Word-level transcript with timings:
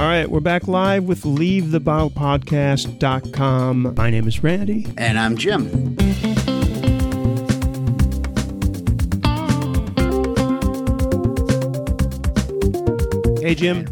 All 0.00 0.06
right, 0.06 0.30
we're 0.30 0.40
back 0.40 0.66
live 0.66 1.04
with 1.04 1.24
LeaveTheBottlePodcast.com. 1.24 3.94
My 3.94 4.08
name 4.08 4.26
is 4.26 4.42
Randy. 4.42 4.86
And 4.96 5.18
I'm 5.18 5.36
Jim. 5.36 5.94
Hey, 13.42 13.54
Jim. 13.54 13.86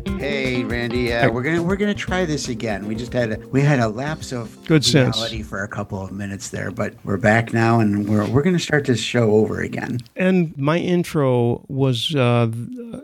Hey, 0.91 1.11
Randy. 1.11 1.13
Uh, 1.13 1.31
we're 1.31 1.43
gonna 1.43 1.63
we're 1.63 1.77
gonna 1.77 1.95
try 1.95 2.25
this 2.25 2.49
again. 2.49 2.87
We 2.87 2.95
just 2.95 3.13
had 3.13 3.33
a 3.33 3.39
we 3.49 3.61
had 3.61 3.79
a 3.79 3.89
lapse 3.89 4.33
of 4.33 4.57
Good 4.67 4.85
sense. 4.85 5.17
reality 5.17 5.43
for 5.43 5.63
a 5.63 5.69
couple 5.69 6.03
of 6.03 6.13
minutes 6.13 6.49
there, 6.49 6.71
but 6.71 6.95
we're 7.05 7.17
back 7.19 7.53
now, 7.53 7.81
and 7.81 8.09
we're 8.09 8.27
we're 8.29 8.43
gonna 8.43 8.59
start 8.59 8.87
this 8.87 9.01
show 9.01 9.33
over 9.33 9.61
again. 9.61 10.01
And 10.17 10.57
my 10.57 10.79
intro 10.79 11.65
was 11.69 12.15
uh, 12.15 12.51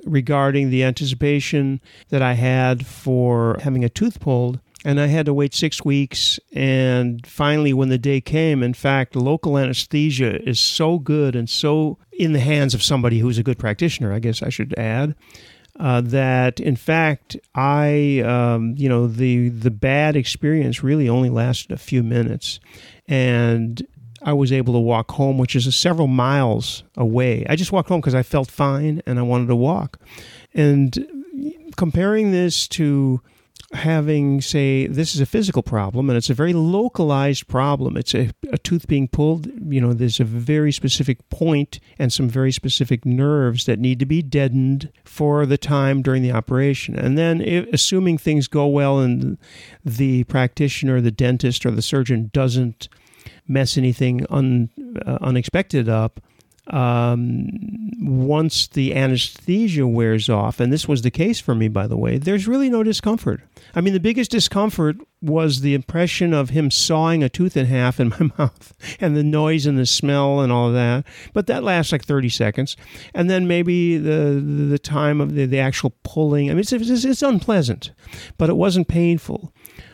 regarding 0.04 0.70
the 0.70 0.82
anticipation 0.84 1.80
that 2.08 2.22
I 2.22 2.34
had 2.34 2.86
for 2.86 3.58
having 3.62 3.84
a 3.84 3.88
tooth 3.88 4.20
pulled. 4.20 4.60
And 4.86 5.00
I 5.00 5.06
had 5.06 5.24
to 5.26 5.32
wait 5.32 5.54
six 5.54 5.82
weeks. 5.82 6.38
And 6.52 7.26
finally, 7.26 7.72
when 7.72 7.88
the 7.88 7.96
day 7.96 8.20
came, 8.20 8.62
in 8.62 8.74
fact, 8.74 9.16
local 9.16 9.56
anesthesia 9.56 10.46
is 10.46 10.60
so 10.60 10.98
good 10.98 11.34
and 11.34 11.48
so 11.48 11.96
in 12.12 12.34
the 12.34 12.40
hands 12.40 12.74
of 12.74 12.82
somebody 12.82 13.20
who's 13.20 13.38
a 13.38 13.42
good 13.42 13.58
practitioner, 13.58 14.12
I 14.12 14.18
guess 14.18 14.42
I 14.42 14.50
should 14.50 14.74
add, 14.78 15.14
uh, 15.78 16.00
that 16.00 16.60
in 16.60 16.76
fact 16.76 17.36
I 17.54 18.20
um, 18.20 18.74
you 18.76 18.88
know 18.88 19.06
the 19.06 19.48
the 19.48 19.70
bad 19.70 20.16
experience 20.16 20.82
really 20.82 21.08
only 21.08 21.30
lasted 21.30 21.72
a 21.72 21.78
few 21.78 22.02
minutes, 22.02 22.60
and 23.08 23.86
I 24.22 24.32
was 24.32 24.52
able 24.52 24.74
to 24.74 24.80
walk 24.80 25.10
home, 25.12 25.36
which 25.36 25.56
is 25.56 25.74
several 25.76 26.06
miles 26.06 26.84
away. 26.96 27.44
I 27.48 27.56
just 27.56 27.72
walked 27.72 27.88
home 27.88 28.00
because 28.00 28.14
I 28.14 28.22
felt 28.22 28.50
fine 28.50 29.02
and 29.06 29.18
I 29.18 29.22
wanted 29.22 29.48
to 29.48 29.56
walk, 29.56 29.98
and 30.54 31.06
comparing 31.76 32.30
this 32.30 32.68
to 32.68 33.20
having 33.72 34.40
say 34.40 34.86
this 34.86 35.14
is 35.14 35.20
a 35.20 35.26
physical 35.26 35.62
problem 35.62 36.08
and 36.08 36.16
it's 36.16 36.30
a 36.30 36.34
very 36.34 36.52
localized 36.52 37.48
problem. 37.48 37.96
It's 37.96 38.14
a, 38.14 38.30
a 38.52 38.58
tooth 38.58 38.86
being 38.86 39.08
pulled 39.08 39.46
you 39.72 39.80
know 39.80 39.92
there's 39.92 40.20
a 40.20 40.24
very 40.24 40.72
specific 40.72 41.28
point 41.28 41.80
and 41.98 42.12
some 42.12 42.28
very 42.28 42.52
specific 42.52 43.04
nerves 43.04 43.64
that 43.64 43.78
need 43.78 43.98
to 43.98 44.06
be 44.06 44.22
deadened 44.22 44.90
for 45.04 45.46
the 45.46 45.58
time 45.58 46.02
during 46.02 46.22
the 46.22 46.32
operation. 46.32 46.96
And 46.96 47.18
then 47.18 47.40
if, 47.40 47.66
assuming 47.72 48.18
things 48.18 48.48
go 48.48 48.66
well 48.66 49.00
and 49.00 49.38
the 49.84 50.24
practitioner 50.24 51.00
the 51.00 51.10
dentist 51.10 51.64
or 51.66 51.70
the 51.70 51.82
surgeon 51.82 52.30
doesn't 52.32 52.88
mess 53.46 53.76
anything 53.76 54.26
un, 54.30 54.70
uh, 55.04 55.18
unexpected 55.20 55.88
up 55.88 56.20
um, 56.68 57.48
once 58.00 58.68
the 58.68 58.94
anesthesia 58.94 59.86
wears 59.86 60.30
off, 60.30 60.60
and 60.60 60.72
this 60.72 60.88
was 60.88 61.02
the 61.02 61.10
case 61.10 61.38
for 61.38 61.54
me, 61.54 61.68
by 61.68 61.86
the 61.86 61.96
way, 61.96 62.16
there's 62.16 62.48
really 62.48 62.70
no 62.70 62.82
discomfort. 62.82 63.42
I 63.74 63.80
mean, 63.80 63.92
the 63.92 64.00
biggest 64.00 64.30
discomfort 64.30 64.96
was 65.20 65.60
the 65.60 65.74
impression 65.74 66.32
of 66.32 66.50
him 66.50 66.70
sawing 66.70 67.22
a 67.22 67.28
tooth 67.28 67.56
in 67.56 67.66
half 67.66 68.00
in 68.00 68.10
my 68.10 68.30
mouth 68.38 68.74
and 69.00 69.16
the 69.16 69.22
noise 69.22 69.66
and 69.66 69.78
the 69.78 69.86
smell 69.86 70.40
and 70.40 70.52
all 70.52 70.68
of 70.68 70.74
that. 70.74 71.04
But 71.32 71.46
that 71.48 71.64
lasts 71.64 71.92
like 71.92 72.04
30 72.04 72.28
seconds. 72.30 72.76
And 73.14 73.28
then 73.28 73.46
maybe 73.46 73.98
the, 73.98 74.42
the 74.68 74.78
time 74.78 75.20
of 75.20 75.34
the, 75.34 75.46
the 75.46 75.58
actual 75.58 75.94
pulling. 76.02 76.50
I 76.50 76.54
mean, 76.54 76.60
it's, 76.60 76.72
it's, 76.72 77.04
it's 77.04 77.22
unpleasant, 77.22 77.92
but 78.38 78.48
it 78.48 78.56
wasn't 78.56 78.88
painful. 78.88 79.52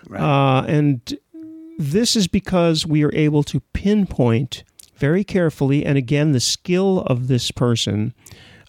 Right. 0.09 0.21
Uh, 0.21 0.65
and 0.67 1.19
this 1.79 2.15
is 2.15 2.29
because 2.29 2.87
we 2.87 3.05
are 3.05 3.15
able 3.15 3.43
to 3.45 3.61
pinpoint 3.73 4.65
very 5.01 5.25
carefully, 5.25 5.85
and 5.85 5.99
again, 5.99 6.33
the 6.33 6.41
skill 6.41 7.01
of 7.01 7.27
this 7.27 7.51
person 7.51 8.15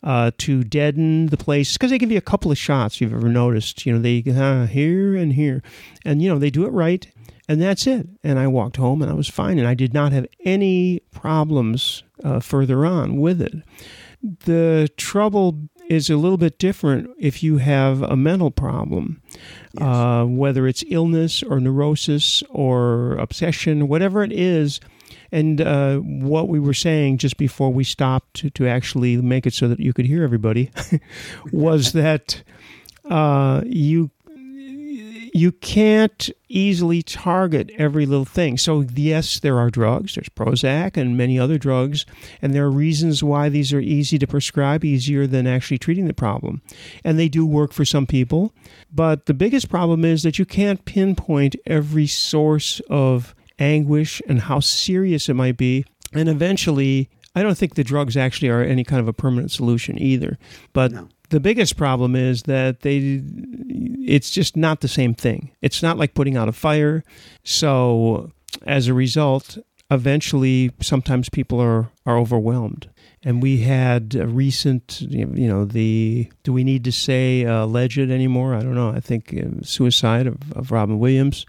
uh, 0.04 0.32
to 0.40 0.64
deaden 0.64 1.28
the 1.28 1.38
place 1.38 1.74
because 1.74 1.92
they 1.92 1.98
give 2.00 2.12
you 2.12 2.18
a 2.18 2.22
couple 2.22 2.52
of 2.52 2.58
shots. 2.58 2.96
If 2.96 3.02
you've 3.02 3.14
ever 3.14 3.30
noticed, 3.30 3.86
you 3.86 3.94
know, 3.94 4.00
they 4.00 4.24
uh, 4.28 4.66
here 4.66 5.16
and 5.16 5.34
here, 5.34 5.62
and 6.04 6.22
you 6.22 6.30
know 6.30 6.40
they 6.40 6.50
do 6.50 6.66
it 6.66 6.72
right, 6.72 7.06
and 7.48 7.62
that's 7.62 7.86
it. 7.86 8.08
And 8.24 8.40
I 8.40 8.48
walked 8.48 8.78
home, 8.78 9.02
and 9.04 9.12
I 9.12 9.14
was 9.14 9.28
fine, 9.30 9.60
and 9.60 9.68
I 9.68 9.76
did 9.76 9.94
not 9.94 10.12
have 10.14 10.26
any 10.44 11.02
problems 11.12 12.04
uh, 12.24 12.40
further 12.40 12.86
on 12.86 13.18
with 13.20 13.42
it. 13.42 13.54
The 14.46 14.90
trouble 14.98 15.68
is 15.90 16.10
a 16.10 16.16
little 16.16 16.38
bit 16.38 16.58
different 16.58 17.10
if 17.20 17.44
you 17.44 17.58
have 17.58 18.02
a 18.02 18.16
mental 18.16 18.50
problem, 18.52 19.22
Yes. 19.74 19.84
uh, 19.84 20.26
whether 20.26 20.68
it's 20.68 20.84
illness 20.90 21.44
or 21.44 21.60
neurosis 21.60 22.44
or 22.50 23.14
obsession, 23.18 23.88
whatever 23.88 24.24
it 24.24 24.32
is. 24.32 24.80
And 25.32 25.62
uh, 25.62 25.98
what 25.98 26.50
we 26.50 26.60
were 26.60 26.74
saying 26.74 27.18
just 27.18 27.38
before 27.38 27.72
we 27.72 27.84
stopped 27.84 28.34
to, 28.36 28.50
to 28.52 28.68
actually 28.68 29.18
make 29.18 29.48
it 29.48 29.54
so 29.54 29.68
that 29.68 29.80
you 29.80 29.94
could 29.94 30.06
hear 30.06 30.24
everybody 30.24 30.72
was 31.52 31.92
that 31.94 32.44
uh, 33.06 33.62
you 33.66 34.12
you 35.34 35.52
can't 35.52 36.30
easily 36.50 37.02
target 37.02 37.72
every 37.78 38.06
little 38.06 38.26
thing. 38.26 38.58
So 38.58 38.82
yes, 38.94 39.40
there 39.40 39.60
are 39.60 39.70
drugs. 39.70 40.16
There's 40.16 40.30
Prozac 40.30 40.98
and 40.98 41.18
many 41.18 41.40
other 41.40 41.58
drugs, 41.58 42.06
and 42.42 42.54
there 42.54 42.66
are 42.66 42.72
reasons 42.72 43.24
why 43.24 43.48
these 43.48 43.72
are 43.72 43.80
easy 43.80 44.20
to 44.20 44.28
prescribe, 44.28 44.84
easier 44.84 45.28
than 45.28 45.48
actually 45.48 45.78
treating 45.78 46.06
the 46.06 46.14
problem, 46.14 46.62
and 47.04 47.18
they 47.18 47.30
do 47.30 47.46
work 47.46 47.72
for 47.72 47.86
some 47.86 48.06
people. 48.06 48.54
But 48.94 49.26
the 49.26 49.34
biggest 49.34 49.70
problem 49.70 50.04
is 50.04 50.24
that 50.24 50.38
you 50.38 50.46
can't 50.46 50.84
pinpoint 50.84 51.56
every 51.66 52.08
source 52.08 52.82
of 52.90 53.34
anguish 53.62 54.22
and 54.28 54.42
how 54.42 54.60
serious 54.60 55.30
it 55.30 55.36
might 55.36 55.58
be, 55.58 55.86
and 56.14 56.28
eventually. 56.28 57.10
I 57.34 57.44
don't 57.44 57.58
think 57.58 57.76
the 57.76 57.84
drugs 57.86 58.18
actually 58.18 58.50
are 58.50 58.62
any 58.62 58.84
kind 58.84 59.00
of 59.00 59.08
a 59.08 59.14
permanent 59.14 59.52
solution 59.52 59.98
either. 59.98 60.38
But 60.74 60.92
No. 60.92 61.08
the 61.30 61.40
biggest 61.40 61.78
problem 61.78 62.14
is 62.14 62.44
that 62.44 62.82
they 62.82 63.22
it's 64.04 64.32
just 64.32 64.58
not 64.58 64.82
the 64.82 64.90
same 64.90 65.14
thing. 65.14 65.52
It's 65.62 65.82
not 65.82 65.98
like 65.98 66.14
putting 66.14 66.36
out 66.36 66.50
a 66.50 66.52
fire. 66.52 67.06
So 67.46 68.32
as 68.68 68.90
a 68.90 68.94
result, 68.94 69.58
eventually 69.90 70.72
sometimes 70.82 71.30
people 71.30 71.62
are 71.62 71.90
are 72.06 72.18
overwhelmed. 72.18 72.90
And 73.24 73.42
we 73.42 73.60
had 73.60 74.14
a 74.16 74.28
recent, 74.28 75.00
you 75.00 75.48
know, 75.48 75.64
the 75.64 76.28
do 76.44 76.52
we 76.52 76.66
need 76.66 76.84
to 76.84 76.92
say 76.92 77.46
uh, 77.46 77.64
alleged 77.64 78.00
anymore? 78.12 78.54
I 78.56 78.62
don't 78.62 78.76
know. 78.76 78.90
I 78.90 79.00
think 79.00 79.34
uh, 79.34 79.62
suicide 79.64 80.28
of, 80.28 80.52
of 80.52 80.70
Robin 80.72 81.00
Williams, 81.00 81.46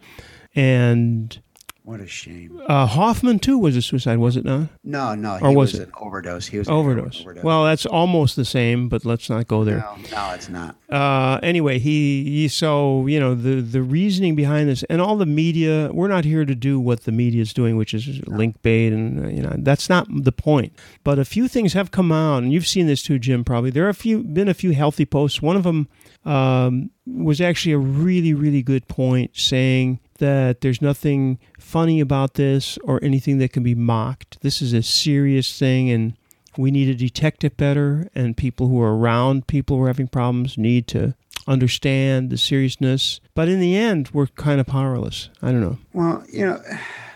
and 0.55 1.42
What 1.85 1.99
a 1.99 2.07
shame. 2.07 2.61
uh, 2.69 2.87
Hoffman 2.87 3.41
too 3.41 3.59
was 3.59 3.77
a 3.77 3.83
suicide, 3.83 4.19
was 4.19 4.37
it 4.37 4.45
not? 4.45 4.69
No, 4.85 5.17
no, 5.17 5.37
he 5.39 5.45
Or 5.45 5.49
was 5.49 5.73
was, 5.73 5.81
it? 5.81 5.89
an 5.89 5.95
overdose. 6.01 6.47
He 6.47 6.59
was 6.59 6.69
an 6.69 6.75
Overdose. 6.75 7.21
overdose. 7.23 7.43
Well, 7.43 7.65
that's 7.65 7.87
almost 7.87 8.37
the 8.37 8.45
same, 8.45 8.89
but 8.89 9.05
let's 9.05 9.29
not 9.29 9.49
go 9.49 9.65
there. 9.65 9.79
no, 9.79 9.97
no, 10.13 10.31
it's 10.33 10.49
not. 10.49 10.77
uh, 10.91 11.41
anyway, 11.43 11.81
he, 11.81 12.23
he 12.25 12.47
so 12.49 13.07
you 13.09 13.19
know 13.19 13.35
the 13.35 13.61
the 13.61 13.83
reasoning 13.83 14.37
behind 14.37 14.69
this 14.69 14.85
and 14.85 15.01
all 15.03 15.17
the 15.17 15.27
media. 15.27 15.91
We're 15.93 16.07
not 16.07 16.25
here 16.25 16.45
to 16.45 16.55
do 16.55 16.79
what 16.79 17.03
the 17.03 17.11
media 17.11 17.43
is 17.43 17.53
doing, 17.53 17.77
which 17.77 17.95
is 17.95 18.21
link 18.29 18.63
bait, 18.63 18.93
and 18.93 19.25
uh, 19.25 19.29
you 19.29 19.43
know 19.43 19.55
that's 19.59 19.89
not 19.89 20.07
the 20.09 20.31
point. 20.33 20.73
But 21.03 21.19
a 21.19 21.25
few 21.25 21.49
things 21.49 21.73
have 21.73 21.91
come 21.91 22.13
out, 22.13 22.45
and 22.45 22.53
you've 22.53 22.67
seen 22.69 22.87
this 22.87 23.03
too, 23.03 23.19
Jim. 23.19 23.43
Probably 23.43 23.71
there 23.71 23.87
are 23.87 23.91
a 23.91 23.95
few 23.95 24.23
been 24.23 24.49
a 24.49 24.55
few 24.55 24.73
healthy 24.73 25.05
posts. 25.05 25.43
One 25.43 25.57
of 25.57 25.65
them 25.65 25.89
um, 26.25 26.91
was 27.07 27.41
actually 27.41 27.73
a 27.73 27.79
really 27.79 28.35
really 28.35 28.63
good 28.63 28.87
point, 28.87 29.33
saying 29.35 29.99
that 30.19 30.61
there's 30.61 30.83
nothing 30.83 31.39
funny 31.59 32.01
about 32.01 32.35
this 32.35 32.79
or 32.85 33.03
anything 33.03 33.39
that 33.39 33.53
can 33.53 33.63
be 33.63 33.75
mocked. 33.75 34.41
This 34.41 34.63
is 34.63 34.73
a 34.73 34.83
serious 34.83 35.59
thing, 35.59 35.91
and 35.91 36.15
we 36.57 36.71
need 36.71 36.87
to 36.87 36.95
detect 36.95 37.45
it 37.45 37.57
better 37.57 38.09
and 38.15 38.37
people 38.37 38.69
who 38.69 38.81
are 38.81 38.97
around 38.97 39.47
people 39.47 39.77
who 39.77 39.85
are 39.85 39.89
having 39.89 40.09
problems 40.09 40.59
need 40.59 40.87
to 40.89 41.15
understand 41.47 42.31
the 42.31 42.39
seriousness. 42.39 43.21
But 43.35 43.49
in 43.49 43.61
the 43.61 43.77
end 43.77 44.11
we're 44.13 44.27
kind 44.29 44.61
of 44.61 44.67
powerless. 44.67 45.31
I 45.41 45.51
don't 45.51 45.61
know. 45.61 45.79
Well, 45.93 46.25
you 46.31 46.47
know, 46.47 46.63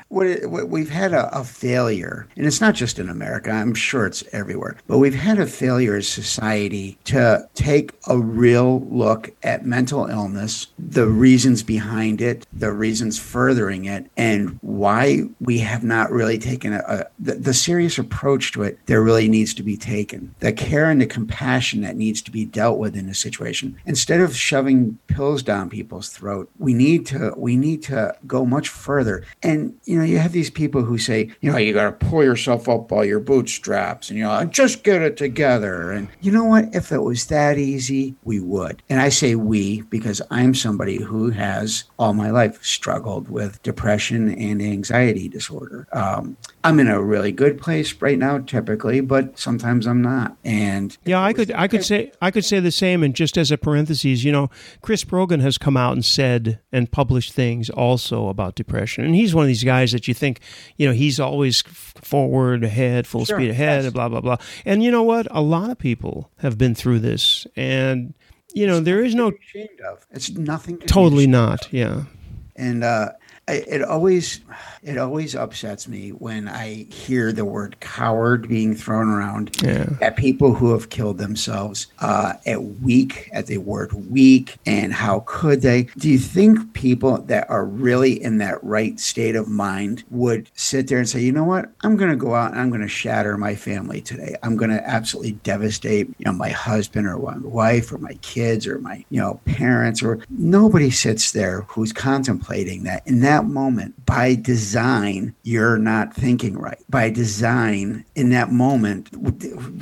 we've 0.09 0.91
had 0.91 1.13
a, 1.13 1.39
a 1.39 1.45
failure, 1.45 2.27
and 2.37 2.47
it's 2.47 2.61
not 2.61 2.75
just 2.75 2.99
in 2.99 3.09
America. 3.09 3.51
I'm 3.51 3.75
sure 3.75 4.07
it's 4.07 4.25
everywhere, 4.33 4.77
but 4.87 4.99
we've 4.99 5.15
had 5.15 5.39
a 5.39 5.47
failure 5.47 5.97
as 5.97 6.09
society 6.09 6.99
to 7.05 7.49
take 7.55 7.93
a 8.07 8.19
real 8.19 8.81
look 8.83 9.31
at 9.43 9.67
mental 9.67 10.07
illness, 10.07 10.69
the 10.79 11.07
reasons 11.07 11.63
behind 11.63 12.21
it, 12.21 12.47
the 12.53 12.73
reasons 12.73 13.19
furthering 13.19 13.85
it, 13.85 14.11
and 14.17 14.59
why 14.63 15.25
we 15.41 15.59
have 15.59 15.83
not 15.83 16.11
really 16.11 16.39
taken 16.39 16.73
a, 16.73 16.85
a 16.87 17.07
the, 17.19 17.35
the 17.35 17.55
serious 17.55 17.99
approach 17.99 18.53
to 18.53 18.63
it. 18.63 18.79
There 18.87 19.03
really 19.03 19.29
needs 19.29 19.55
to 19.55 19.63
be 19.63 19.77
taken 19.77 20.35
the 20.41 20.53
care 20.53 20.91
and 20.91 21.01
the 21.01 21.07
compassion 21.07 21.81
that 21.83 21.97
needs 21.97 22.23
to 22.23 22.31
be 22.31 22.45
dealt 22.45 22.79
with 22.79 22.97
in 22.97 23.09
a 23.09 23.15
situation. 23.15 23.77
Instead 23.87 24.21
of 24.21 24.37
shoving 24.37 24.99
pills 25.09 25.43
down 25.43 25.71
people's 25.71 26.09
throat, 26.09 26.51
we 26.59 26.75
need 26.75 27.07
to 27.07 27.33
we 27.37 27.57
need 27.57 27.83
to 27.85 28.15
go 28.27 28.45
much 28.45 28.69
further. 28.69 29.25
And 29.43 29.75
you 29.85 29.96
you 29.97 30.03
know, 30.03 30.09
you 30.09 30.19
have 30.19 30.33
these 30.33 30.51
people 30.51 30.83
who 30.83 30.99
say, 30.99 31.31
you 31.41 31.51
know, 31.51 31.57
you 31.57 31.73
got 31.73 31.85
to 31.99 32.07
pull 32.07 32.23
yourself 32.23 32.69
up 32.69 32.87
by 32.87 33.05
your 33.05 33.19
bootstraps 33.19 34.11
and, 34.11 34.19
you 34.19 34.25
know, 34.25 34.45
just 34.45 34.85
get 34.85 35.01
it 35.01 35.17
together. 35.17 35.91
And 35.91 36.09
you 36.21 36.31
know 36.31 36.45
what? 36.45 36.75
If 36.75 36.93
it 36.93 36.99
was 36.99 37.25
that 37.29 37.57
easy, 37.57 38.15
we 38.23 38.39
would. 38.39 38.83
And 38.91 39.01
I 39.01 39.09
say 39.09 39.37
we 39.37 39.81
because 39.81 40.21
I'm 40.31 40.55
somebody 40.55 41.01
who 41.01 41.31
has 41.31 41.85
all 41.99 42.13
my 42.13 42.29
life 42.29 42.63
struggled 42.63 43.31
with 43.31 43.63
depression 43.63 44.29
and 44.35 44.61
anxiety 44.61 45.29
disorder. 45.29 45.89
Um, 45.93 46.37
I'm 46.67 46.81
in 46.81 46.89
a 46.89 47.01
really 47.01 47.31
good 47.31 47.61
place 47.61 47.95
right 48.03 48.19
now, 48.19 48.39
typically, 48.39 49.01
but 49.01 49.39
sometimes 49.39 49.87
I'm 49.87 50.03
not. 50.03 50.37
And 50.45 50.99
yeah, 51.05 51.23
I 51.23 51.33
could, 51.33 51.53
I 51.53 51.69
could 51.69 51.85
say, 51.85 52.11
I 52.21 52.33
could 52.33 52.45
say 52.45 52.59
the 52.59 52.73
same. 52.73 53.05
And 53.05 53.15
just 53.15 53.39
as 53.39 53.53
a 53.53 53.57
parenthesis, 53.57 54.25
you 54.25 54.33
know, 54.33 54.51
Chris 54.83 55.05
Brogan 55.05 55.39
has 55.39 55.59
come 55.59 55.77
out 55.77 55.93
and 55.93 56.05
said 56.05 56.59
and 56.73 56.91
published 56.91 57.33
things 57.35 57.71
also 57.71 58.29
about 58.29 58.57
depression, 58.57 59.05
and 59.05 59.15
he's 59.15 59.33
one 59.33 59.45
of 59.45 59.47
these 59.47 59.63
guys 59.63 59.93
that 59.93 60.09
you 60.09 60.15
think, 60.15 60.41
you 60.77 60.89
know, 60.89 60.93
he's 60.93 61.21
always 61.21 61.63
forward, 61.63 62.65
ahead, 62.65 63.07
full 63.07 63.25
sure, 63.25 63.39
speed 63.39 63.51
ahead, 63.51 63.85
yes. 63.85 63.93
blah 63.93 64.09
blah 64.09 64.21
blah. 64.21 64.37
And 64.65 64.83
you 64.83 64.91
know 64.91 65.05
what? 65.05 65.29
A 65.31 65.43
lot 65.43 65.71
of 65.71 65.79
people 65.79 66.33
have 66.39 66.59
been 66.59 66.75
through 66.75 66.99
this, 66.99 67.47
and 67.55 68.13
you 68.55 68.67
know, 68.67 68.79
it's 68.79 68.87
there 68.87 69.05
is 69.05 69.15
no 69.15 69.31
ashamed 69.31 69.81
of. 69.89 70.05
It's 70.11 70.31
nothing. 70.31 70.79
To 70.79 70.87
totally 70.89 71.29
not. 71.29 71.73
Yeah. 71.73 72.07
And 72.57 72.83
uh, 72.83 73.11
it 73.49 73.83
always 73.83 74.41
it 74.83 74.99
always 74.99 75.35
upsets 75.35 75.89
me 75.89 76.11
when 76.11 76.49
I 76.49 76.87
hear 76.91 77.33
the 77.33 77.45
word 77.45 77.79
coward 77.81 78.49
being 78.49 78.75
thrown 78.75 79.09
around 79.09 79.61
yeah. 79.63 79.89
at 80.01 80.17
people 80.17 80.55
who 80.55 80.73
have 80.73 80.91
killed 80.91 81.19
themselves, 81.19 81.89
uh, 81.99 82.35
at 82.47 82.63
weak, 82.63 83.29
at 83.33 83.47
the 83.47 83.59
word 83.59 83.93
weak, 84.11 84.57
and 84.65 84.93
how 84.93 85.25
could 85.27 85.63
they? 85.63 85.85
Do 85.99 86.09
you 86.09 86.19
think 86.19 86.73
people 86.73 87.19
that 87.23 87.49
are 87.51 87.65
really 87.65 88.23
in 88.23 88.39
that 88.39 88.63
right 88.63 88.99
state 89.01 89.35
of 89.35 89.49
mind 89.49 90.05
would 90.11 90.51
sit 90.55 90.89
there 90.89 90.99
and 90.99 91.09
say, 91.09 91.21
you 91.21 91.33
know 91.33 91.45
what, 91.45 91.71
I'm 91.83 91.97
going 91.97 92.11
to 92.11 92.17
go 92.17 92.35
out 92.35 92.53
and 92.53 92.61
I'm 92.61 92.69
going 92.69 92.81
to 92.81 92.89
shatter 92.89 93.37
my 93.37 93.55
family 93.55 94.01
today. 94.01 94.37
I'm 94.43 94.57
going 94.57 94.71
to 94.71 94.89
absolutely 94.89 95.33
devastate, 95.33 96.09
you 96.19 96.25
know, 96.25 96.33
my 96.33 96.51
husband 96.51 97.09
or 97.09 97.19
my 97.19 97.39
wife 97.39 97.93
or 97.93 97.99
my 97.99 98.15
kids 98.23 98.67
or 98.67 98.79
my, 98.79 99.05
you 99.11 99.21
know, 99.21 99.41
parents 99.47 100.03
or 100.03 100.21
nobody 100.31 100.91
sits 100.91 101.33
there 101.33 101.63
who's 101.63 101.93
contemplating 101.93 102.85
that 102.85 103.07
in 103.07 103.21
that 103.21 103.36
moment 103.45 104.07
by 104.07 104.35
design 104.35 104.57
design, 104.67 105.35
you're 105.43 105.79
not 105.79 106.15
thinking 106.15 106.59
right. 106.59 106.83
By 106.89 107.11
design, 107.11 108.05
in 108.15 108.31
that 108.31 108.51
moment, 108.51 109.09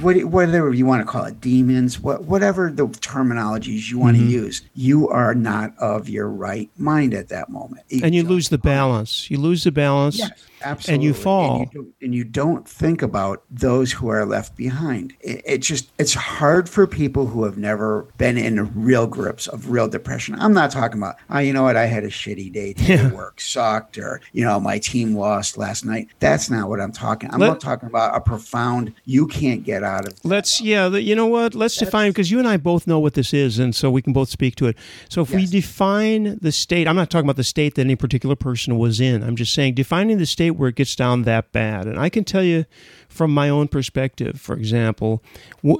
whatever 0.00 0.74
you 0.74 0.86
want 0.86 1.04
to 1.04 1.10
call 1.10 1.24
it, 1.24 1.40
demons, 1.40 2.00
whatever 2.00 2.70
the 2.70 2.86
terminologies 2.86 3.90
you 3.90 3.98
want 3.98 4.16
mm-hmm. 4.16 4.26
to 4.26 4.32
use, 4.32 4.62
you 4.74 5.08
are 5.08 5.34
not 5.34 5.76
of 5.78 6.08
your 6.08 6.28
right 6.28 6.70
mind 6.76 7.14
at 7.14 7.28
that 7.28 7.48
moment. 7.48 7.82
And 7.90 8.14
you 8.14 8.24
lose 8.24 8.48
the 8.48 8.58
balance. 8.58 9.30
You 9.30 9.38
lose 9.38 9.64
the 9.64 9.72
balance. 9.72 10.18
Yes 10.18 10.32
Absolutely. 10.64 10.94
And 10.94 11.02
you 11.02 11.14
fall. 11.14 11.62
And 11.62 11.74
you, 11.74 11.94
and 12.02 12.14
you, 12.14 12.24
don't 12.24 12.66
think 12.66 13.02
about 13.02 13.42
those 13.50 13.92
who 13.92 14.08
are 14.08 14.24
left 14.24 14.56
behind. 14.56 15.14
It, 15.20 15.42
it, 15.44 15.58
just, 15.58 15.92
it's 15.98 16.14
hard 16.14 16.68
for 16.68 16.86
people 16.86 17.26
who 17.26 17.44
have 17.44 17.58
never 17.58 18.08
been 18.16 18.38
in 18.38 18.72
real 18.74 19.06
grips 19.06 19.46
of 19.46 19.70
real 19.70 19.88
depression. 19.88 20.34
I'm 20.38 20.54
not 20.54 20.70
talking 20.70 20.98
about, 20.98 21.16
oh, 21.30 21.38
you 21.38 21.52
know 21.52 21.62
what, 21.62 21.76
I 21.76 21.86
had 21.86 22.02
a 22.04 22.08
shitty 22.08 22.52
day 22.52 22.74
yeah. 22.78 23.12
work 23.12 23.40
sucked, 23.40 23.98
or, 23.98 24.20
you 24.32 24.44
know, 24.44 24.58
my 24.58 24.78
team 24.78 25.14
lost 25.14 25.58
last 25.58 25.84
night. 25.84 26.08
That's 26.18 26.50
not 26.50 26.68
what 26.68 26.80
I'm 26.80 26.92
talking. 26.92 27.30
I'm 27.32 27.40
Let, 27.40 27.48
not 27.48 27.60
talking 27.60 27.88
about 27.88 28.16
a 28.16 28.20
profound, 28.20 28.94
you 29.04 29.26
can't 29.26 29.64
get 29.64 29.82
out 29.82 30.06
of. 30.06 30.14
Let's, 30.24 30.60
yeah, 30.60 30.88
you 30.88 31.14
know 31.14 31.26
what, 31.26 31.54
let's 31.54 31.76
That's, 31.76 31.90
define, 31.90 32.10
because 32.10 32.30
you 32.30 32.38
and 32.38 32.48
I 32.48 32.56
both 32.56 32.86
know 32.86 32.98
what 32.98 33.14
this 33.14 33.34
is, 33.34 33.58
and 33.58 33.74
so 33.74 33.90
we 33.90 34.02
can 34.02 34.12
both 34.12 34.30
speak 34.30 34.56
to 34.56 34.66
it. 34.66 34.76
So 35.08 35.22
if 35.22 35.30
yes. 35.30 35.40
we 35.40 35.46
define 35.46 36.38
the 36.40 36.52
state, 36.52 36.88
I'm 36.88 36.96
not 36.96 37.10
talking 37.10 37.26
about 37.26 37.36
the 37.36 37.44
state 37.44 37.74
that 37.74 37.82
any 37.82 37.96
particular 37.96 38.34
person 38.34 38.78
was 38.78 39.00
in. 39.00 39.22
I'm 39.22 39.36
just 39.36 39.52
saying 39.52 39.74
defining 39.74 40.18
the 40.18 40.26
state 40.26 40.52
where 40.56 40.68
it 40.68 40.76
gets 40.76 40.96
down 40.96 41.22
that 41.22 41.52
bad. 41.52 41.86
And 41.86 41.98
I 41.98 42.08
can 42.08 42.24
tell 42.24 42.42
you 42.42 42.64
from 43.08 43.32
my 43.32 43.48
own 43.48 43.68
perspective, 43.68 44.40
for 44.40 44.54
example, 44.56 45.22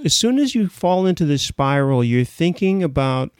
as 0.05 0.15
soon 0.15 0.39
as 0.39 0.55
you 0.55 0.69
fall 0.69 1.07
into 1.07 1.25
this 1.25 1.43
spiral, 1.43 2.05
you're 2.05 2.25
thinking 2.25 2.83
about 2.83 3.31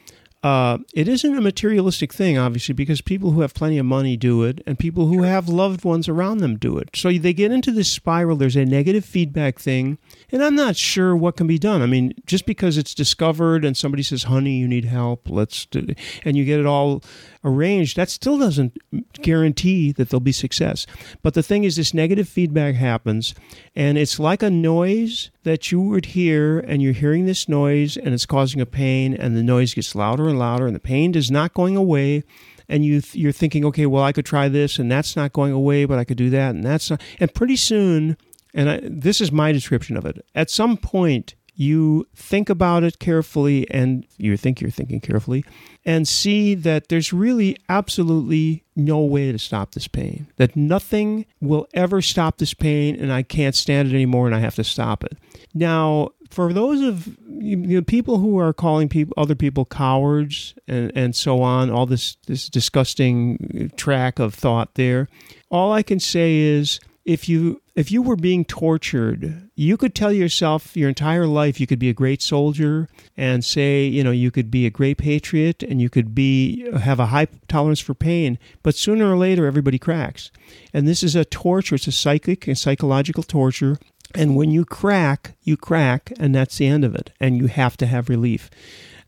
uh, 0.45 0.77
it 0.93 1.07
isn't 1.07 1.35
a 1.35 1.41
materialistic 1.41 2.13
thing, 2.13 2.37
obviously, 2.37 2.73
because 2.73 3.01
people 3.01 3.31
who 3.31 3.41
have 3.41 3.55
plenty 3.55 3.79
of 3.79 3.85
money 3.87 4.15
do 4.15 4.43
it, 4.43 4.61
and 4.67 4.77
people 4.77 5.07
who 5.07 5.23
have 5.23 5.49
loved 5.49 5.83
ones 5.83 6.07
around 6.07 6.37
them 6.37 6.55
do 6.55 6.77
it. 6.77 6.89
So 6.93 7.11
they 7.11 7.33
get 7.33 7.51
into 7.51 7.71
this 7.71 7.91
spiral. 7.91 8.37
There's 8.37 8.55
a 8.55 8.63
negative 8.63 9.03
feedback 9.03 9.57
thing, 9.57 9.97
and 10.35 10.43
I'm 10.43 10.55
not 10.55 10.75
sure 10.75 11.15
what 11.15 11.37
can 11.37 11.47
be 11.47 11.57
done. 11.57 11.81
I 11.81 11.85
mean, 11.85 12.13
just 12.25 12.45
because 12.45 12.77
it's 12.77 12.93
discovered 12.93 13.63
and 13.63 13.77
somebody 13.77 14.03
says, 14.03 14.23
"Honey, 14.23 14.57
you 14.57 14.67
need 14.67 14.83
help," 14.83 15.29
let's 15.29 15.65
do, 15.65 15.87
and 16.25 16.35
you 16.35 16.43
get 16.43 16.59
it 16.59 16.65
all 16.65 17.01
arranged, 17.45 17.95
that 17.95 18.09
still 18.09 18.37
doesn't 18.37 18.77
guarantee 19.21 19.93
that 19.93 20.09
there'll 20.09 20.19
be 20.19 20.33
success. 20.33 20.85
But 21.23 21.35
the 21.35 21.41
thing 21.41 21.63
is, 21.63 21.77
this 21.77 21.93
negative 21.93 22.27
feedback 22.27 22.75
happens, 22.75 23.33
and 23.77 23.97
it's 23.97 24.19
like 24.19 24.43
a 24.43 24.49
noise 24.49 25.29
that 25.43 25.71
you 25.71 25.79
would 25.79 26.07
hear, 26.07 26.59
and 26.59 26.81
you're 26.81 26.91
hearing 26.91 27.25
this 27.27 27.47
noise, 27.47 27.95
and 27.95 28.13
it's 28.13 28.25
causing 28.25 28.59
a 28.59 28.65
pain, 28.65 29.13
and 29.13 29.37
the 29.37 29.43
noise 29.43 29.73
gets 29.73 29.95
louder 29.95 30.27
and 30.27 30.37
louder, 30.37 30.67
and 30.67 30.75
the 30.75 30.81
pain 30.81 31.15
is 31.15 31.31
not 31.31 31.53
going 31.53 31.77
away. 31.77 32.25
And 32.67 32.83
you 32.83 33.01
you're 33.13 33.31
thinking, 33.31 33.63
okay, 33.65 33.85
well, 33.85 34.03
I 34.03 34.11
could 34.11 34.25
try 34.25 34.49
this, 34.49 34.79
and 34.79 34.91
that's 34.91 35.15
not 35.15 35.31
going 35.31 35.53
away, 35.53 35.85
but 35.85 35.97
I 35.97 36.03
could 36.03 36.17
do 36.17 36.29
that, 36.31 36.55
and 36.55 36.63
that's 36.63 36.89
not. 36.89 37.01
And 37.21 37.33
pretty 37.33 37.55
soon, 37.55 38.17
and 38.55 38.69
I, 38.69 38.79
this 38.81 39.21
is 39.21 39.31
my 39.31 39.51
description 39.51 39.97
of 39.97 40.05
it. 40.05 40.25
At 40.33 40.49
some 40.49 40.77
point, 40.77 41.35
you 41.55 42.05
think 42.15 42.49
about 42.49 42.83
it 42.83 42.99
carefully 42.99 43.69
and 43.71 44.05
you 44.17 44.35
think 44.35 44.59
you're 44.59 44.69
thinking 44.69 44.99
carefully 44.99 45.45
and 45.85 46.07
see 46.07 46.53
that 46.53 46.89
there's 46.89 47.13
really 47.13 47.57
absolutely 47.69 48.63
no 48.75 48.99
way 48.99 49.31
to 49.31 49.39
stop 49.39 49.71
this 49.73 49.87
pain, 49.87 50.27
that 50.35 50.55
nothing 50.55 51.25
will 51.39 51.67
ever 51.73 52.01
stop 52.01 52.39
this 52.39 52.53
pain 52.53 52.95
and 52.95 53.11
I 53.11 53.23
can't 53.23 53.55
stand 53.55 53.89
it 53.89 53.93
anymore 53.93 54.25
and 54.25 54.35
I 54.35 54.39
have 54.39 54.55
to 54.55 54.65
stop 54.65 55.03
it. 55.03 55.17
Now, 55.53 56.09
for 56.29 56.51
those 56.51 56.81
of 56.81 57.17
you 57.29 57.55
know, 57.55 57.81
people 57.81 58.17
who 58.17 58.37
are 58.37 58.51
calling 58.51 58.89
people 58.89 59.13
other 59.15 59.35
people 59.35 59.63
cowards 59.63 60.55
and, 60.67 60.91
and 60.95 61.15
so 61.15 61.41
on, 61.41 61.69
all 61.69 61.85
this 61.85 62.17
this 62.27 62.49
disgusting 62.49 63.71
track 63.77 64.19
of 64.19 64.33
thought 64.33 64.75
there, 64.75 65.07
all 65.49 65.71
I 65.71 65.83
can 65.83 65.99
say 65.99 66.35
is 66.35 66.79
if 67.05 67.29
you 67.29 67.61
if 67.75 67.91
you 67.91 68.01
were 68.01 68.15
being 68.15 68.43
tortured, 68.43 69.49
you 69.53 69.77
could 69.77 69.93
tell 69.93 70.11
yourself 70.11 70.75
your 70.75 70.89
entire 70.89 71.27
life 71.27 71.59
you 71.59 71.67
could 71.67 71.79
be 71.79 71.89
a 71.89 71.93
great 71.93 72.21
soldier 72.21 72.89
and 73.15 73.45
say, 73.45 73.85
you 73.85 74.03
know, 74.03 74.11
you 74.11 74.31
could 74.31 74.49
be 74.49 74.65
a 74.65 74.71
great 74.71 74.97
patriot 74.97 75.61
and 75.61 75.81
you 75.81 75.89
could 75.89 76.15
be 76.15 76.69
have 76.71 76.99
a 76.99 77.07
high 77.07 77.27
tolerance 77.47 77.79
for 77.79 77.93
pain, 77.93 78.39
but 78.63 78.75
sooner 78.75 79.11
or 79.11 79.17
later 79.17 79.45
everybody 79.45 79.77
cracks. 79.77 80.31
And 80.73 80.87
this 80.87 81.03
is 81.03 81.15
a 81.15 81.25
torture, 81.25 81.75
it's 81.75 81.87
a 81.87 81.91
psychic 81.91 82.47
and 82.47 82.57
psychological 82.57 83.23
torture. 83.23 83.77
And 84.15 84.35
when 84.35 84.49
you 84.49 84.65
crack, 84.65 85.35
you 85.43 85.57
crack, 85.57 86.13
and 86.17 86.33
that's 86.33 86.57
the 86.57 86.67
end 86.67 86.85
of 86.85 86.95
it. 86.95 87.11
And 87.19 87.37
you 87.37 87.47
have 87.47 87.75
to 87.77 87.85
have 87.85 88.07
relief. 88.07 88.49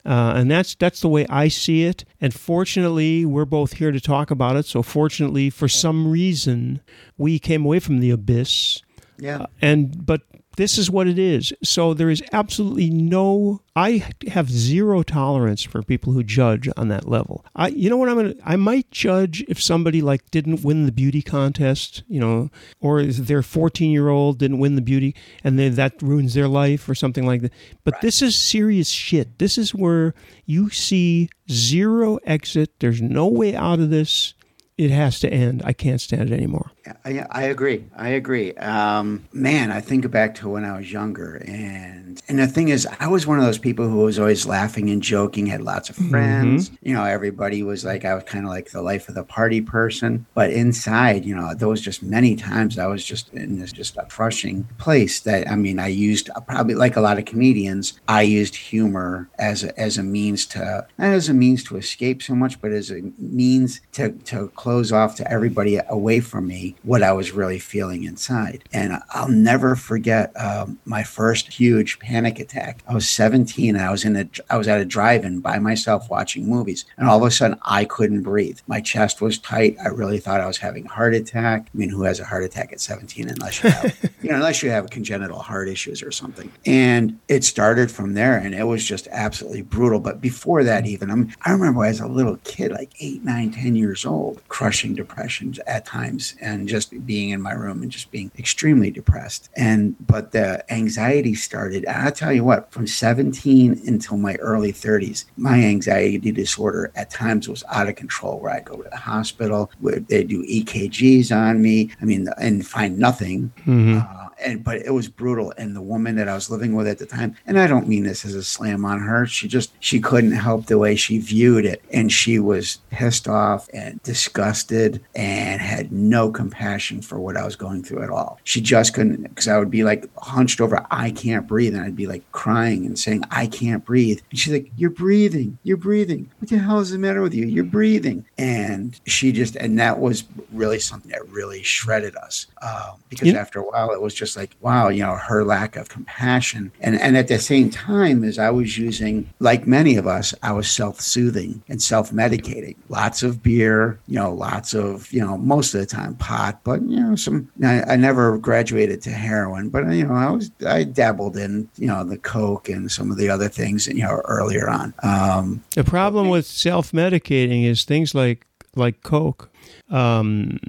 Uh, 0.08 0.34
and 0.38 0.50
that's 0.50 0.74
that's 0.76 1.02
the 1.02 1.10
way 1.10 1.28
I 1.30 1.50
see 1.50 1.84
it. 1.84 2.06
And 2.22 2.34
fortunately, 2.34 3.26
we're 3.26 3.46
both 3.46 3.74
here 3.74 3.92
to 3.92 4.00
talk 4.00 4.32
about 4.32 4.56
it. 4.56 4.66
So 4.66 4.82
fortunately, 4.82 5.50
for 5.50 5.68
some 5.68 6.10
reason, 6.10 6.82
we 7.18 7.40
came 7.40 7.66
away 7.66 7.80
from 7.80 8.00
the 8.00 8.12
abyss. 8.12 8.82
Yeah. 9.20 9.40
Uh, 9.42 9.46
and 9.62 10.06
but 10.06 10.22
this 10.58 10.78
is 10.80 10.90
what 10.90 11.08
it 11.08 11.18
is. 11.18 11.54
So 11.64 11.94
there 11.94 12.10
is 12.10 12.22
absolutely 12.34 12.90
no. 12.90 13.62
I 13.76 14.10
have 14.28 14.50
zero 14.50 15.04
tolerance 15.04 15.62
for 15.64 15.84
people 15.84 16.14
who 16.14 16.24
judge 16.24 16.68
on 16.76 16.88
that 16.88 17.08
level. 17.08 17.46
I, 17.56 17.68
you 17.70 17.92
know 17.92 17.98
what 17.98 18.10
I'm 18.10 18.16
gonna. 18.16 18.34
I 18.44 18.56
might 18.56 18.90
judge 18.92 19.46
if 19.48 19.62
somebody 19.62 20.02
like 20.02 20.30
didn't 20.32 20.64
win 20.64 20.88
the 20.88 20.92
beauty 20.92 21.22
contest, 21.22 22.04
you 22.08 22.20
know, 22.20 22.50
or 22.82 23.04
their 23.04 23.44
14 23.44 23.92
year 23.92 24.10
old 24.10 24.40
didn't 24.40 24.58
win 24.58 24.76
the 24.76 24.82
beauty, 24.82 25.16
and 25.44 25.60
then 25.60 25.76
that 25.76 26.02
ruins 26.02 26.34
their 26.34 26.48
life 26.48 26.90
or 26.90 26.96
something 26.96 27.26
like 27.26 27.42
that. 27.42 27.54
But 27.84 27.94
right. 27.96 28.02
this 28.02 28.22
is 28.24 28.36
serious 28.36 28.90
shit. 28.90 29.38
This 29.38 29.60
is 29.60 29.76
where 29.76 30.16
you 30.46 30.72
see 30.72 31.30
zero 31.52 32.18
exit. 32.26 32.80
There's 32.80 33.02
no 33.02 33.28
way 33.28 33.56
out 33.56 33.80
of 33.80 33.92
this 33.92 34.34
it 34.78 34.92
has 34.92 35.20
to 35.22 35.30
end. 35.30 35.64
I 35.66 35.74
can't 35.74 36.00
stand 36.00 36.30
it 36.30 36.34
anymore. 36.34 36.72
I, 37.04 37.26
I 37.32 37.44
agree. 37.44 37.86
I 37.96 38.10
agree. 38.10 38.54
Um, 38.54 39.26
man, 39.34 39.72
I 39.72 39.82
think 39.82 40.10
back 40.12 40.36
to 40.36 40.50
when 40.50 40.64
I 40.64 40.78
was 40.78 40.92
younger, 40.92 41.38
and 41.48 42.22
and 42.30 42.40
the 42.40 42.48
thing 42.48 42.70
is, 42.70 42.88
I 43.00 43.08
was 43.08 43.26
one 43.26 43.40
of 43.40 43.46
those 43.46 43.58
people 43.58 43.90
who 43.90 43.98
was 43.98 44.20
always 44.20 44.46
laughing 44.46 44.90
and 44.90 45.02
joking, 45.02 45.48
had 45.48 45.62
lots 45.62 45.90
of 45.90 45.96
mm-hmm. 45.96 46.10
friends. 46.10 46.70
Mm-hmm. 46.70 46.88
You 46.88 46.94
know, 46.94 47.04
everybody 47.04 47.64
was 47.64 47.84
like, 47.84 48.06
I 48.06 48.14
was 48.14 48.24
kind 48.26 48.46
of 48.46 48.52
like 48.52 48.70
the 48.70 48.82
life 48.82 49.10
of 49.10 49.16
the 49.16 49.24
party 49.24 49.62
person. 49.62 50.26
But 50.36 50.52
inside, 50.52 51.26
you 51.26 51.36
know, 51.36 51.54
there 51.56 51.68
was 51.68 51.82
just 51.82 52.04
many 52.04 52.36
times 52.36 52.78
I 52.78 52.88
was 52.88 53.04
just 53.04 53.34
in 53.34 53.60
this 53.60 53.72
just 53.72 53.98
a 53.98 54.06
crushing 54.06 54.66
place. 54.78 55.22
That 55.22 55.50
I 55.50 55.56
mean, 55.56 55.80
I 55.80 55.88
used 55.88 56.30
probably 56.48 56.76
like 56.76 56.96
a 56.96 57.02
lot 57.02 57.18
of 57.18 57.26
comedians, 57.26 58.00
I 58.08 58.22
used 58.22 58.56
humor 58.56 59.28
as 59.40 59.64
a, 59.64 59.78
as 59.80 59.98
a 59.98 60.04
means 60.04 60.46
to 60.48 60.86
not 60.98 61.08
as 61.08 61.30
a 61.30 61.34
means 61.34 61.64
to 61.66 61.78
escape 61.78 62.22
so 62.22 62.36
much, 62.36 62.62
but 62.62 62.72
as 62.72 62.92
a 62.92 63.02
means 63.18 63.82
to 63.94 64.12
to 64.12 64.50
close 64.68 64.92
off 64.92 65.16
to 65.16 65.32
everybody 65.32 65.80
away 65.88 66.20
from 66.20 66.46
me 66.46 66.76
what 66.84 67.02
I 67.02 67.14
was 67.14 67.32
really 67.32 67.58
feeling 67.58 68.04
inside. 68.04 68.66
And 68.74 69.02
I'll 69.12 69.30
never 69.30 69.78
forget 69.78 70.34
um, 70.36 70.78
my 70.84 71.04
first 71.04 71.48
huge 71.48 72.00
panic 72.00 72.38
attack. 72.38 72.84
I 72.86 72.94
was 72.94 73.10
17 73.10 73.78
and 73.78 73.86
I 73.86 73.92
was 73.92 74.04
in 74.04 74.18
a 74.18 74.28
I 74.50 74.58
was 74.58 74.68
at 74.68 74.82
a 74.82 74.84
drive-in 74.84 75.40
by 75.40 75.58
myself 75.60 76.10
watching 76.10 76.50
movies, 76.50 76.84
and 76.98 77.08
all 77.08 77.16
of 77.16 77.24
a 77.24 77.32
sudden 77.32 77.58
I 77.62 77.86
couldn't 77.86 78.24
breathe. 78.24 78.60
My 78.68 78.82
chest 78.82 79.22
was 79.22 79.40
tight. 79.40 79.78
I 79.82 79.88
really 79.88 80.20
thought 80.20 80.42
I 80.42 80.48
was 80.48 80.58
having 80.58 80.86
a 80.86 80.90
heart 80.90 81.14
attack. 81.14 81.70
I 81.74 81.78
mean, 81.78 81.90
who 81.90 82.04
has 82.04 82.20
a 82.20 82.26
heart 82.26 82.44
attack 82.44 82.74
at 82.74 82.82
17 82.82 83.30
unless 83.30 83.64
you 83.64 83.70
have 83.70 83.98
you 84.22 84.30
know 84.32 84.36
unless 84.36 84.62
you 84.62 84.70
have 84.70 84.90
congenital 84.90 85.40
heart 85.40 85.70
issues 85.70 86.04
or 86.04 86.12
something? 86.12 86.52
And 86.66 87.18
it 87.30 87.46
started 87.46 87.90
from 87.90 88.16
there, 88.16 88.38
and 88.38 88.54
it 88.54 88.66
was 88.66 88.84
just 88.84 89.08
absolutely 89.12 89.62
brutal. 89.62 90.02
But 90.02 90.20
before 90.20 90.66
that, 90.66 90.86
even 90.86 91.10
I'm, 91.10 91.32
I 91.46 91.54
remember 91.54 91.86
as 91.86 92.02
a 92.02 92.08
little 92.08 92.36
kid, 92.44 92.74
like 92.74 92.92
eight, 93.00 93.24
nine, 93.24 93.52
ten 93.52 93.74
years 93.74 94.06
old, 94.06 94.46
crushing 94.58 94.96
depressions 94.96 95.60
at 95.68 95.86
times, 95.86 96.34
and 96.42 96.68
just 96.68 97.06
being 97.06 97.30
in 97.30 97.40
my 97.40 97.52
room 97.52 97.84
and 97.84 97.92
just 97.92 98.10
being 98.10 98.32
extremely 98.40 98.90
depressed. 98.90 99.52
And 99.56 99.96
but 100.08 100.32
the 100.32 100.50
anxiety 100.74 101.36
started. 101.36 101.86
I'll 101.86 102.12
tell 102.12 102.34
you 102.34 102.44
what, 102.44 102.72
from 102.72 102.88
17 102.88 103.84
until 103.86 104.18
my 104.18 104.34
early 104.38 104.74
30s, 104.74 105.26
my 105.36 105.64
anxiety 105.64 106.32
disorder 106.32 106.92
at 106.96 107.12
times 107.12 107.48
was 107.48 107.64
out 107.70 107.88
of 107.88 107.98
control. 107.98 108.40
Where 108.40 108.52
I 108.52 108.62
go 108.62 108.78
to 108.78 108.90
the 108.90 108.98
hospital, 108.98 109.70
where 109.80 110.00
they 110.00 110.24
do 110.24 110.42
EKGs 110.42 111.32
on 111.32 111.62
me. 111.62 111.92
I 112.02 112.06
mean, 112.06 112.28
and 112.42 112.66
find 112.66 112.98
nothing. 112.98 113.54
Mm-hmm. 113.60 114.00
Uh, 114.00 114.27
and 114.40 114.64
but 114.64 114.78
it 114.78 114.92
was 114.92 115.08
brutal. 115.08 115.54
And 115.58 115.76
the 115.76 115.82
woman 115.82 116.16
that 116.16 116.28
I 116.28 116.36
was 116.36 116.50
living 116.50 116.76
with 116.76 116.88
at 116.88 117.00
the 117.00 117.06
time, 117.06 117.36
and 117.46 117.60
I 117.60 117.68
don't 117.68 117.88
mean 117.88 118.04
this 118.04 118.26
as 118.26 118.36
a 118.36 118.44
slam 118.44 118.86
on 118.86 119.00
her, 119.00 119.26
she 119.26 119.48
just 119.48 119.72
she 119.80 120.00
couldn't 120.00 120.32
help 120.32 120.66
the 120.66 120.78
way 120.78 120.96
she 120.96 121.20
viewed 121.20 121.66
it, 121.66 121.84
and 121.92 122.12
she 122.12 122.40
was 122.40 122.80
pissed 122.90 123.28
off 123.28 123.68
and 123.74 124.02
disgusted 124.04 125.04
and 125.16 125.62
had 125.62 125.92
no 125.92 126.32
compassion 126.32 127.02
for 127.02 127.20
what 127.20 127.38
I 127.38 127.46
was 127.46 127.56
going 127.56 127.84
through 127.84 128.04
at 128.04 128.10
all. 128.10 128.40
She 128.44 128.62
just 128.62 128.94
couldn't 128.94 129.24
because 129.24 129.48
I 129.48 129.58
would 129.58 129.72
be 129.72 129.84
like 129.84 130.10
hunched 130.18 130.62
over, 130.62 130.86
I 130.92 131.12
can't 131.12 131.48
breathe, 131.48 131.76
and 131.76 131.84
I'd 131.84 131.96
be 131.96 132.08
like 132.08 132.30
crying 132.32 132.86
and 132.86 132.98
saying, 132.98 133.24
I 133.32 133.48
can't 133.48 133.84
breathe. 133.86 134.20
And 134.30 134.40
she's 134.40 134.54
like, 134.54 134.72
You're 134.78 134.90
breathing, 134.90 135.58
you're 135.64 135.78
breathing. 135.78 136.30
What 136.40 136.50
the 136.50 136.58
hell 136.58 136.80
is 136.80 136.92
the 136.92 136.98
matter 136.98 137.22
with 137.22 137.34
you? 137.34 137.46
You're 137.46 137.64
breathing. 137.64 138.26
And 138.38 139.00
she 139.06 139.32
just, 139.32 139.56
and 139.56 139.80
that 139.80 140.00
was 140.00 140.24
really 140.52 140.80
something 140.80 141.12
that 141.12 141.28
really 141.30 141.64
shredded 141.64 142.16
us 142.16 142.48
uh, 142.62 142.94
because 143.10 143.34
after 143.34 143.60
a 143.60 143.64
while 143.64 143.92
it 143.92 144.02
was 144.02 144.14
just 144.14 144.27
just 144.28 144.38
like, 144.38 144.56
wow, 144.60 144.90
you 144.90 145.02
know, 145.02 145.16
her 145.16 145.46
lack 145.46 145.78
of 145.78 145.88
compassion. 145.88 146.72
And, 146.82 147.00
and 147.00 147.16
at 147.16 147.30
the 147.30 147.40
same 147.40 147.70
time, 147.70 148.26
as 148.26 148.38
I 148.38 148.50
was 148.50 148.78
using, 148.78 149.30
like 149.40 149.66
many 149.66 149.96
of 149.96 150.06
us, 150.06 150.36
I 150.44 150.52
was 150.52 150.70
self 150.70 151.00
soothing 151.00 151.64
and 151.70 151.82
self 151.82 152.12
medicating. 152.12 152.76
Lots 152.90 153.24
of 153.24 153.42
beer, 153.42 154.00
you 154.08 154.16
know, 154.16 154.34
lots 154.34 154.74
of, 154.74 155.12
you 155.14 155.22
know, 155.22 155.38
most 155.38 155.74
of 155.74 155.80
the 155.80 155.86
time 155.86 156.16
pot, 156.16 156.60
but, 156.66 156.82
you 156.82 157.00
know, 157.00 157.16
some, 157.16 157.50
I, 157.64 157.82
I 157.84 157.96
never 157.96 158.38
graduated 158.38 159.02
to 159.04 159.12
heroin, 159.12 159.70
but, 159.70 159.90
you 159.92 160.06
know, 160.06 160.14
I 160.14 160.30
was, 160.30 160.52
I 160.66 160.84
dabbled 160.84 161.38
in, 161.38 161.70
you 161.78 161.88
know, 161.88 162.04
the 162.04 162.18
Coke 162.18 162.68
and 162.68 162.92
some 162.92 163.12
of 163.12 163.18
the 163.18 163.30
other 163.30 163.48
things, 163.48 163.88
you 163.88 164.04
know, 164.04 164.22
earlier 164.26 164.70
on. 164.70 164.94
Um, 165.04 165.64
the 165.76 165.86
problem 165.86 166.28
with 166.28 166.46
self 166.46 166.92
medicating 166.92 167.64
is 167.64 167.86
things 167.86 168.14
like, 168.14 168.46
like 168.76 169.02
Coke 169.04 169.50
um, 169.90 170.60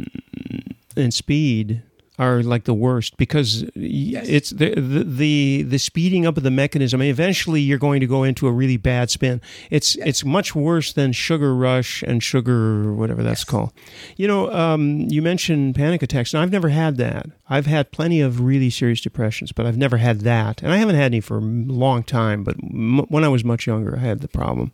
and 0.96 1.12
speed 1.12 1.82
are 2.18 2.42
like 2.42 2.64
the 2.64 2.74
worst 2.74 3.16
because 3.16 3.64
yes. 3.74 4.26
it's 4.28 4.50
the, 4.50 4.74
the, 4.74 5.04
the 5.04 5.62
the 5.62 5.78
speeding 5.78 6.26
up 6.26 6.36
of 6.36 6.42
the 6.42 6.50
mechanism. 6.50 7.00
I 7.00 7.04
mean, 7.04 7.10
eventually, 7.10 7.60
you're 7.60 7.78
going 7.78 8.00
to 8.00 8.06
go 8.06 8.24
into 8.24 8.48
a 8.48 8.52
really 8.52 8.76
bad 8.76 9.10
spin. 9.10 9.40
It's 9.70 9.94
yes. 9.96 10.08
it's 10.08 10.24
much 10.24 10.54
worse 10.54 10.92
than 10.92 11.12
sugar 11.12 11.54
rush 11.54 12.02
and 12.02 12.22
sugar 12.22 12.92
whatever 12.92 13.22
that's 13.22 13.42
yes. 13.42 13.44
called. 13.44 13.72
You 14.16 14.26
know, 14.26 14.52
um, 14.52 15.06
you 15.08 15.22
mentioned 15.22 15.76
panic 15.76 16.02
attacks, 16.02 16.34
and 16.34 16.42
I've 16.42 16.50
never 16.50 16.70
had 16.70 16.96
that. 16.96 17.26
I've 17.48 17.66
had 17.66 17.92
plenty 17.92 18.20
of 18.20 18.40
really 18.40 18.70
serious 18.70 19.00
depressions, 19.00 19.52
but 19.52 19.64
I've 19.64 19.78
never 19.78 19.98
had 19.98 20.20
that, 20.22 20.62
and 20.62 20.72
I 20.72 20.78
haven't 20.78 20.96
had 20.96 21.06
any 21.12 21.20
for 21.20 21.38
a 21.38 21.40
long 21.40 22.02
time. 22.02 22.42
But 22.42 22.56
m- 22.62 23.06
when 23.08 23.24
I 23.24 23.28
was 23.28 23.44
much 23.44 23.66
younger, 23.66 23.96
I 23.96 24.00
had 24.00 24.20
the 24.20 24.28
problem, 24.28 24.72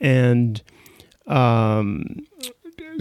and 0.00 0.62
um, 1.26 2.24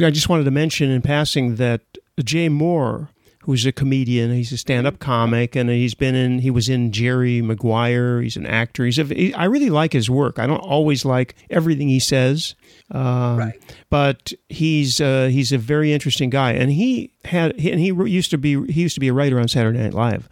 I 0.02 0.10
just 0.10 0.28
wanted 0.28 0.46
to 0.46 0.52
mention 0.52 0.90
in 0.90 1.04
passing 1.04 1.58
that 1.58 1.82
Jay 2.24 2.50
Mohr 2.50 3.10
who's 3.46 3.66
a 3.66 3.72
comedian. 3.72 4.34
He's 4.34 4.52
a 4.52 4.58
stand-up 4.58 4.98
comic, 4.98 5.56
and 5.56 5.70
he's 5.70 5.94
been 5.94 6.16
in. 6.16 6.40
He 6.40 6.50
was 6.50 6.68
in 6.68 6.92
Jerry 6.92 7.42
Maguire. 7.42 8.22
He's 8.22 8.36
an 8.36 8.48
actor. 8.48 8.86
He's 8.86 8.98
a. 8.98 9.04
He, 9.04 9.34
I 9.36 9.46
really 9.46 9.70
like 9.70 9.94
his 9.94 10.10
work. 10.10 10.40
I 10.40 10.48
don't 10.48 10.58
always 10.58 11.06
like 11.06 11.36
everything 11.52 11.88
he 11.88 12.00
says, 12.00 12.56
uh, 12.92 13.36
right. 13.38 13.76
but 13.92 14.34
he's 14.50 15.00
uh, 15.00 15.30
he's 15.32 15.52
a 15.52 15.60
very 15.60 15.94
interesting 15.94 16.32
guy. 16.32 16.54
And 16.54 16.72
he 16.72 17.12
had 17.24 17.52
and 17.52 17.80
he 17.80 17.88
used 17.88 18.32
to 18.32 18.38
be 18.38 18.66
he 18.72 18.82
used 18.82 18.96
to 18.96 19.00
be 19.00 19.10
a 19.10 19.14
writer 19.14 19.40
on 19.40 19.48
Saturday 19.48 19.78
Night 19.78 19.94
Live 19.94 20.28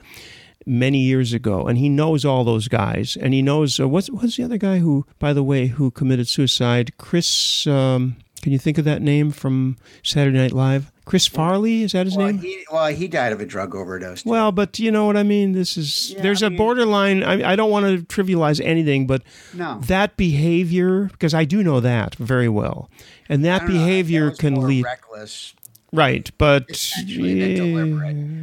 many 0.66 1.00
years 1.00 1.34
ago, 1.34 1.68
and 1.68 1.78
he 1.78 1.90
knows 1.90 2.26
all 2.26 2.44
those 2.44 2.68
guys, 2.68 3.16
and 3.16 3.34
he 3.34 3.44
knows 3.44 3.80
uh, 3.80 3.88
what's 3.88 4.10
what's 4.10 4.38
the 4.38 4.44
other 4.44 4.58
guy 4.58 4.80
who, 4.80 5.06
by 5.20 5.34
the 5.34 5.44
way, 5.44 5.68
who 5.68 5.92
committed 5.92 6.28
suicide? 6.28 6.98
Chris. 6.98 7.68
Um, 7.68 8.18
can 8.42 8.52
you 8.52 8.60
think 8.60 8.78
of 8.78 8.84
that 8.86 9.02
name 9.02 9.32
from 9.32 9.78
Saturday 10.04 10.38
Night 10.38 10.52
Live? 10.52 10.92
Chris 11.06 11.28
Farley 11.28 11.84
is 11.84 11.92
that 11.92 12.06
his 12.06 12.16
well, 12.16 12.28
name? 12.28 12.40
He, 12.40 12.66
well, 12.72 12.88
he 12.88 13.08
died 13.08 13.34
of 13.34 13.42
a 13.42 13.46
drug 13.46 13.76
overdose. 13.76 14.24
Too. 14.24 14.30
Well, 14.30 14.52
but 14.52 14.80
you 14.80 14.92
know 14.92 15.06
what 15.06 15.18
I 15.18 15.24
mean. 15.24 15.52
This 15.52 15.76
is 15.76 16.12
yeah, 16.12 16.22
there's 16.22 16.42
I 16.42 16.50
mean, 16.50 16.56
a 16.56 16.58
borderline. 16.58 17.24
I, 17.24 17.52
I, 17.52 17.56
don't 17.56 17.72
want 17.72 17.86
to 17.86 18.06
trivialize 18.06 18.64
anything, 18.64 19.06
but 19.06 19.22
no. 19.54 19.80
that 19.86 20.16
behavior 20.16 21.06
because 21.06 21.34
I 21.34 21.44
do 21.44 21.62
know 21.62 21.80
that 21.82 22.16
very 22.16 22.48
well, 22.48 22.90
and 23.28 23.44
that 23.44 23.68
behavior 23.68 24.30
that 24.30 24.40
can 24.40 24.62
lead 24.62 24.86
reckless 24.86 25.54
Right, 25.94 26.30
but 26.40 26.66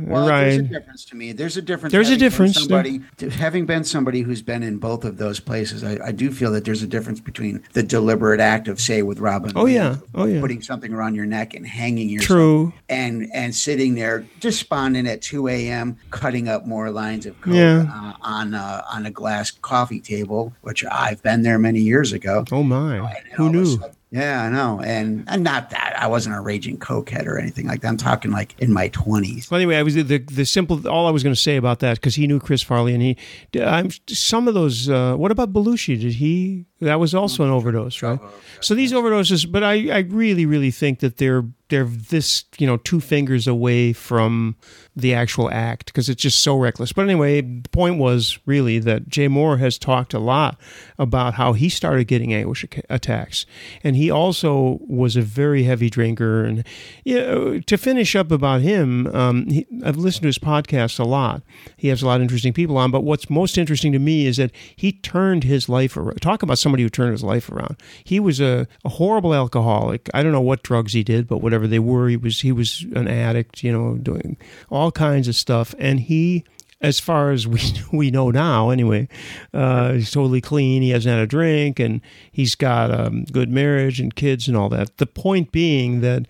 Well, 0.06 0.28
right. 0.28 0.44
there's 0.44 0.58
a 0.58 0.62
difference 0.62 1.04
to 1.06 1.16
me. 1.16 1.32
There's 1.32 1.56
a 1.56 1.62
difference. 1.62 1.90
There's 1.90 2.08
a 2.08 2.16
difference. 2.16 2.54
Somebody 2.54 3.00
having 3.32 3.66
been 3.66 3.82
somebody 3.82 4.20
who's 4.20 4.40
been 4.40 4.62
in 4.62 4.78
both 4.78 5.04
of 5.04 5.16
those 5.16 5.40
places, 5.40 5.82
I, 5.82 5.98
I, 6.06 6.12
do 6.12 6.30
feel 6.30 6.52
that 6.52 6.64
there's 6.64 6.84
a 6.84 6.86
difference 6.86 7.18
between 7.18 7.64
the 7.72 7.82
deliberate 7.82 8.38
act 8.38 8.68
of, 8.68 8.80
say, 8.80 9.02
with 9.02 9.18
Robin. 9.18 9.50
Oh 9.56 9.66
yeah, 9.66 9.96
oh 10.14 10.26
yeah, 10.26 10.40
putting 10.40 10.62
something 10.62 10.92
around 10.92 11.16
your 11.16 11.26
neck 11.26 11.54
and 11.54 11.66
hanging 11.66 12.08
yourself. 12.08 12.28
True. 12.28 12.72
And 12.88 13.28
and 13.34 13.52
sitting 13.52 13.96
there 13.96 14.24
despondent 14.38 15.08
at 15.08 15.20
2 15.20 15.48
a.m., 15.48 15.98
cutting 16.10 16.48
up 16.48 16.66
more 16.66 16.88
lines 16.92 17.26
of 17.26 17.40
coke 17.40 17.54
yeah. 17.54 17.84
uh, 17.92 18.12
on 18.22 18.54
uh, 18.54 18.84
on 18.92 19.06
a 19.06 19.10
glass 19.10 19.50
coffee 19.50 20.00
table, 20.00 20.52
which 20.60 20.84
I've 20.84 21.20
been 21.24 21.42
there 21.42 21.58
many 21.58 21.80
years 21.80 22.12
ago. 22.12 22.44
Oh 22.52 22.62
my, 22.62 23.00
who 23.34 23.50
knew? 23.50 23.76
Yeah, 24.10 24.42
I 24.42 24.48
know. 24.48 24.80
And, 24.80 25.24
and 25.28 25.44
not 25.44 25.70
that 25.70 25.94
I 25.96 26.08
wasn't 26.08 26.34
a 26.34 26.40
raging 26.40 26.78
cokehead 26.78 27.26
or 27.26 27.38
anything 27.38 27.68
like 27.68 27.82
that. 27.82 27.88
I'm 27.88 27.96
talking 27.96 28.32
like 28.32 28.56
in 28.58 28.72
my 28.72 28.88
20s. 28.88 29.50
Well, 29.50 29.60
anyway, 29.60 29.76
I 29.76 29.84
was 29.84 29.94
the 29.94 30.02
the 30.02 30.44
simple 30.44 30.88
all 30.88 31.06
I 31.06 31.10
was 31.10 31.22
going 31.22 31.34
to 31.34 31.40
say 31.40 31.56
about 31.56 31.78
that 31.80 31.98
because 31.98 32.16
he 32.16 32.26
knew 32.26 32.40
Chris 32.40 32.60
Farley 32.60 32.92
and 32.92 33.02
he 33.02 33.16
I'm 33.62 33.90
some 34.08 34.48
of 34.48 34.54
those 34.54 34.88
uh, 34.88 35.14
what 35.14 35.30
about 35.30 35.52
Belushi? 35.52 36.00
Did 36.00 36.14
he 36.14 36.66
that 36.80 36.98
was 36.98 37.14
also 37.14 37.44
an 37.44 37.50
overdose, 37.50 38.02
right? 38.02 38.18
So 38.60 38.74
these 38.74 38.92
overdoses, 38.92 39.50
but 39.50 39.62
I, 39.62 39.90
I 39.90 39.98
really, 40.00 40.46
really 40.46 40.70
think 40.70 41.00
that 41.00 41.18
they're 41.18 41.44
they're 41.70 41.84
this 41.84 42.44
you 42.58 42.66
know 42.66 42.76
two 42.76 43.00
fingers 43.00 43.46
away 43.46 43.92
from 43.92 44.56
the 44.94 45.14
actual 45.14 45.50
act 45.50 45.86
because 45.86 46.08
it's 46.08 46.22
just 46.22 46.40
so 46.40 46.56
reckless. 46.56 46.92
But 46.92 47.02
anyway, 47.02 47.40
the 47.40 47.68
point 47.70 47.98
was 47.98 48.38
really 48.46 48.78
that 48.80 49.08
Jay 49.08 49.28
Mohr 49.28 49.58
has 49.58 49.78
talked 49.78 50.12
a 50.12 50.18
lot 50.18 50.58
about 50.98 51.34
how 51.34 51.52
he 51.54 51.68
started 51.68 52.04
getting 52.04 52.34
anguish 52.34 52.64
attacks, 52.88 53.46
and 53.82 53.96
he 53.96 54.10
also 54.10 54.78
was 54.82 55.16
a 55.16 55.22
very 55.22 55.62
heavy 55.62 55.88
drinker. 55.88 56.44
And 56.44 56.64
you 57.04 57.18
know, 57.18 57.60
to 57.60 57.78
finish 57.78 58.14
up 58.14 58.30
about 58.30 58.60
him, 58.60 59.06
um, 59.08 59.46
he, 59.46 59.66
I've 59.84 59.96
listened 59.96 60.22
to 60.22 60.28
his 60.28 60.38
podcast 60.38 60.98
a 60.98 61.04
lot. 61.04 61.42
He 61.76 61.88
has 61.88 62.02
a 62.02 62.06
lot 62.06 62.16
of 62.16 62.22
interesting 62.22 62.52
people 62.52 62.76
on. 62.76 62.90
But 62.90 63.04
what's 63.04 63.30
most 63.30 63.56
interesting 63.56 63.92
to 63.92 63.98
me 63.98 64.26
is 64.26 64.36
that 64.36 64.50
he 64.76 64.92
turned 64.92 65.44
his 65.44 65.68
life 65.68 65.96
around. 65.96 66.20
Talk 66.20 66.42
about 66.42 66.58
somebody 66.58 66.82
who 66.82 66.90
turned 66.90 67.12
his 67.12 67.22
life 67.22 67.50
around. 67.50 67.76
He 68.04 68.20
was 68.20 68.40
a, 68.40 68.66
a 68.84 68.88
horrible 68.88 69.34
alcoholic. 69.34 70.10
I 70.12 70.22
don't 70.22 70.32
know 70.32 70.40
what 70.40 70.62
drugs 70.62 70.92
he 70.92 71.02
did, 71.02 71.26
but 71.26 71.38
whatever 71.38 71.59
they 71.66 71.78
were, 71.78 72.08
he 72.08 72.16
was 72.16 72.40
he 72.40 72.52
was 72.52 72.86
an 72.94 73.08
addict. 73.08 73.62
You 73.62 73.72
know, 73.72 73.96
doing 73.96 74.36
all 74.70 74.92
kinds 74.92 75.28
of 75.28 75.34
stuff, 75.34 75.74
and 75.78 76.00
he 76.00 76.44
as 76.80 76.98
far 76.98 77.30
as 77.30 77.46
we 77.46 77.60
we 77.92 78.10
know 78.10 78.30
now, 78.30 78.70
anyway, 78.70 79.08
uh, 79.52 79.92
he's 79.94 80.10
totally 80.10 80.40
clean. 80.40 80.82
He 80.82 80.90
hasn't 80.90 81.12
had 81.12 81.22
a 81.22 81.26
drink, 81.26 81.78
and 81.78 82.00
he's 82.30 82.54
got 82.54 82.90
a 82.90 83.06
um, 83.06 83.24
good 83.24 83.50
marriage 83.50 84.00
and 84.00 84.14
kids 84.14 84.48
and 84.48 84.56
all 84.56 84.68
that. 84.70 84.96
The 84.98 85.06
point 85.06 85.52
being 85.52 86.00
that 86.00 86.26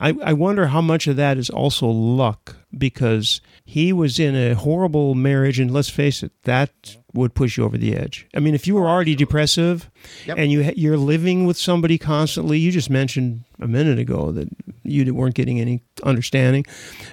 I, 0.00 0.14
I 0.22 0.32
wonder 0.32 0.68
how 0.68 0.80
much 0.80 1.06
of 1.06 1.16
that 1.16 1.38
is 1.38 1.50
also 1.50 1.86
luck 1.86 2.56
because 2.78 3.40
he 3.64 3.92
was 3.92 4.18
in 4.18 4.34
a 4.34 4.54
horrible 4.54 5.14
marriage, 5.14 5.58
and 5.58 5.70
let's 5.70 5.88
face 5.88 6.22
it, 6.22 6.32
that 6.42 6.96
would 7.12 7.34
push 7.34 7.56
you 7.56 7.64
over 7.64 7.78
the 7.78 7.96
edge. 7.96 8.26
I 8.34 8.40
mean, 8.40 8.54
if 8.54 8.66
you 8.66 8.74
were 8.74 8.88
already 8.88 9.14
depressive 9.14 9.90
yep. 10.26 10.36
and 10.36 10.50
you 10.50 10.72
you're 10.76 10.96
living 10.96 11.46
with 11.46 11.56
somebody 11.56 11.96
constantly, 11.96 12.58
you 12.58 12.72
just 12.72 12.90
mentioned 12.90 13.44
a 13.60 13.68
minute 13.68 13.98
ago 13.98 14.32
that 14.32 14.48
you 14.82 15.14
weren't 15.14 15.34
getting 15.34 15.60
any 15.60 15.82
understanding. 16.02 16.66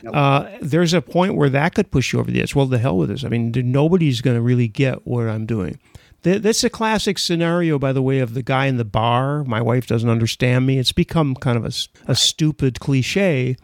Nope. 0.04 0.16
Uh, 0.16 0.50
there's 0.62 0.94
a 0.94 1.02
point 1.02 1.36
where 1.36 1.50
that 1.50 1.76
could 1.76 1.92
push 1.92 2.14
you 2.14 2.20
over 2.20 2.32
the 2.32 2.42
edge. 2.42 2.56
Well, 2.56 2.66
the 2.66 2.80
hell 2.80 2.98
with 2.98 3.10
this. 3.10 3.24
I 3.24 3.30
mean, 3.30 3.52
nobody's 3.56 4.22
going 4.22 4.36
to 4.36 4.42
really 4.42 4.68
get 4.68 5.06
what 5.06 5.28
I'm 5.28 5.46
doing. 5.46 5.80
That's 6.24 6.64
a 6.64 6.70
classic 6.70 7.18
scenario, 7.18 7.80
by 7.80 7.94
the 7.94 8.02
way, 8.02 8.20
of 8.20 8.36
the 8.36 8.44
guy 8.44 8.68
in 8.68 8.78
the 8.78 8.86
bar. 8.86 9.44
My 9.44 9.60
wife 9.60 9.88
doesn't 9.88 10.10
understand 10.10 10.68
me. 10.68 10.78
It's 10.78 10.92
become 10.92 11.34
kind 11.36 11.58
of 11.58 11.66
a, 11.66 11.72
a 12.12 12.16
stupid 12.16 12.80
cliche. 12.80 13.58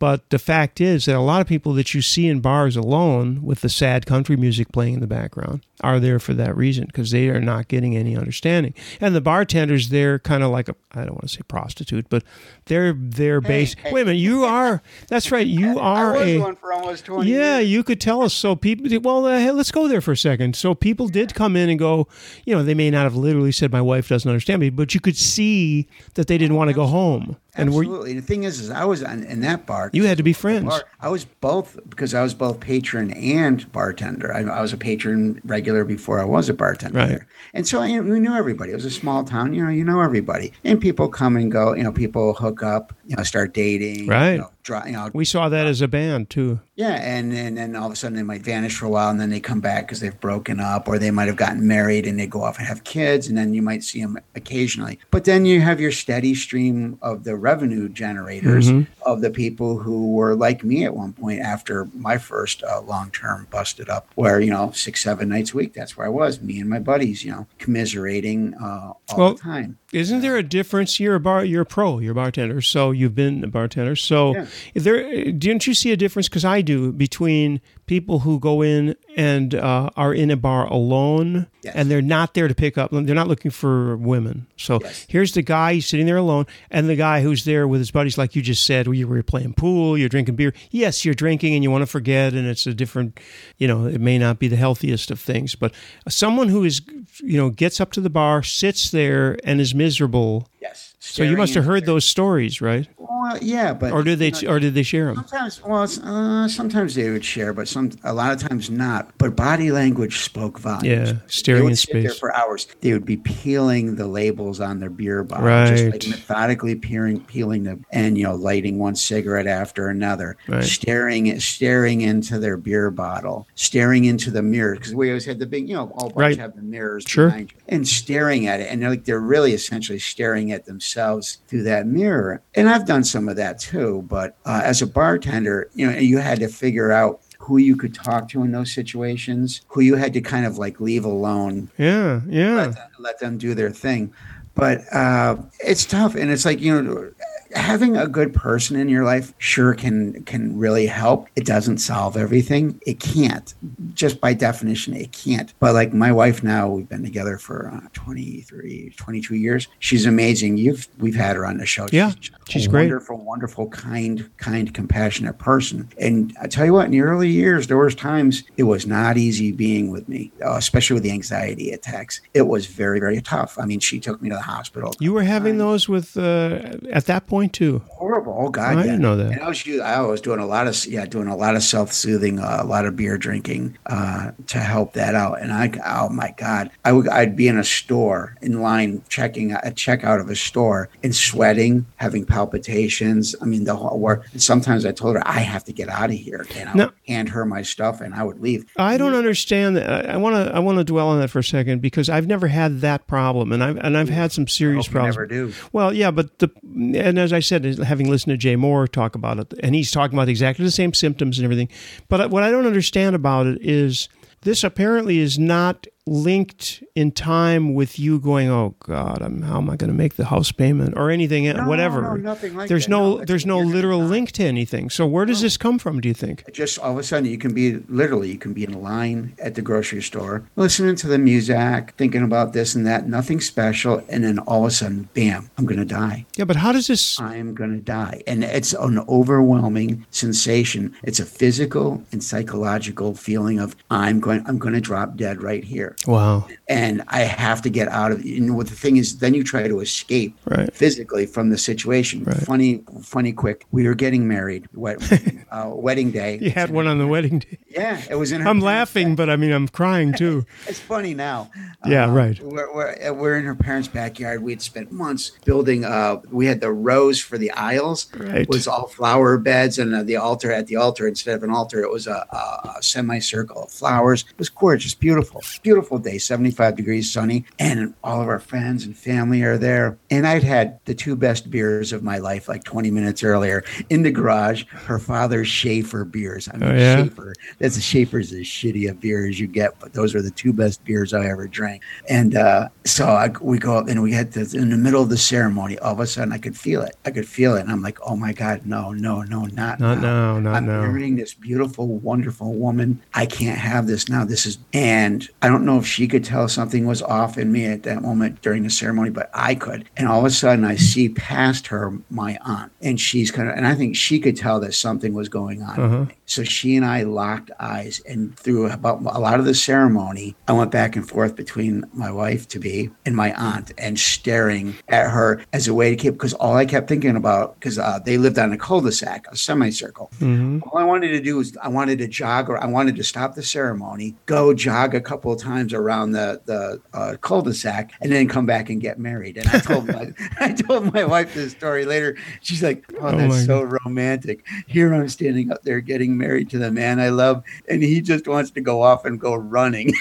But 0.00 0.30
the 0.30 0.38
fact 0.38 0.80
is 0.80 1.04
that 1.04 1.14
a 1.14 1.20
lot 1.20 1.42
of 1.42 1.46
people 1.46 1.74
that 1.74 1.92
you 1.92 2.00
see 2.00 2.26
in 2.26 2.40
bars 2.40 2.74
alone 2.74 3.42
with 3.42 3.60
the 3.60 3.68
sad 3.68 4.06
country 4.06 4.34
music 4.34 4.72
playing 4.72 4.94
in 4.94 5.00
the 5.00 5.06
background 5.06 5.64
are 5.82 6.00
there 6.00 6.18
for 6.18 6.32
that 6.34 6.56
reason 6.56 6.86
because 6.86 7.10
they 7.10 7.28
are 7.28 7.40
not 7.40 7.68
getting 7.68 7.96
any 7.96 8.16
understanding. 8.16 8.72
And 8.98 9.14
the 9.14 9.20
bartenders, 9.20 9.90
they're 9.90 10.18
kind 10.18 10.42
of 10.42 10.50
like 10.50 10.70
a, 10.70 10.74
I 10.92 11.04
don't 11.04 11.16
want 11.16 11.28
to 11.28 11.28
say 11.28 11.42
prostitute, 11.46 12.06
but 12.08 12.24
they're 12.70 12.94
they're 12.94 13.40
based. 13.42 13.78
hey. 13.80 13.92
Wait 13.92 14.02
a 14.02 14.04
minute, 14.06 14.18
you 14.18 14.44
are. 14.44 14.80
That's 15.08 15.30
right, 15.30 15.46
you 15.46 15.78
are 15.78 16.16
I 16.16 16.18
was 16.20 16.28
a. 16.28 16.38
one 16.38 16.56
for 16.56 16.72
almost 16.72 17.04
20 17.04 17.30
Yeah, 17.30 17.58
years. 17.58 17.70
you 17.70 17.82
could 17.84 18.00
tell 18.00 18.22
us. 18.22 18.32
So 18.32 18.56
people, 18.56 18.86
well, 19.00 19.26
uh, 19.26 19.38
hey, 19.38 19.50
let's 19.50 19.70
go 19.70 19.86
there 19.88 20.00
for 20.00 20.12
a 20.12 20.16
second. 20.16 20.56
So 20.56 20.74
people 20.74 21.08
did 21.08 21.34
come 21.34 21.56
in 21.56 21.68
and 21.68 21.78
go. 21.78 22.08
You 22.46 22.54
know, 22.54 22.62
they 22.62 22.74
may 22.74 22.90
not 22.90 23.02
have 23.02 23.16
literally 23.16 23.52
said, 23.52 23.70
"My 23.72 23.82
wife 23.82 24.08
doesn't 24.08 24.28
understand 24.30 24.60
me," 24.60 24.70
but 24.70 24.94
you 24.94 25.00
could 25.00 25.16
see 25.16 25.86
that 26.14 26.26
they 26.28 26.38
didn't 26.38 26.56
want 26.56 26.68
to 26.68 26.74
go 26.74 26.86
home. 26.86 27.36
And 27.56 27.68
Absolutely. 27.68 28.14
the 28.14 28.22
thing 28.22 28.44
is, 28.44 28.60
is 28.60 28.70
I 28.70 28.84
was 28.84 29.02
on, 29.02 29.24
in 29.24 29.40
that 29.40 29.66
bar. 29.66 29.90
you 29.92 30.04
had 30.04 30.16
to 30.18 30.22
be 30.22 30.32
friends. 30.32 30.66
bar. 30.66 30.84
I 31.00 31.08
was 31.08 31.24
both 31.24 31.76
because 31.90 32.14
I 32.14 32.22
was 32.22 32.32
both 32.32 32.60
patron 32.60 33.10
and 33.10 33.70
bartender. 33.72 34.32
I, 34.32 34.42
I 34.44 34.60
was 34.62 34.72
a 34.72 34.76
patron 34.76 35.40
regular 35.44 35.84
before 35.84 36.20
I 36.20 36.24
was 36.24 36.48
a 36.48 36.54
bartender. 36.54 36.96
Right. 36.96 37.20
And 37.52 37.66
so 37.66 37.80
I, 37.82 37.98
we 37.98 38.20
knew 38.20 38.32
everybody. 38.34 38.70
It 38.70 38.76
was 38.76 38.84
a 38.84 38.90
small 38.90 39.24
town. 39.24 39.52
You 39.52 39.64
know, 39.64 39.70
you 39.70 39.82
know 39.84 40.00
everybody. 40.00 40.52
And 40.64 40.80
people 40.80 41.08
come 41.08 41.36
and 41.36 41.50
go. 41.50 41.74
You 41.74 41.82
know, 41.82 41.90
people 41.92 42.34
hook 42.34 42.59
up. 42.62 42.92
You 43.06 43.16
know, 43.16 43.22
start 43.22 43.54
dating. 43.54 44.06
Right. 44.06 44.32
You 44.32 44.38
know, 44.38 44.50
dri- 44.62 44.80
you 44.86 44.92
know, 44.92 45.10
We 45.12 45.24
saw 45.24 45.48
that 45.48 45.66
as 45.66 45.80
a 45.80 45.88
band 45.88 46.30
too. 46.30 46.60
yeah, 46.76 46.94
and 47.02 47.32
and 47.32 47.56
then 47.56 47.76
all 47.76 47.86
of 47.86 47.92
a 47.92 47.96
sudden 47.96 48.16
they 48.16 48.22
might 48.22 48.42
vanish 48.42 48.76
for 48.76 48.86
a 48.86 48.88
while, 48.90 49.10
and 49.10 49.20
then 49.20 49.30
they 49.30 49.40
come 49.40 49.60
back 49.60 49.86
because 49.86 50.00
they've 50.00 50.18
broken 50.20 50.60
up, 50.60 50.88
or 50.88 50.98
they 50.98 51.10
might 51.10 51.26
have 51.28 51.36
gotten 51.36 51.66
married 51.66 52.06
and 52.06 52.18
they 52.18 52.26
go 52.26 52.42
off 52.42 52.58
and 52.58 52.66
have 52.66 52.84
kids, 52.84 53.28
and 53.28 53.36
then 53.36 53.54
you 53.54 53.62
might 53.62 53.82
see 53.84 54.00
them 54.00 54.18
occasionally. 54.34 54.98
But 55.10 55.24
then 55.24 55.44
you 55.46 55.60
have 55.60 55.80
your 55.80 55.92
steady 55.92 56.34
stream 56.34 56.98
of 57.02 57.24
the 57.24 57.36
revenue 57.36 57.88
generators 57.88 58.70
of 59.06 59.20
the 59.20 59.30
people 59.30 59.78
who 59.78 60.12
were 60.12 60.34
like 60.34 60.64
me 60.64 60.84
at 60.84 60.94
one 60.94 61.12
point 61.12 61.40
after 61.40 61.86
my 61.94 62.18
first 62.18 62.62
uh, 62.62 62.80
long 62.82 63.10
term 63.10 63.46
busted 63.50 63.88
up, 63.88 64.08
where 64.14 64.40
you 64.40 64.50
know 64.50 64.70
six 64.74 65.02
seven 65.02 65.28
nights 65.28 65.52
a 65.52 65.56
week. 65.56 65.74
That's 65.74 65.96
where 65.96 66.06
I 66.06 66.10
was, 66.10 66.40
me 66.40 66.60
and 66.60 66.68
my 66.68 66.78
buddies, 66.78 67.24
you 67.24 67.30
know, 67.32 67.46
commiserating 67.58 68.54
uh, 68.54 68.92
all 69.08 69.18
Well, 69.18 69.34
the 69.34 69.40
time. 69.40 69.78
Isn't 69.92 70.20
there 70.20 70.36
a 70.36 70.42
difference? 70.42 71.00
You're 71.00 71.16
a 71.16 71.20
bar. 71.20 71.44
You're 71.44 71.62
a 71.62 71.66
pro. 71.66 71.98
You're 71.98 72.12
a 72.12 72.14
bartender. 72.14 72.60
So 72.60 72.90
you've 72.92 73.14
been 73.14 73.42
a 73.42 73.48
bartender. 73.48 73.96
So 73.96 74.34
Yeah. 74.34 74.46
There, 74.74 75.32
didn't 75.32 75.66
you 75.66 75.74
see 75.74 75.92
a 75.92 75.96
difference? 75.96 76.28
Because 76.28 76.44
I 76.44 76.60
do 76.60 76.92
between 76.92 77.60
people 77.90 78.20
who 78.20 78.38
go 78.38 78.62
in 78.62 78.94
and 79.16 79.52
uh, 79.52 79.90
are 79.96 80.14
in 80.14 80.30
a 80.30 80.36
bar 80.36 80.64
alone, 80.68 81.48
Yes. 81.62 81.74
and 81.74 81.90
they're 81.90 82.00
not 82.00 82.32
there 82.34 82.46
to 82.48 82.54
pick 82.54 82.78
up. 82.78 82.90
They're 82.92 83.14
not 83.16 83.26
looking 83.28 83.50
for 83.50 83.96
women. 83.96 84.46
So 84.56 84.78
Yes. 84.80 85.06
here's 85.08 85.32
the 85.32 85.42
guy 85.42 85.74
he's 85.74 85.86
sitting 85.88 86.06
there 86.06 86.16
alone, 86.16 86.46
and 86.70 86.88
the 86.88 86.94
guy 86.96 87.20
who's 87.20 87.44
there 87.44 87.66
with 87.66 87.80
his 87.80 87.90
buddies, 87.90 88.16
like 88.16 88.36
you 88.36 88.42
just 88.42 88.64
said, 88.64 88.86
where 88.86 88.94
you 88.94 89.08
were 89.08 89.22
playing 89.24 89.54
pool, 89.54 89.98
you're 89.98 90.08
drinking 90.08 90.36
beer. 90.36 90.54
Yes, 90.70 91.04
you're 91.04 91.14
drinking, 91.14 91.52
and 91.54 91.64
you 91.64 91.70
want 91.70 91.82
to 91.82 91.86
forget, 91.86 92.32
and 92.32 92.46
it's 92.46 92.64
a 92.66 92.72
different. 92.72 93.18
You 93.58 93.66
know, 93.68 93.86
it 93.86 94.00
may 94.00 94.18
not 94.18 94.38
be 94.38 94.46
the 94.48 94.56
healthiest 94.56 95.10
of 95.10 95.18
things, 95.18 95.56
but 95.56 95.74
someone 96.08 96.48
who 96.48 96.62
is, 96.64 96.80
you 97.20 97.36
know, 97.36 97.50
gets 97.50 97.80
up 97.80 97.90
to 97.92 98.00
the 98.00 98.08
bar, 98.10 98.42
sits 98.44 98.90
there, 98.92 99.36
and 99.44 99.60
is 99.60 99.74
miserable. 99.74 100.48
Yes. 100.62 100.94
So 101.00 101.22
you 101.24 101.36
must 101.36 101.54
have 101.54 101.64
heard 101.64 101.84
those 101.86 102.04
stories, 102.04 102.60
right? 102.60 102.86
Well, 102.96 103.38
yeah, 103.42 103.72
but 103.74 103.90
Or 103.92 104.02
did 104.02 104.18
they? 104.18 104.28
you 104.28 104.46
know, 104.48 104.54
Or 104.54 104.60
did 104.60 104.74
they 104.74 104.82
share 104.82 105.06
them? 105.06 105.16
Sometimes, 105.16 105.62
well, 105.62 105.82
uh, 105.82 106.46
sometimes 106.48 106.94
they 106.94 107.08
would 107.10 107.24
share, 107.24 107.52
but 107.54 107.66
some 107.88 107.98
a 108.04 108.12
lot 108.12 108.32
of 108.32 108.48
times 108.48 108.70
not. 108.70 109.12
But 109.18 109.36
body 109.36 109.70
language 109.72 110.20
spoke 110.20 110.58
volumes. 110.58 110.84
Yeah, 110.86 111.12
staring 111.26 111.60
they 111.60 111.64
would 111.64 111.70
in 111.72 111.76
sit 111.76 111.92
there 111.92 112.02
space. 112.10 112.18
for 112.18 112.34
hours. 112.36 112.66
They 112.80 112.92
would 112.92 113.04
be 113.04 113.16
peeling 113.16 113.96
the 113.96 114.06
labels 114.06 114.60
on 114.60 114.78
their 114.80 114.90
beer 114.90 115.24
bottle, 115.24 115.46
just 115.70 115.84
Right. 115.84 115.92
like 115.92 116.06
methodically 116.06 116.74
peeling, 116.74 117.20
peeling 117.24 117.62
them, 117.64 117.84
and 117.92 118.16
you 118.18 118.24
know, 118.24 118.34
lighting 118.34 118.78
one 118.78 118.94
cigarette 118.96 119.46
after 119.46 119.88
another, 119.88 120.36
Right. 120.48 120.64
staring, 120.64 121.38
staring 121.40 122.00
into 122.02 122.38
their 122.38 122.56
beer 122.56 122.90
bottle, 122.90 123.46
staring 123.54 124.04
into 124.04 124.30
the 124.30 124.42
mirror 124.42 124.74
because 124.74 124.94
we 124.94 125.08
always 125.08 125.24
had 125.24 125.38
the 125.38 125.46
big, 125.46 125.68
you 125.68 125.74
know, 125.74 125.92
all 125.96 126.10
bars 126.10 126.20
Right. 126.20 126.38
have 126.38 126.54
the 126.56 126.62
mirrors 126.62 127.04
Sure. 127.06 127.26
behind 127.28 127.50
you, 127.52 127.58
and 127.68 127.86
staring 127.86 128.46
at 128.46 128.60
it, 128.60 128.68
and 128.70 128.82
they're 128.82 128.90
like 128.90 129.04
they're 129.04 129.20
really 129.20 129.52
essentially 129.54 129.98
staring 129.98 130.52
at 130.52 130.66
themselves 130.66 131.38
through 131.48 131.62
that 131.64 131.86
mirror. 131.86 132.42
And 132.54 132.68
I've 132.68 132.86
done 132.86 133.04
some 133.04 133.28
of 133.28 133.36
that 133.36 133.58
too, 133.58 134.04
but 134.08 134.36
uh, 134.44 134.60
as 134.64 134.82
a 134.82 134.86
bartender, 134.86 135.68
you 135.74 135.86
know, 135.86 135.96
you 135.96 136.18
had 136.18 136.40
to 136.40 136.48
figure 136.48 136.92
out 136.92 137.20
who 137.40 137.56
you 137.56 137.74
could 137.74 137.94
talk 137.94 138.28
to 138.28 138.42
in 138.44 138.52
those 138.52 138.70
situations, 138.72 139.62
who 139.68 139.80
you 139.80 139.96
had 139.96 140.12
to 140.12 140.20
kind 140.20 140.44
of 140.46 140.58
like 140.58 140.78
leave 140.80 141.04
alone, 141.04 141.70
Yeah, 141.78 142.20
yeah. 142.28 142.54
let 142.54 142.74
them, 142.74 142.88
let 142.98 143.18
them 143.18 143.38
do 143.38 143.54
their 143.54 143.70
thing. 143.70 144.12
But 144.54 144.82
uh, 144.92 145.36
it's 145.60 145.86
tough, 145.86 146.14
and 146.16 146.30
it's 146.30 146.44
like 146.44 146.60
you 146.60 146.82
know, 146.82 147.10
having 147.52 147.96
a 147.96 148.06
good 148.06 148.32
person 148.32 148.76
in 148.76 148.88
your 148.88 149.04
life 149.04 149.34
sure 149.38 149.74
can 149.74 150.22
can 150.24 150.58
really 150.58 150.86
help. 150.86 151.28
It 151.36 151.46
doesn't 151.46 151.78
solve 151.78 152.16
everything. 152.16 152.80
It 152.86 153.00
can't, 153.00 153.54
just 153.94 154.20
by 154.20 154.34
definition, 154.34 154.94
it 154.94 155.12
can't. 155.12 155.52
But 155.58 155.74
like 155.74 155.92
my 155.92 156.12
wife 156.12 156.42
now, 156.42 156.68
we've 156.68 156.88
been 156.88 157.02
together 157.02 157.38
for 157.38 157.70
uh, 157.72 157.88
23, 157.92 158.94
22 158.96 159.34
years. 159.34 159.68
She's 159.78 160.06
amazing. 160.06 160.56
You've 160.56 160.88
we've 160.98 161.14
had 161.14 161.36
her 161.36 161.46
on 161.46 161.58
the 161.58 161.66
show. 161.66 161.88
Yeah, 161.90 162.12
she's 162.48 162.66
a 162.66 162.68
great. 162.68 162.82
Wonderful, 162.82 163.18
wonderful, 163.18 163.68
kind, 163.68 164.30
kind, 164.36 164.72
compassionate 164.72 165.38
person. 165.38 165.88
And 165.98 166.36
I 166.40 166.46
tell 166.46 166.64
you 166.64 166.72
what, 166.72 166.86
in 166.86 166.92
the 166.92 167.00
early 167.00 167.28
years, 167.28 167.66
there 167.66 167.78
was 167.78 167.94
times 167.94 168.44
it 168.56 168.64
was 168.64 168.86
not 168.86 169.16
easy 169.16 169.52
being 169.52 169.90
with 169.90 170.08
me, 170.08 170.32
uh, 170.44 170.56
especially 170.56 170.94
with 170.94 171.02
the 171.02 171.12
anxiety 171.12 171.72
attacks. 171.72 172.20
It 172.34 172.42
was 172.42 172.66
very, 172.66 173.00
very 173.00 173.20
tough. 173.20 173.58
I 173.58 173.64
mean, 173.64 173.80
she 173.80 174.00
took 174.00 174.20
me 174.22 174.28
to 174.28 174.34
the 174.34 174.42
hospital. 174.42 174.94
You 175.00 175.12
were 175.12 175.22
having 175.22 175.58
those 175.58 175.88
with 175.88 176.16
uh, 176.16 176.76
at 176.92 177.06
that 177.06 177.26
point 177.26 177.39
too. 177.48 177.82
horrible. 177.88 178.36
Oh 178.38 178.48
God, 178.50 178.76
I 178.76 178.80
yeah. 178.80 178.82
didn't 178.82 179.00
know 179.02 179.16
that. 179.16 179.32
And 179.32 179.40
I 179.40 179.48
was 179.48 179.64
I 179.82 180.00
was 180.02 180.20
doing 180.20 180.40
a 180.40 180.46
lot 180.46 180.66
of 180.66 180.86
yeah, 180.86 181.06
doing 181.06 181.28
a 181.28 181.36
lot 181.36 181.56
of 181.56 181.62
self 181.62 181.92
soothing, 181.92 182.38
uh, 182.38 182.58
a 182.60 182.64
lot 182.66 182.84
of 182.86 182.96
beer 182.96 183.16
drinking 183.18 183.76
uh, 183.86 184.32
to 184.48 184.58
help 184.58 184.92
that 184.94 185.14
out. 185.14 185.40
And 185.40 185.52
I 185.52 185.72
oh 185.86 186.08
my 186.10 186.34
God, 186.36 186.70
I 186.84 186.92
would 186.92 187.08
I'd 187.08 187.36
be 187.36 187.48
in 187.48 187.58
a 187.58 187.64
store 187.64 188.36
in 188.42 188.60
line 188.60 189.02
checking 189.08 189.52
a 189.52 189.58
checkout 189.70 190.20
of 190.20 190.28
a 190.30 190.36
store 190.36 190.88
and 191.02 191.14
sweating, 191.14 191.86
having 191.96 192.24
palpitations. 192.24 193.34
I 193.40 193.44
mean 193.46 193.64
the 193.64 193.74
whole 193.76 193.98
work. 193.98 194.24
And 194.32 194.42
sometimes 194.42 194.84
I 194.84 194.92
told 194.92 195.16
her 195.16 195.22
I 195.26 195.40
have 195.40 195.64
to 195.64 195.72
get 195.72 195.88
out 195.88 196.10
of 196.10 196.16
here, 196.16 196.46
and 196.56 196.68
I 196.68 196.74
No. 196.74 196.84
would 196.86 196.94
hand 197.06 197.28
her 197.30 197.44
my 197.44 197.62
stuff, 197.62 198.00
and 198.00 198.14
I 198.14 198.22
would 198.22 198.40
leave. 198.40 198.66
I 198.76 198.98
don't 198.98 199.14
understand 199.14 199.76
that. 199.76 200.08
I 200.08 200.16
want 200.16 200.34
to. 200.36 200.54
I 200.54 200.58
want 200.58 200.78
to 200.78 200.84
dwell 200.84 201.08
on 201.08 201.20
that 201.20 201.28
for 201.28 201.38
a 201.40 201.44
second 201.44 201.80
because 201.80 202.08
I've 202.08 202.26
never 202.26 202.46
had 202.48 202.80
that 202.80 203.06
problem, 203.06 203.52
and 203.52 203.62
I've 203.62 203.76
and 203.78 203.96
I've 203.96 204.08
had 204.08 204.32
some 204.32 204.46
serious 204.48 204.88
problems. 204.88 205.16
never 205.16 205.26
do. 205.26 205.52
Well, 205.72 205.92
yeah, 205.92 206.10
but 206.10 206.38
the 206.38 206.50
and 206.64 207.18
as 207.18 207.29
I 207.32 207.40
said, 207.40 207.64
having 207.64 208.10
listened 208.10 208.32
to 208.32 208.36
Jay 208.36 208.56
Mohr 208.56 208.90
talk 208.90 209.14
about 209.14 209.38
it, 209.38 209.54
and 209.62 209.74
he's 209.74 209.90
talking 209.90 210.18
about 210.18 210.28
exactly 210.28 210.64
the 210.64 210.70
same 210.70 210.94
symptoms 210.94 211.38
and 211.38 211.44
everything. 211.44 211.68
But 212.08 212.30
what 212.30 212.42
I 212.42 212.50
don't 212.50 212.66
understand 212.66 213.16
about 213.16 213.46
it 213.46 213.58
is 213.62 214.08
this 214.42 214.64
apparently 214.64 215.18
is 215.18 215.38
not 215.38 215.86
linked 216.10 216.82
in 216.96 217.12
time 217.12 217.72
with 217.72 217.96
you 217.98 218.18
going, 218.18 218.48
oh 218.50 218.74
God, 218.80 219.22
I'm, 219.22 219.42
how 219.42 219.58
am 219.58 219.70
I 219.70 219.76
going 219.76 219.90
to 219.90 219.96
make 219.96 220.16
the 220.16 220.24
house 220.26 220.50
payment 220.50 220.94
or 220.96 221.08
anything, 221.10 221.46
eh, 221.46 221.52
No, 221.52 221.68
whatever. 221.68 222.02
no, 222.02 222.14
nothing 222.16 222.56
like 222.56 222.68
there's 222.68 222.86
that. 222.86 222.90
no, 222.90 223.18
No, 223.18 223.24
there's 223.24 223.46
no 223.46 223.60
literal 223.60 224.00
link 224.00 224.32
to 224.32 224.44
anything. 224.44 224.90
So 224.90 225.06
where 225.06 225.24
does 225.24 225.40
this 225.40 225.56
come 225.56 225.78
from? 225.78 226.00
Do 226.00 226.08
you 226.08 226.14
think? 226.14 226.44
just 226.52 226.78
all 226.80 226.92
of 226.92 226.98
a 226.98 227.02
sudden 227.04 227.30
you 227.30 227.38
can 227.38 227.54
be 227.54 227.76
literally 227.88 228.28
you 228.32 228.36
can 228.38 228.52
be 228.52 228.64
in 228.64 228.74
a 228.74 228.78
line 228.78 229.32
at 229.38 229.54
the 229.54 229.62
grocery 229.62 230.02
store 230.02 230.42
listening 230.56 230.96
to 230.96 231.06
the 231.06 231.16
music 231.18 231.94
thinking 231.96 232.22
about 232.24 232.52
this 232.52 232.74
and 232.74 232.84
that 232.86 233.06
nothing 233.08 233.40
special 233.40 234.02
and 234.08 234.24
then 234.24 234.38
all 234.40 234.64
of 234.64 234.68
a 234.68 234.70
sudden 234.72 235.08
bam 235.14 235.48
i'm 235.56 235.64
gonna 235.64 235.84
die 235.84 236.26
Yeah, 236.36 236.44
but 236.44 236.56
how 236.56 236.72
does 236.72 236.88
this? 236.88 237.20
i'm 237.20 237.54
gonna 237.54 237.78
die 237.78 238.22
and 238.26 238.42
it's 238.42 238.72
an 238.74 238.98
overwhelming 239.08 240.04
sensation 240.10 240.94
it's 241.04 241.20
a 241.20 241.24
physical 241.24 242.02
and 242.12 242.22
psychological 242.22 243.14
feeling 243.14 243.58
of 243.60 243.76
i'm 243.90 244.18
going 244.20 244.42
i'm 244.46 244.58
gonna 244.58 244.80
drop 244.80 245.16
dead 245.16 245.42
right 245.42 245.64
here 245.64 245.96
Wow. 246.06 246.46
and 246.66 247.02
i 247.08 247.20
have 247.20 247.60
to 247.62 247.68
get 247.68 247.86
out 247.88 248.10
of 248.10 248.24
you 248.24 248.40
know 248.40 248.54
what 248.54 248.68
the 248.68 248.74
thing 248.74 248.96
is 248.96 249.18
then 249.18 249.34
you 249.34 249.44
try 249.44 249.68
to 249.68 249.80
escape 249.80 250.34
Right. 250.46 250.72
physically 250.74 251.26
from 251.26 251.50
the 251.50 251.58
situation 251.58 252.24
Right. 252.24 252.36
funny 252.38 252.82
funny 253.02 253.32
quick 253.32 253.66
we 253.70 253.86
were 253.86 253.94
getting 253.94 254.26
married 254.26 254.66
wed- 254.74 255.02
uh, 255.50 255.68
wedding 255.74 256.10
day 256.10 256.38
You 256.40 256.52
had 256.52 256.70
one 256.70 256.86
on 256.86 256.98
the 256.98 257.06
wedding 257.06 257.40
day. 257.40 257.58
yeah, 257.68 258.00
it 258.08 258.14
was 258.14 258.32
in. 258.32 258.40
Her 258.40 258.48
I'm 258.48 258.60
laughing, 258.60 259.14
but 259.14 259.28
I 259.28 259.36
mean, 259.36 259.52
I'm 259.52 259.68
crying 259.68 260.12
too. 260.14 260.44
It's 260.66 260.78
funny 260.80 261.12
now. 261.14 261.50
Yeah, 261.86 262.04
Uh, 262.06 262.12
right. 262.12 262.40
We're, 262.42 262.72
we're, 262.74 263.12
we're 263.12 263.36
in 263.38 263.44
her 263.44 263.54
parents' 263.54 263.88
backyard. 263.88 264.42
We 264.42 264.52
had 264.52 264.62
spent 264.62 264.90
months 264.92 265.32
building. 265.44 265.84
Uh, 265.84 266.20
we 266.30 266.46
had 266.46 266.60
the 266.60 266.70
rows 266.72 267.20
for 267.20 267.36
the 267.38 267.50
aisles. 267.52 268.08
Right. 268.16 268.42
It 268.42 268.48
was 268.48 268.66
all 268.68 268.86
flower 268.88 269.38
beds, 269.38 269.78
and 269.78 269.94
uh, 269.94 270.02
the 270.04 270.16
altar 270.16 270.50
at 270.52 270.66
the 270.66 270.76
altar 270.76 271.06
instead 271.08 271.34
of 271.36 271.42
an 271.42 271.50
altar, 271.50 271.80
it 271.82 271.90
was 271.90 272.06
a, 272.06 272.18
a, 272.30 272.78
a 272.78 272.82
semicircle 272.82 273.64
of 273.64 273.70
flowers. 273.70 274.24
It 274.28 274.38
was 274.38 274.48
gorgeous, 274.48 274.94
beautiful, 274.94 275.42
beautiful. 275.62 275.79
Beautiful 275.80 275.98
day, 275.98 276.18
75 276.18 276.76
degrees 276.76 277.10
sunny, 277.10 277.42
and 277.58 277.94
all 278.04 278.20
of 278.20 278.28
our 278.28 278.38
friends 278.38 278.84
and 278.84 278.94
family 278.94 279.42
are 279.42 279.56
there. 279.56 279.96
And 280.10 280.26
I'd 280.26 280.42
had 280.42 280.78
the 280.84 280.94
two 280.94 281.16
best 281.16 281.50
beers 281.50 281.90
of 281.94 282.02
my 282.02 282.18
life 282.18 282.48
like 282.50 282.64
20 282.64 282.90
minutes 282.90 283.24
earlier 283.24 283.64
in 283.88 284.02
the 284.02 284.10
garage, 284.10 284.64
her 284.72 284.98
father's 284.98 285.48
Schaefer 285.48 286.04
beers. 286.04 286.50
I 286.52 286.58
mean, 286.58 286.68
Oh, 286.70 286.74
yeah? 286.74 287.02
Schaefer, 287.02 287.32
that's 287.58 287.76
the 287.76 287.80
Schaefer's 287.80 288.30
as 288.34 288.42
shitty 288.44 288.90
a 288.90 288.94
beer 288.94 289.26
as 289.26 289.40
you 289.40 289.46
get, 289.46 289.80
but 289.80 289.94
those 289.94 290.14
are 290.14 290.20
the 290.20 290.30
two 290.30 290.52
best 290.52 290.84
beers 290.84 291.14
I 291.14 291.26
ever 291.30 291.48
drank. 291.48 291.82
And 292.10 292.36
uh, 292.36 292.68
so 292.84 293.06
I, 293.06 293.30
we 293.40 293.58
go 293.58 293.78
up 293.78 293.88
and 293.88 294.02
we 294.02 294.12
had 294.12 294.32
this 294.32 294.52
in 294.52 294.68
the 294.68 294.76
middle 294.76 295.02
of 295.02 295.08
the 295.08 295.16
ceremony. 295.16 295.78
All 295.78 295.94
of 295.94 296.00
a 296.00 296.06
sudden, 296.06 296.34
I 296.34 296.38
could 296.38 296.58
feel 296.58 296.82
it. 296.82 296.94
I 297.06 297.10
could 297.10 297.26
feel 297.26 297.56
it. 297.56 297.60
And 297.62 297.70
I'm 297.70 297.80
like, 297.80 297.98
oh 298.02 298.16
my 298.16 298.34
God, 298.34 298.66
no, 298.66 298.92
no, 298.92 299.22
no, 299.22 299.46
not, 299.46 299.80
Not 299.80 300.00
now, 300.00 300.38
not 300.38 300.56
I'm 300.56 300.66
now. 300.66 300.82
marrying 300.82 301.16
this 301.16 301.32
beautiful, 301.32 301.86
wonderful 301.88 302.52
woman. 302.52 303.00
I 303.14 303.24
can't 303.24 303.58
have 303.58 303.86
this 303.86 304.10
now. 304.10 304.26
This 304.26 304.44
is, 304.44 304.58
and 304.74 305.26
I 305.40 305.48
don't 305.48 305.64
know 305.64 305.69
if 305.78 305.86
she 305.86 306.08
could 306.08 306.24
tell 306.24 306.48
something 306.48 306.86
was 306.86 307.02
off 307.02 307.38
in 307.38 307.52
me 307.52 307.66
at 307.66 307.82
that 307.84 308.02
moment 308.02 308.42
during 308.42 308.62
the 308.62 308.70
ceremony, 308.70 309.10
but 309.10 309.30
I 309.34 309.54
could. 309.54 309.88
And 309.96 310.08
all 310.08 310.20
of 310.20 310.24
a 310.24 310.30
sudden, 310.30 310.64
I 310.64 310.76
see 310.76 311.08
past 311.08 311.66
her 311.68 311.92
my 312.10 312.38
aunt, 312.42 312.72
and 312.80 313.00
she's 313.00 313.30
kind 313.30 313.48
of, 313.48 313.56
and 313.56 313.66
I 313.66 313.74
think 313.74 313.96
she 313.96 314.18
could 314.20 314.36
tell 314.36 314.60
that 314.60 314.74
something 314.74 315.14
was 315.14 315.28
going 315.28 315.62
on. 315.62 315.80
Uh-huh. 315.80 316.04
So 316.26 316.44
she 316.44 316.76
and 316.76 316.84
I 316.86 317.02
locked 317.02 317.50
eyes, 317.58 318.00
and 318.08 318.36
through 318.38 318.70
about 318.70 319.00
a 319.00 319.18
lot 319.18 319.40
of 319.40 319.46
the 319.46 319.54
ceremony, 319.54 320.36
I 320.46 320.52
went 320.52 320.70
back 320.70 320.94
and 320.94 321.08
forth 321.08 321.34
between 321.34 321.84
my 321.92 322.10
wife 322.10 322.46
to 322.48 322.58
be 322.58 322.90
and 323.04 323.16
my 323.16 323.34
aunt, 323.34 323.72
and 323.78 323.98
staring 323.98 324.76
at 324.88 325.10
her 325.10 325.42
as 325.52 325.66
a 325.66 325.74
way 325.74 325.90
to 325.90 325.96
keep. 325.96 326.14
Because 326.14 326.34
all 326.34 326.54
I 326.54 326.66
kept 326.66 326.88
thinking 326.88 327.16
about, 327.16 327.54
because 327.54 327.78
uh, 327.78 327.98
they 328.04 328.16
lived 328.16 328.38
on 328.38 328.52
a 328.52 328.56
cul-de-sac, 328.56 329.26
a 329.28 329.36
semicircle. 329.36 330.10
hmm 330.18 330.60
All 330.70 330.78
I 330.78 330.84
wanted 330.84 331.08
to 331.08 331.20
do 331.20 331.36
was 331.36 331.56
I 331.56 331.68
wanted 331.68 331.98
to 331.98 332.06
jog, 332.06 332.48
or 332.48 332.62
I 332.62 332.66
wanted 332.66 332.96
to 332.96 333.04
stop 333.04 333.34
the 333.34 333.42
ceremony, 333.42 334.14
go 334.26 334.54
jog 334.54 334.94
a 334.94 335.00
couple 335.00 335.32
of 335.32 335.40
times 335.40 335.59
around 335.74 336.12
the 336.12 336.40
the 336.46 336.80
uh, 336.92 337.16
cul-de-sac, 337.20 337.92
and 338.00 338.10
then 338.10 338.26
come 338.28 338.46
back 338.46 338.70
and 338.70 338.80
get 338.80 338.98
married. 338.98 339.36
And 339.36 339.46
I 339.48 339.58
told 339.60 339.86
my 339.86 340.12
I 340.40 340.52
told 340.52 340.92
my 340.94 341.04
wife 341.04 341.34
this 341.34 341.52
story 341.52 341.84
later. 341.84 342.16
She's 342.40 342.62
like, 342.62 342.84
"Oh, 343.00 343.08
Oh, 343.08 343.16
that's 343.16 343.44
so 343.46 343.62
romantic." 343.62 344.44
Here 344.66 344.92
I'm 344.94 345.08
standing 345.08 345.50
up 345.52 345.62
there 345.62 345.80
getting 345.80 346.16
married 346.16 346.50
to 346.50 346.58
the 346.58 346.70
man 346.70 346.98
I 347.00 347.08
love, 347.10 347.42
and 347.68 347.82
he 347.82 348.00
just 348.00 348.26
wants 348.26 348.50
to 348.52 348.60
go 348.60 348.82
off 348.82 349.04
and 349.04 349.18
go 349.20 349.34
running. 349.34 349.92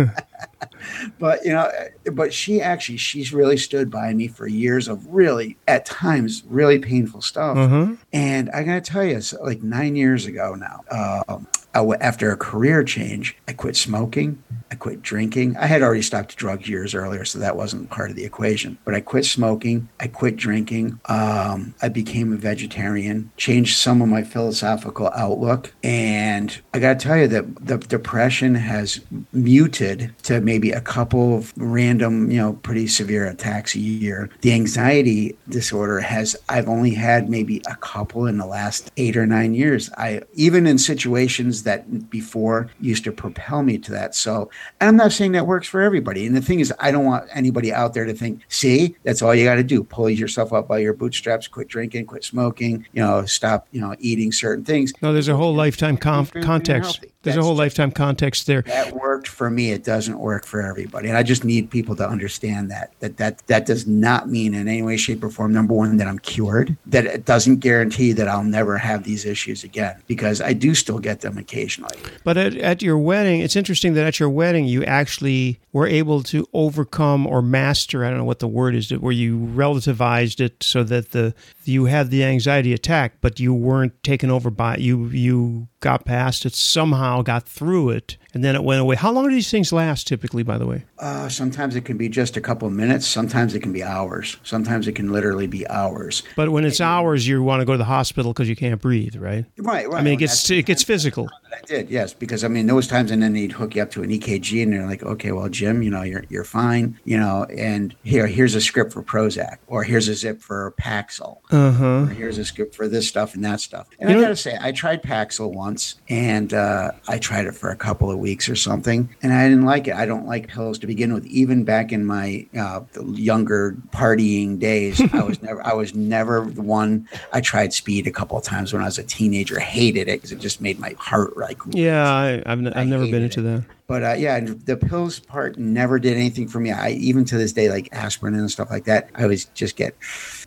but 1.19 1.43
you 1.45 1.51
know 1.51 1.71
but 2.13 2.33
she 2.33 2.61
actually 2.61 2.97
she's 2.97 3.33
really 3.33 3.55
stood 3.57 3.89
by 3.89 4.13
me 4.13 4.27
for 4.27 4.47
years 4.47 4.87
of 4.87 5.05
really 5.07 5.55
at 5.67 5.85
times 5.85 6.43
really 6.47 6.77
painful 6.79 7.21
stuff 7.21 7.57
Uh-huh. 7.57 7.93
and 8.11 8.49
I 8.51 8.63
gotta 8.63 8.81
tell 8.81 9.03
you, 9.03 9.21
so 9.21 9.41
like 9.43 9.61
nine 9.63 9.95
years 9.95 10.25
ago 10.25 10.55
now, 10.55 10.83
um, 11.27 11.47
after 11.73 12.31
a 12.31 12.37
career 12.37 12.83
change, 12.83 13.35
I 13.47 13.53
quit 13.53 13.75
smoking. 13.75 14.43
I 14.73 14.75
quit 14.75 15.03
drinking. 15.03 15.55
I 15.57 15.67
had 15.67 15.83
already 15.83 16.01
stopped 16.01 16.35
drugs 16.35 16.67
years 16.67 16.95
earlier, 16.95 17.25
so 17.25 17.37
that 17.37 17.55
wasn't 17.55 17.91
part 17.91 18.09
of 18.09 18.15
the 18.15 18.25
equation. 18.25 18.79
But 18.85 18.95
I 18.95 19.01
quit 19.01 19.23
smoking. 19.23 19.87
I 19.99 20.07
quit 20.07 20.35
drinking. 20.35 20.99
Um, 21.05 21.75
I 21.79 21.89
became 21.89 22.33
a 22.33 22.37
vegetarian. 22.37 23.31
Changed 23.37 23.77
some 23.77 24.01
of 24.01 24.09
my 24.09 24.23
philosophical 24.23 25.11
outlook, 25.13 25.71
and 25.83 26.59
I 26.73 26.79
gotta 26.79 26.97
tell 26.97 27.17
you 27.17 27.27
that 27.27 27.67
the 27.67 27.77
depression 27.77 28.55
has 28.55 28.99
muted 29.31 30.11
to 30.23 30.41
maybe 30.41 30.71
a 30.71 30.81
couple 30.81 31.37
of 31.37 31.53
random, 31.55 32.31
you 32.31 32.37
know, 32.39 32.53
pretty 32.53 32.87
severe 32.87 33.27
attacks 33.27 33.75
a 33.75 33.79
year. 33.79 34.31
The 34.41 34.53
anxiety 34.53 35.37
disorder 35.49 35.99
has 35.99 36.35
I've 36.49 36.67
only 36.67 36.95
had 36.95 37.29
maybe 37.29 37.61
a 37.67 37.75
couple 37.75 38.25
in 38.25 38.39
the 38.39 38.47
last 38.47 38.91
eight 38.97 39.17
or 39.17 39.27
nine 39.27 39.53
years. 39.53 39.91
I 39.97 40.21
even 40.33 40.65
in 40.65 40.79
situations 40.79 41.62
that 41.63 42.09
before 42.09 42.69
used 42.79 43.03
to 43.03 43.11
propel 43.11 43.63
me 43.63 43.77
to 43.77 43.91
that. 43.91 44.15
So 44.15 44.49
and 44.79 44.89
I'm 44.89 44.95
not 44.95 45.11
saying 45.11 45.33
that 45.33 45.47
works 45.47 45.67
for 45.67 45.81
everybody. 45.81 46.25
And 46.25 46.35
the 46.35 46.41
thing 46.41 46.59
is, 46.59 46.73
I 46.79 46.91
don't 46.91 47.05
want 47.05 47.27
anybody 47.33 47.73
out 47.73 47.93
there 47.93 48.05
to 48.05 48.13
think, 48.13 48.41
see, 48.47 48.95
that's 49.03 49.21
all 49.21 49.33
you 49.33 49.45
got 49.45 49.55
to 49.55 49.63
do. 49.63 49.83
Pull 49.83 50.09
yourself 50.09 50.53
up 50.53 50.67
by 50.67 50.79
your 50.79 50.93
bootstraps, 50.93 51.47
quit 51.47 51.67
drinking, 51.67 52.05
quit 52.05 52.23
smoking, 52.23 52.85
you 52.93 53.01
know, 53.01 53.25
stop, 53.25 53.67
you 53.71 53.81
know, 53.81 53.95
eating 53.99 54.31
certain 54.31 54.65
things. 54.65 54.93
No, 55.01 55.13
there's 55.13 55.27
a 55.27 55.35
whole 55.35 55.55
lifetime 55.55 55.97
You're 56.03 56.43
context. 56.43 57.05
There's 57.23 57.37
a 57.37 57.43
whole 57.43 57.55
lifetime 57.55 57.91
context 57.91 58.47
there. 58.47 58.61
That 58.63 58.93
worked 58.93 59.27
for 59.27 59.49
me. 59.49 59.71
It 59.71 59.83
doesn't 59.83 60.19
work 60.19 60.45
for 60.45 60.61
everybody. 60.61 61.07
And 61.07 61.17
I 61.17 61.23
just 61.23 61.43
need 61.43 61.71
people 61.71 61.95
to 61.95 62.07
understand 62.07 62.69
that. 62.71 62.93
That 62.99 63.17
that 63.17 63.47
that 63.47 63.65
does 63.65 63.87
not 63.87 64.29
mean 64.29 64.53
in 64.53 64.67
any 64.67 64.81
way, 64.81 64.97
shape, 64.97 65.23
or 65.23 65.29
form, 65.29 65.53
number 65.53 65.73
one, 65.73 65.97
that 65.97 66.07
I'm 66.07 66.19
cured. 66.19 66.77
That 66.85 67.05
it 67.05 67.25
doesn't 67.25 67.57
guarantee 67.57 68.11
that 68.13 68.27
I'll 68.27 68.43
never 68.43 68.77
have 68.77 69.03
these 69.03 69.25
issues 69.25 69.63
again. 69.63 70.01
Because 70.07 70.41
I 70.41 70.53
do 70.53 70.75
still 70.75 70.99
get 70.99 71.21
them 71.21 71.37
occasionally. 71.37 71.97
But 72.23 72.37
at, 72.37 72.55
at 72.57 72.81
your 72.81 72.97
wedding, 72.97 73.41
it's 73.41 73.55
interesting 73.55 73.93
that 73.93 74.05
at 74.05 74.19
your 74.19 74.29
wedding 74.29 74.65
you 74.65 74.83
actually 74.83 75.59
were 75.71 75.87
able 75.87 76.23
to 76.23 76.47
overcome 76.53 77.25
or 77.25 77.41
master. 77.41 78.05
I 78.05 78.09
don't 78.09 78.19
know 78.19 78.25
what 78.25 78.39
the 78.39 78.47
word 78.47 78.75
is, 78.75 78.91
where 78.91 79.13
you 79.13 79.37
relativized 79.37 80.39
it 80.39 80.61
so 80.61 80.83
that 80.83 81.11
the 81.11 81.33
you 81.63 81.85
had 81.85 82.09
the 82.09 82.23
anxiety 82.23 82.73
attack, 82.73 83.13
but 83.21 83.39
you 83.39 83.53
weren't 83.53 84.01
taken 84.03 84.29
over 84.29 84.49
by 84.49 84.77
you. 84.77 85.05
You 85.07 85.67
got 85.79 86.05
past 86.05 86.45
it 86.45 86.53
somehow, 86.53 87.12
got 87.21 87.47
through 87.47 87.89
it, 87.91 88.17
and 88.33 88.43
then 88.43 88.55
it 88.55 88.63
went 88.63 88.81
away. 88.81 88.95
How 88.95 89.11
long 89.11 89.25
do 89.25 89.35
these 89.35 89.51
things 89.51 89.71
last? 89.71 90.07
Typically, 90.07 90.41
by 90.41 90.57
the 90.57 90.65
way. 90.65 90.85
Uh, 90.97 91.29
sometimes 91.29 91.75
it 91.75 91.85
can 91.85 91.97
be 91.97 92.09
just 92.09 92.37
a 92.37 92.41
couple 92.41 92.67
of 92.67 92.73
minutes. 92.73 93.05
Sometimes 93.05 93.53
it 93.53 93.59
can 93.59 93.73
be 93.73 93.83
hours. 93.83 94.37
Sometimes 94.43 94.87
it 94.87 94.93
can 94.93 95.11
literally 95.11 95.45
be 95.47 95.67
hours. 95.67 96.23
But 96.35 96.49
when 96.51 96.63
it's 96.65 96.79
hours, 96.81 97.27
you 97.27 97.43
want 97.43 97.59
to 97.59 97.65
go 97.65 97.73
to 97.73 97.77
the 97.77 97.83
hospital 97.83 98.33
because 98.33 98.49
you 98.49 98.55
can't 98.55 98.81
breathe, 98.81 99.15
right? 99.17 99.45
Right, 99.57 99.87
right. 99.89 99.99
I 99.99 100.03
mean, 100.03 100.13
it 100.15 100.17
gets 100.17 100.49
it 100.49 100.65
gets 100.65 100.81
physical. 100.81 101.29
I 101.51 101.59
did, 101.67 101.89
yes, 101.89 102.13
because 102.13 102.43
I 102.43 102.47
mean, 102.47 102.65
those 102.65 102.87
times, 102.87 103.11
and 103.11 103.21
then 103.21 103.33
they'd 103.33 103.51
hook 103.51 103.75
you 103.75 103.81
up 103.83 103.91
to 103.91 104.01
an 104.01 104.09
EKG, 104.09 104.63
and 104.63 104.73
they're 104.73 104.87
like, 104.87 105.03
"Okay, 105.03 105.31
well, 105.31 105.49
Jim, 105.49 105.83
you 105.83 105.89
know, 105.91 106.01
you're 106.01 106.23
you're 106.29 106.43
fine, 106.43 106.97
you 107.05 107.17
know, 107.17 107.43
and 107.55 107.95
here, 108.03 108.25
here's 108.25 108.55
a 108.55 108.61
script 108.61 108.91
for 108.93 109.03
Prozac, 109.03 109.57
or 109.67 109.83
here's 109.83 110.07
a 110.07 110.15
zip 110.15 110.41
for 110.41 110.73
Paxil, 110.81 111.37
Uh 111.51 111.71
huh. 111.71 111.85
or 112.03 112.05
here's 112.07 112.37
a 112.39 112.45
script 112.45 112.73
for 112.73 112.87
this 112.87 113.07
stuff 113.07 113.35
and 113.35 113.43
that 113.45 113.59
stuff." 113.59 113.87
And 113.99 114.09
You 114.09 114.17
I 114.17 114.21
gotta 114.21 114.35
say, 114.35 114.57
I 114.59 114.71
tried 114.71 115.03
Paxil 115.03 115.53
once, 115.53 115.95
and 116.09 116.53
uh, 116.53 116.91
I 117.07 117.17
tried 117.17 117.45
it 117.45 117.53
for 117.53 117.69
a 117.69 117.75
couple 117.75 118.09
of 118.09 118.17
weeks 118.19 118.47
or 118.47 118.55
something, 118.55 119.09
and 119.21 119.33
I 119.33 119.47
didn't 119.49 119.65
like 119.65 119.87
it. 119.87 119.93
I 119.95 120.05
don't 120.05 120.25
like 120.25 120.47
pills 120.47 120.79
to 120.79 120.87
begin 120.87 121.13
with. 121.13 121.25
Even 121.25 121.63
back 121.65 121.91
in 121.91 122.05
my 122.05 122.45
uh, 122.57 122.81
the 122.93 123.03
younger 123.03 123.75
partying 123.91 124.57
days, 124.59 125.01
I 125.13 125.21
was 125.23 125.41
never, 125.41 125.65
I 125.65 125.73
was 125.73 125.93
never 125.93 126.45
the 126.49 126.61
one. 126.61 127.07
I 127.33 127.41
tried 127.41 127.73
speed 127.73 128.07
a 128.07 128.11
couple 128.11 128.37
of 128.37 128.43
times 128.43 128.71
when 128.71 128.81
I 128.81 128.85
was 128.85 128.97
a 128.97 129.03
teenager, 129.03 129.59
hated 129.59 130.07
it 130.07 130.17
because 130.21 130.31
it 130.31 130.39
just 130.39 130.61
made 130.61 130.79
my 130.79 130.95
heart 130.97 131.35
like 131.37 131.59
Yeah, 131.71 132.09
I, 132.09 132.51
n- 132.51 132.67
I've 132.73 132.87
never 132.87 133.05
been 133.05 133.23
into 133.23 133.41
that. 133.41 133.63
but 133.87 134.03
uh, 134.03 134.13
yeah, 134.17 134.39
the 134.39 134.77
pills 134.77 135.19
part 135.19 135.57
never 135.57 135.99
did 135.99 136.15
anything 136.15 136.47
for 136.47 136.59
me. 136.59 136.71
I 136.71 136.91
even 136.91 137.25
to 137.25 137.37
this 137.37 137.51
day, 137.51 137.69
like 137.69 137.89
aspirin 137.91 138.33
and 138.35 138.49
stuff 138.49 138.71
like 138.71 138.85
that, 138.85 139.09
I 139.15 139.23
always 139.23 139.45
just 139.53 139.75
get. 139.75 139.95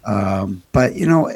Um, 0.06 0.62
but 0.72 0.94
you 0.94 1.06
know, 1.06 1.30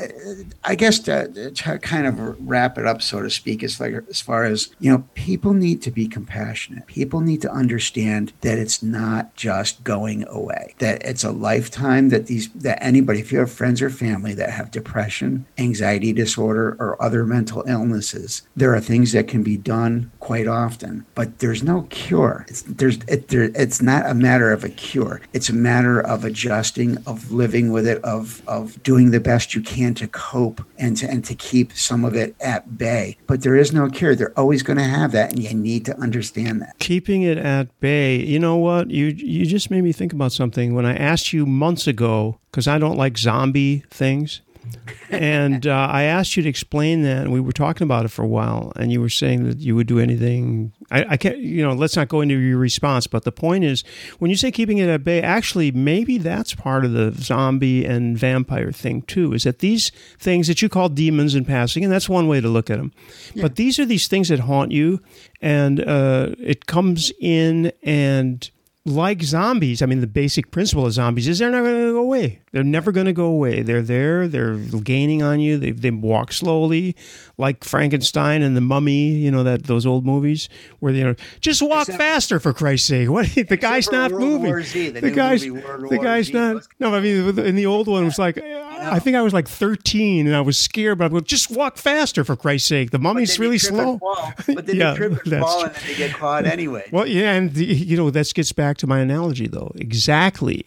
I 0.65 0.75
guess 0.77 1.01
to, 1.01 1.51
to 1.51 1.79
kind 1.79 2.07
of 2.07 2.49
wrap 2.49 2.79
it 2.79 2.87
up, 2.87 3.03
so 3.03 3.21
to 3.21 3.29
speak, 3.31 3.63
is 3.63 3.81
like 3.81 3.95
as 4.09 4.21
far 4.21 4.45
as 4.45 4.71
you 4.79 4.91
know, 4.91 5.05
people 5.15 5.53
need 5.53 5.83
to 5.83 5.91
be 5.91 6.07
compassionate. 6.07 6.87
People 6.87 7.21
need 7.21 7.43
to 7.43 7.51
understand 7.51 8.33
that 8.43 8.59
it's 8.59 8.83
not 8.83 9.35
just 9.35 9.83
going 9.83 10.27
away. 10.29 10.75
That 10.79 11.05
it's 11.05 11.25
a 11.25 11.33
lifetime. 11.33 12.11
That 12.11 12.27
these 12.27 12.49
that 12.51 12.83
anybody, 12.83 13.21
if 13.21 13.33
you 13.33 13.41
have 13.41 13.51
friends 13.51 13.83
or 13.83 13.91
family 13.91 14.35
that 14.35 14.51
have 14.51 14.71
depression, 14.71 15.47
anxiety 15.59 16.13
disorder, 16.13 16.77
or 16.79 17.01
other 17.03 17.25
mental 17.27 17.65
illnesses, 17.67 18.43
there 18.55 18.75
are 18.75 18.81
things 18.81 19.13
that 19.13 19.27
can 19.27 19.43
be 19.43 19.57
done 19.57 20.13
quite 20.21 20.47
often, 20.47 21.07
but 21.15 21.41
there's 21.41 21.63
no 21.63 21.83
cure. 21.91 22.45
It's 22.49 22.63
there's 22.63 22.99
it, 23.09 23.29
there, 23.29 23.51
it's 23.55 23.83
not 23.83 24.09
a 24.09 24.15
matter 24.15 24.53
of 24.53 24.63
a 24.63 24.69
cure. 24.69 25.21
It's 25.33 25.49
a 25.49 25.55
matter 25.55 26.01
of 26.01 26.25
adjusting, 26.25 26.99
of 27.07 27.33
living 27.33 27.73
with 27.73 27.87
it, 27.87 28.03
of 28.05 28.43
of 28.47 28.60
doing 28.67 29.11
the 29.11 29.21
best 29.21 29.55
you 29.55 29.61
can 29.61 29.95
to 29.95 30.09
cope 30.09 30.65
and 30.79 30.97
to 30.99 31.09
and 31.09 31.25
to 31.25 31.35
keep 31.35 31.73
some 31.73 32.05
of 32.05 32.15
it 32.15 32.35
at 32.41 32.79
bay. 32.79 33.17
But 33.27 33.43
there 33.43 33.57
is 33.57 33.73
no 33.73 33.89
cure. 33.89 34.15
They're 34.15 34.39
always 34.39 34.63
going 34.63 34.79
to 34.79 34.85
have 34.85 35.13
that, 35.13 35.33
and 35.33 35.43
you 35.43 35.55
need 35.55 35.85
to 35.87 35.99
understand 35.99 36.61
that. 36.63 36.79
Keeping 36.79 37.23
it 37.23 37.39
at 37.39 37.79
bay. 37.81 38.17
You 38.17 38.39
know 38.39 38.57
what? 38.57 38.91
You 38.91 39.07
you 39.07 39.47
just 39.47 39.71
made 39.71 39.83
me 39.83 39.93
think 39.93 40.13
about 40.13 40.33
something 40.33 40.75
when 40.75 40.87
I 40.87 40.95
asked 40.95 41.33
you 41.33 41.47
months 41.47 41.87
ago 41.87 42.39
because 42.51 42.67
I 42.69 42.79
don't 42.79 42.97
like 42.97 43.19
zombie 43.19 43.85
things. 43.91 44.43
and 45.11 45.67
uh, 45.67 45.89
I 45.91 46.05
asked 46.05 46.37
you 46.37 46.43
to 46.43 46.49
explain 46.49 47.03
that, 47.03 47.19
and 47.19 47.33
we 47.33 47.41
were 47.41 47.53
talking 47.53 47.85
about 47.85 48.05
it 48.05 48.09
for 48.09 48.23
a 48.23 48.29
while, 48.29 48.73
and 48.77 48.93
you 48.93 49.01
were 49.01 49.09
saying 49.09 49.45
that 49.45 49.59
you 49.59 49.75
would 49.75 49.87
do 49.87 49.99
anything. 49.99 50.73
I, 50.91 51.05
I 51.11 51.17
can't, 51.17 51.39
you 51.39 51.63
know, 51.63 51.73
let's 51.73 51.97
not 51.97 52.09
go 52.09 52.21
into 52.21 52.39
your 52.39 52.59
response, 52.59 53.07
but 53.07 53.25
the 53.25 53.33
point 53.33 53.65
is, 53.65 53.83
when 54.19 54.31
you 54.31 54.37
say 54.37 54.51
keeping 54.51 54.79
it 54.79 54.89
at 54.89 55.05
bay, 55.05 55.23
actually, 55.23 55.71
maybe 55.71 56.19
that's 56.19 56.55
part 56.55 56.85
of 56.85 56.93
the 56.93 57.13
zombie 57.13 57.85
and 57.85 58.17
vampire 58.17 58.73
thing 58.73 59.03
too. 59.03 59.33
Is 59.33 59.45
that 59.45 59.61
these 59.61 59.91
things 60.19 60.47
that 60.49 60.63
you 60.63 60.69
call 60.69 60.89
demons 60.89 61.35
in 61.35 61.45
passing, 61.45 61.85
and 61.85 61.93
that's 61.93 62.09
one 62.09 62.29
way 62.29 62.41
to 62.41 62.49
look 62.49 62.71
at 62.71 62.79
them, 62.79 62.93
but 63.37 63.57
these 63.57 63.79
are 63.79 63.87
these 63.87 64.09
things 64.09 64.29
that 64.29 64.41
haunt 64.41 64.73
you, 64.73 65.01
and 65.41 65.81
uh, 65.81 66.31
it 66.39 66.67
comes 66.67 67.13
in 67.21 67.73
and 67.83 68.51
like 68.87 69.23
zombies, 69.23 69.83
I 69.83 69.87
mean, 69.87 70.01
the 70.01 70.07
basic 70.07 70.51
principle 70.51 70.87
of 70.87 70.93
zombies 70.93 71.29
is 71.29 71.39
they're 71.39 71.51
never 71.51 71.71
going 71.71 71.87
to 71.87 71.93
go 71.93 72.01
away. 72.01 72.41
They're 72.53 72.65
never 72.65 72.93
going 72.93 73.07
to 73.07 73.13
go 73.13 73.27
away. 73.27 73.63
They're 73.63 73.83
there. 73.83 74.27
They're 74.27 74.57
gaining 74.57 75.23
on 75.23 75.41
you. 75.41 75.59
They, 75.59 75.73
they 75.73 75.91
walk 75.91 76.33
slowly, 76.33 76.97
like 77.41 77.65
Frankenstein 77.65 78.43
and 78.43 78.57
the 78.57 78.61
Mummy. 78.61 79.09
You 79.09 79.31
know 79.31 79.43
that 79.43 79.65
those 79.65 79.87
old 79.87 80.07
movies 80.07 80.49
where 80.79 80.93
they 80.93 81.03
are 81.03 81.17
just 81.41 81.63
walk 81.63 81.89
Except, 81.89 81.99
faster 81.99 82.39
for 82.41 82.53
Christ's 82.53 82.89
sake. 82.89 83.11
What 83.11 83.27
the 83.35 83.57
guy's 83.57 83.91
not 83.91 84.13
World 84.13 84.43
moving. 84.43 84.63
Z, 84.63 84.91
the, 84.91 85.01
the 85.01 85.11
guy's 85.11 85.43
the 85.43 85.99
guy's 86.01 86.27
Z. 86.27 86.33
not. 86.35 86.69
No, 86.79 86.95
I 86.95 87.01
mean 87.01 87.39
in 87.39 87.57
the 87.57 87.67
old 87.67 87.89
one 87.89 88.03
it 88.03 88.07
was 88.07 88.19
like 88.19 88.39
I 88.81 88.99
think 88.99 89.17
I 89.17 89.23
was 89.23 89.33
like 89.33 89.49
13 89.49 90.27
and 90.27 90.35
I 90.35 90.41
was 90.41 90.59
scared, 90.59 90.99
but 90.99 91.07
I 91.07 91.09
go, 91.09 91.21
just 91.21 91.51
walk 91.51 91.77
faster 91.77 92.25
for 92.25 92.37
Christ's 92.37 92.69
sake. 92.69 92.91
The 92.91 92.99
mummy's 92.99 93.39
really 93.39 93.59
slow. 93.59 94.01
But 94.47 94.67
then 94.67 94.77
yeah, 94.77 94.95
trip 94.95 95.13
and 95.25 95.41
fall 95.41 95.65
and 95.65 95.75
then 95.75 95.83
they 95.87 95.95
get 95.95 96.17
caught 96.17 96.47
anyway. 96.47 96.89
Well, 96.93 97.07
yeah, 97.07 97.35
and 97.35 97.53
the, 97.53 97.65
you 97.65 97.97
know 97.97 98.11
that 98.11 98.33
gets 98.35 98.53
back 98.53 98.77
to 98.79 98.87
my 98.87 99.01
analogy 99.01 99.47
though. 99.47 99.73
Exactly, 99.77 100.65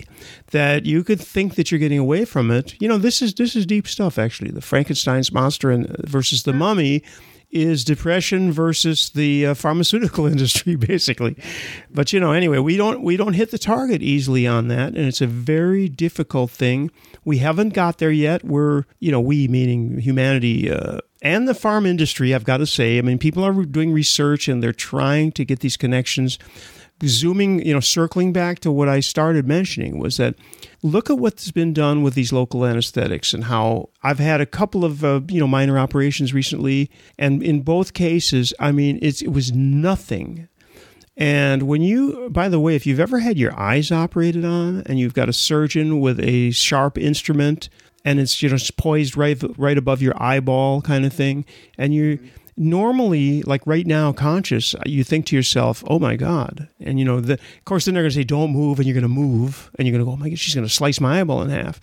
that 0.52 0.86
you 0.86 1.04
could 1.04 1.20
think 1.20 1.56
that 1.56 1.72
you're 1.72 1.80
getting 1.80 2.00
away 2.00 2.26
from 2.26 2.52
it. 2.52 2.80
You 2.82 2.88
know, 2.88 2.98
this 2.98 3.22
is 3.22 3.34
this 3.34 3.56
is 3.56 3.66
deep 3.66 3.88
stuff 3.88 4.18
actually. 4.18 4.52
The 4.52 4.62
Frankenstein's 4.62 5.32
monster 5.32 5.72
and 5.72 5.88
versus 6.08 6.44
the 6.44 6.54
mummy 6.64 7.04
is 7.52 7.84
depression 7.84 8.52
versus 8.52 9.10
the 9.10 9.46
uh, 9.48 9.54
pharmaceutical 9.54 10.26
industry 10.34 10.76
basically. 10.76 11.36
But 11.92 12.14
you 12.14 12.20
know 12.20 12.32
anyway 12.32 12.60
we 12.60 12.78
don't 12.78 13.04
we 13.04 13.18
don't 13.18 13.34
hit 13.34 13.52
the 13.52 13.58
target 13.58 14.02
easily 14.02 14.48
on 14.48 14.70
that 14.70 14.96
and 14.96 15.06
it's 15.06 15.22
a 15.22 15.28
very 15.28 15.90
difficult 15.90 16.52
thing. 16.52 16.90
We 17.26 17.40
haven't 17.40 17.74
got 17.74 17.98
there 17.98 18.12
yet. 18.12 18.44
We're 18.46 18.86
you 19.00 19.12
know 19.12 19.20
we 19.20 19.48
meaning 19.48 20.00
humanity 20.00 20.72
uh, 20.72 21.00
and 21.22 21.48
the 21.48 21.54
farm 21.56 21.86
industry 21.86 22.36
i've 22.36 22.44
got 22.44 22.58
to 22.58 22.66
say 22.66 22.98
i 22.98 23.02
mean 23.02 23.18
people 23.18 23.46
are 23.46 23.54
doing 23.64 23.94
research 23.94 24.50
and 24.50 24.62
they're 24.62 24.74
trying 24.74 25.32
to 25.32 25.46
get 25.46 25.62
these 25.62 25.78
connections 25.78 26.38
zooming 27.04 27.66
you 27.66 27.74
know 27.74 27.80
circling 27.80 28.32
back 28.32 28.60
to 28.60 28.72
what 28.72 28.88
i 28.88 29.00
started 29.00 29.48
mentioning 29.48 30.00
was 30.00 30.18
that 30.18 30.36
look 30.84 31.10
at 31.10 31.18
what's 31.18 31.50
been 31.50 31.74
done 31.74 32.04
with 32.04 32.14
these 32.14 32.34
local 32.34 32.66
anesthetics 32.66 33.34
and 33.34 33.46
how 33.46 33.90
I've 34.04 34.20
had 34.20 34.42
a 34.42 34.46
couple 34.46 34.86
of 34.86 35.04
uh, 35.04 35.22
you 35.30 35.40
know 35.40 35.48
minor 35.48 35.80
operations 35.80 36.34
recently, 36.34 36.92
and 37.18 37.42
in 37.42 37.62
both 37.62 37.94
cases, 37.94 38.54
I 38.60 38.72
mean 38.72 39.00
it 39.02 39.32
was 39.32 39.52
nothing. 39.54 40.50
And 41.16 41.64
when 41.64 41.82
you, 41.82 42.30
by 42.32 42.50
the 42.50 42.60
way, 42.60 42.76
if 42.76 42.86
you've 42.88 43.00
ever 43.00 43.20
had 43.20 43.38
your 43.38 43.58
eyes 43.58 43.92
operated 43.92 44.44
on 44.44 44.82
and 44.88 45.00
you've 45.00 45.14
got 45.14 45.30
a 45.30 45.34
surgeon 45.34 46.00
with 46.00 46.20
a 46.20 46.50
sharp 46.52 46.98
instrument 46.98 47.70
and 48.04 48.20
it's 48.20 48.42
you 48.42 48.50
know 48.50 48.58
poised 48.78 49.16
right 49.16 49.42
right 49.58 49.78
above 49.78 50.02
your 50.02 50.22
eyeball 50.22 50.82
kind 50.82 51.06
of 51.06 51.14
thing, 51.14 51.46
and 51.78 51.94
you 51.94 52.20
normally, 52.58 53.42
like 53.44 53.66
right 53.66 53.86
now, 53.86 54.12
conscious, 54.12 54.76
you 54.86 55.04
think 55.04 55.26
to 55.28 55.36
yourself, 55.36 55.84
"Oh 55.88 56.00
my 56.00 56.16
God!" 56.16 56.68
And 56.80 57.00
you 57.00 57.06
know, 57.06 57.20
the, 57.20 57.34
of 57.34 57.66
course, 57.66 57.86
then 57.86 57.94
they're 57.94 58.04
going 58.04 58.12
to 58.12 58.16
say, 58.16 58.24
"Don't 58.24 58.52
move," 58.52 58.80
and 58.80 58.88
you're 58.88 58.94
going 58.94 59.04
to 59.04 59.08
move, 59.08 59.72
and 59.78 59.88
you're 59.88 59.94
going 59.94 60.06
to 60.06 60.10
go, 60.10 60.14
"Oh 60.14 60.18
my 60.18 60.30
God, 60.30 60.40
she's 60.40 60.56
going 60.56 60.68
to 60.68 60.74
slice 60.74 61.00
my 61.00 61.22
eyeball 61.22 61.42
in 61.42 61.50
half." 61.50 61.80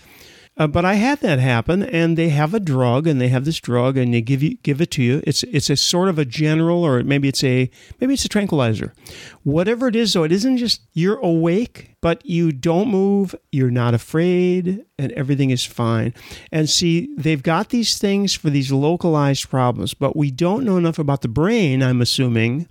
Uh, 0.61 0.67
but 0.67 0.85
I 0.85 0.95
had 0.95 1.21
that 1.21 1.39
happen, 1.39 1.83
and 1.83 2.19
they 2.19 2.29
have 2.29 2.53
a 2.53 2.61
drug, 2.61 3.07
and 3.07 3.19
they 3.19 3.29
have 3.29 3.47
this 3.47 3.59
drug, 3.59 3.97
and 3.97 4.13
they 4.13 4.21
give 4.21 4.43
you 4.43 4.59
give 4.63 4.83
it 4.83 4.91
to 4.91 5.03
you. 5.03 5.23
It's 5.27 5.43
it's 5.45 5.71
a 5.71 5.77
sort 5.77 6.11
of 6.11 6.19
a 6.19 6.27
general, 6.27 6.85
or 6.85 7.03
maybe 7.03 7.29
it's 7.29 7.43
a 7.43 7.71
maybe 7.99 8.13
it's 8.13 8.27
a 8.27 8.29
tranquilizer, 8.29 8.93
whatever 9.43 9.89
it 9.89 9.97
is. 9.97 10.13
Though 10.13 10.25
it 10.25 10.33
isn't 10.33 10.59
just 10.59 10.83
you're 10.93 11.17
awake, 11.21 11.97
but 12.03 12.27
you 12.27 12.53
don't 12.53 12.89
move, 12.89 13.35
you're 13.51 13.71
not 13.71 13.95
afraid, 13.95 14.85
and 14.99 15.13
everything 15.13 15.49
is 15.49 15.65
fine. 15.65 16.13
And 16.53 16.69
see, 16.69 17.09
they've 17.17 17.43
got 17.43 17.71
these 17.71 17.97
things 17.97 18.35
for 18.35 18.51
these 18.51 18.71
localized 18.71 19.49
problems, 19.49 19.95
but 19.95 20.15
we 20.15 20.31
don't 20.31 20.67
know 20.67 20.77
enough 20.77 20.99
about 20.99 21.23
the 21.23 21.29
brain. 21.29 21.83
I'm 21.83 22.03
assuming 22.03 22.69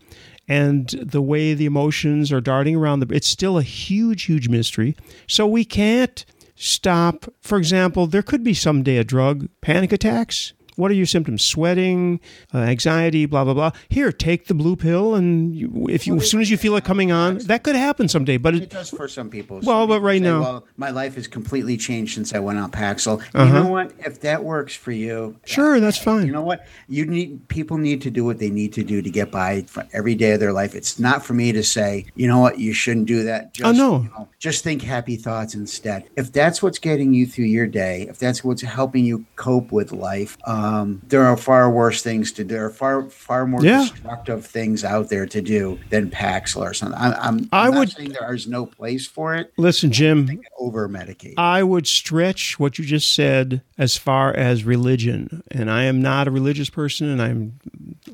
and 0.47 0.89
the 0.89 1.23
way 1.23 1.55
the 1.55 1.65
emotions 1.65 2.31
are 2.31 2.41
darting 2.41 2.75
around 2.75 2.99
the 2.99 3.15
it's 3.15 3.27
still 3.27 3.59
a 3.59 3.63
huge 3.63 4.23
huge 4.23 4.49
mystery 4.49 4.95
so 5.27 5.45
we 5.45 5.63
can't 5.63 6.25
stop. 6.59 7.25
For 7.41 7.57
example, 7.57 8.05
there 8.05 8.21
could 8.21 8.43
be 8.43 8.53
someday 8.53 8.97
a 8.97 9.03
drug, 9.03 9.47
panic 9.61 9.91
attacks. 9.91 10.53
What 10.79 10.91
are 10.91 10.95
your 10.95 11.05
symptoms? 11.05 11.43
Sweating, 11.43 12.19
uh, 12.53 12.59
anxiety, 12.59 13.25
blah 13.25 13.43
blah 13.43 13.53
blah. 13.53 13.71
Here, 13.89 14.11
take 14.11 14.47
the 14.47 14.53
blue 14.53 14.75
pill, 14.75 15.15
and 15.15 15.55
you, 15.55 15.87
if 15.89 16.07
you, 16.07 16.15
as 16.15 16.31
soon 16.31 16.41
as 16.41 16.49
you 16.49 16.57
feel 16.57 16.75
it 16.77 16.85
coming 16.85 17.11
on, 17.11 17.39
that 17.39 17.63
could 17.63 17.75
happen 17.75 18.07
someday. 18.07 18.37
But 18.37 18.55
it, 18.55 18.63
it 18.63 18.69
does 18.69 18.89
for 18.89 19.07
some 19.07 19.29
people. 19.29 19.59
Well, 19.61 19.87
but 19.87 20.01
right 20.01 20.19
say, 20.19 20.23
now, 20.23 20.39
well, 20.41 20.67
my 20.77 20.89
life 20.89 21.15
has 21.15 21.27
completely 21.27 21.75
changed 21.75 22.15
since 22.15 22.33
I 22.33 22.39
went 22.39 22.59
on 22.59 22.71
Paxil. 22.71 23.21
Uh-huh. 23.21 23.43
You 23.43 23.53
know 23.53 23.67
what? 23.67 23.91
If 23.99 24.21
that 24.21 24.43
works 24.43 24.75
for 24.75 24.91
you, 24.91 25.35
sure, 25.45 25.79
that's 25.79 25.97
fine. 25.97 26.25
You 26.25 26.31
know 26.31 26.41
what? 26.41 26.65
You 26.87 27.05
need 27.05 27.47
people 27.49 27.77
need 27.77 28.01
to 28.03 28.09
do 28.09 28.23
what 28.23 28.39
they 28.39 28.49
need 28.49 28.73
to 28.73 28.83
do 28.83 29.01
to 29.01 29.09
get 29.09 29.31
by 29.31 29.63
for 29.63 29.85
every 29.91 30.15
day 30.15 30.31
of 30.31 30.39
their 30.39 30.53
life. 30.53 30.75
It's 30.75 30.97
not 30.97 31.25
for 31.25 31.33
me 31.33 31.51
to 31.51 31.63
say, 31.63 32.05
you 32.15 32.27
know 32.27 32.39
what, 32.39 32.57
you 32.59 32.71
shouldn't 32.71 33.07
do 33.07 33.23
that. 33.23 33.53
Just, 33.53 33.67
oh 33.67 33.71
no. 33.71 34.03
You 34.03 34.09
know, 34.09 34.27
just 34.39 34.63
think 34.63 34.81
happy 34.81 35.17
thoughts 35.17 35.55
instead. 35.55 36.09
If 36.15 36.31
that's 36.31 36.63
what's 36.63 36.79
getting 36.79 37.13
you 37.13 37.25
through 37.25 37.45
your 37.45 37.67
day, 37.67 38.07
if 38.09 38.17
that's 38.17 38.43
what's 38.43 38.61
helping 38.61 39.03
you 39.03 39.25
cope 39.35 39.71
with 39.71 39.91
life, 39.91 40.37
um, 40.69 41.01
there 41.07 41.23
are 41.25 41.37
far 41.37 41.69
worse 41.69 42.01
things 42.03 42.31
to 42.33 42.43
do. 42.43 42.55
There 42.55 42.65
are 42.65 42.69
far 42.69 43.09
far 43.09 43.47
more 43.47 43.63
yeah. 43.63 43.81
destructive 43.81 44.45
things 44.45 44.83
out 44.83 45.09
there 45.09 45.25
to 45.25 45.41
do 45.41 45.79
than 45.89 46.09
Paxil 46.09 46.61
or 46.61 46.73
something. 46.73 46.99
I'm, 46.99 47.13
I'm, 47.19 47.49
I 47.51 47.69
would 47.69 47.89
saying 47.89 48.11
there 48.11 48.33
is 48.33 48.47
no 48.47 48.65
place 48.65 49.07
for 49.07 49.35
it. 49.35 49.53
Listen, 49.57 49.91
Jim, 49.91 50.41
over 50.57 50.87
medicate. 50.87 51.35
I 51.37 51.63
would 51.63 51.87
stretch 51.87 52.59
what 52.59 52.77
you 52.77 52.85
just 52.85 53.13
said 53.13 53.61
as 53.77 53.97
far 53.97 54.33
as 54.33 54.63
religion, 54.63 55.43
and 55.51 55.71
I 55.71 55.83
am 55.83 56.01
not 56.01 56.27
a 56.27 56.31
religious 56.31 56.69
person, 56.69 57.09
and 57.09 57.21
I'm 57.21 57.59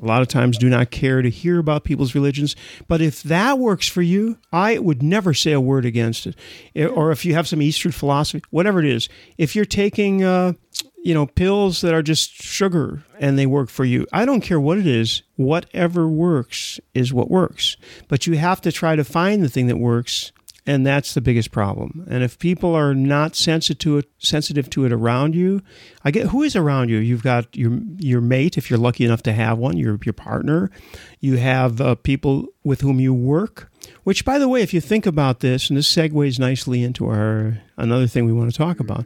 a 0.00 0.04
lot 0.04 0.22
of 0.22 0.28
times 0.28 0.58
do 0.58 0.68
not 0.68 0.90
care 0.90 1.22
to 1.22 1.30
hear 1.30 1.58
about 1.58 1.84
people's 1.84 2.14
religions. 2.14 2.56
But 2.88 3.00
if 3.00 3.22
that 3.24 3.58
works 3.58 3.88
for 3.88 4.02
you, 4.02 4.38
I 4.52 4.78
would 4.78 5.02
never 5.02 5.34
say 5.34 5.52
a 5.52 5.60
word 5.60 5.84
against 5.84 6.26
it. 6.26 6.36
Or 6.88 7.10
if 7.10 7.24
you 7.24 7.34
have 7.34 7.48
some 7.48 7.62
Eastern 7.62 7.92
philosophy, 7.92 8.42
whatever 8.50 8.80
it 8.80 8.86
is, 8.86 9.08
if 9.38 9.56
you're 9.56 9.64
taking, 9.64 10.22
uh, 10.24 10.52
you 11.06 11.14
know, 11.14 11.24
pills 11.24 11.82
that 11.82 11.94
are 11.94 12.02
just 12.02 12.42
sugar 12.42 13.04
and 13.20 13.38
they 13.38 13.46
work 13.46 13.70
for 13.70 13.84
you, 13.84 14.08
I 14.12 14.24
don't 14.24 14.40
care 14.40 14.58
what 14.58 14.76
it 14.76 14.88
is. 14.88 15.22
Whatever 15.36 16.08
works 16.08 16.80
is 16.94 17.12
what 17.12 17.30
works. 17.30 17.76
But 18.08 18.26
you 18.26 18.36
have 18.38 18.60
to 18.62 18.72
try 18.72 18.96
to 18.96 19.04
find 19.04 19.40
the 19.40 19.48
thing 19.48 19.68
that 19.68 19.78
works 19.78 20.32
and 20.66 20.84
that's 20.84 21.14
the 21.14 21.20
biggest 21.20 21.52
problem. 21.52 22.04
And 22.10 22.24
if 22.24 22.40
people 22.40 22.74
are 22.74 22.92
not 22.92 23.36
sensitive 23.36 23.78
to 23.78 23.98
it, 23.98 24.10
sensitive 24.18 24.68
to 24.70 24.84
it 24.84 24.92
around 24.92 25.36
you, 25.36 25.62
I 26.02 26.10
get 26.10 26.26
who 26.26 26.42
is 26.42 26.56
around 26.56 26.88
you. 26.88 26.98
You've 26.98 27.22
got 27.22 27.54
your 27.56 27.78
your 27.98 28.20
mate, 28.20 28.58
if 28.58 28.68
you're 28.68 28.78
lucky 28.78 29.04
enough 29.04 29.22
to 29.24 29.32
have 29.32 29.58
one, 29.58 29.76
your 29.76 30.00
your 30.04 30.12
partner. 30.12 30.72
You 31.20 31.36
have 31.36 31.80
uh, 31.80 31.94
people 31.94 32.48
with 32.64 32.80
whom 32.80 32.98
you 32.98 33.14
work. 33.14 33.70
Which, 34.04 34.24
by 34.24 34.38
the 34.38 34.48
way, 34.48 34.62
if 34.62 34.72
you 34.72 34.80
think 34.80 35.06
about 35.06 35.40
this, 35.40 35.68
and 35.68 35.76
this 35.76 35.92
segues 35.92 36.38
nicely 36.38 36.82
into 36.82 37.06
our 37.06 37.60
another 37.76 38.06
thing 38.06 38.24
we 38.24 38.32
want 38.32 38.50
to 38.50 38.56
talk 38.56 38.80
about. 38.80 39.04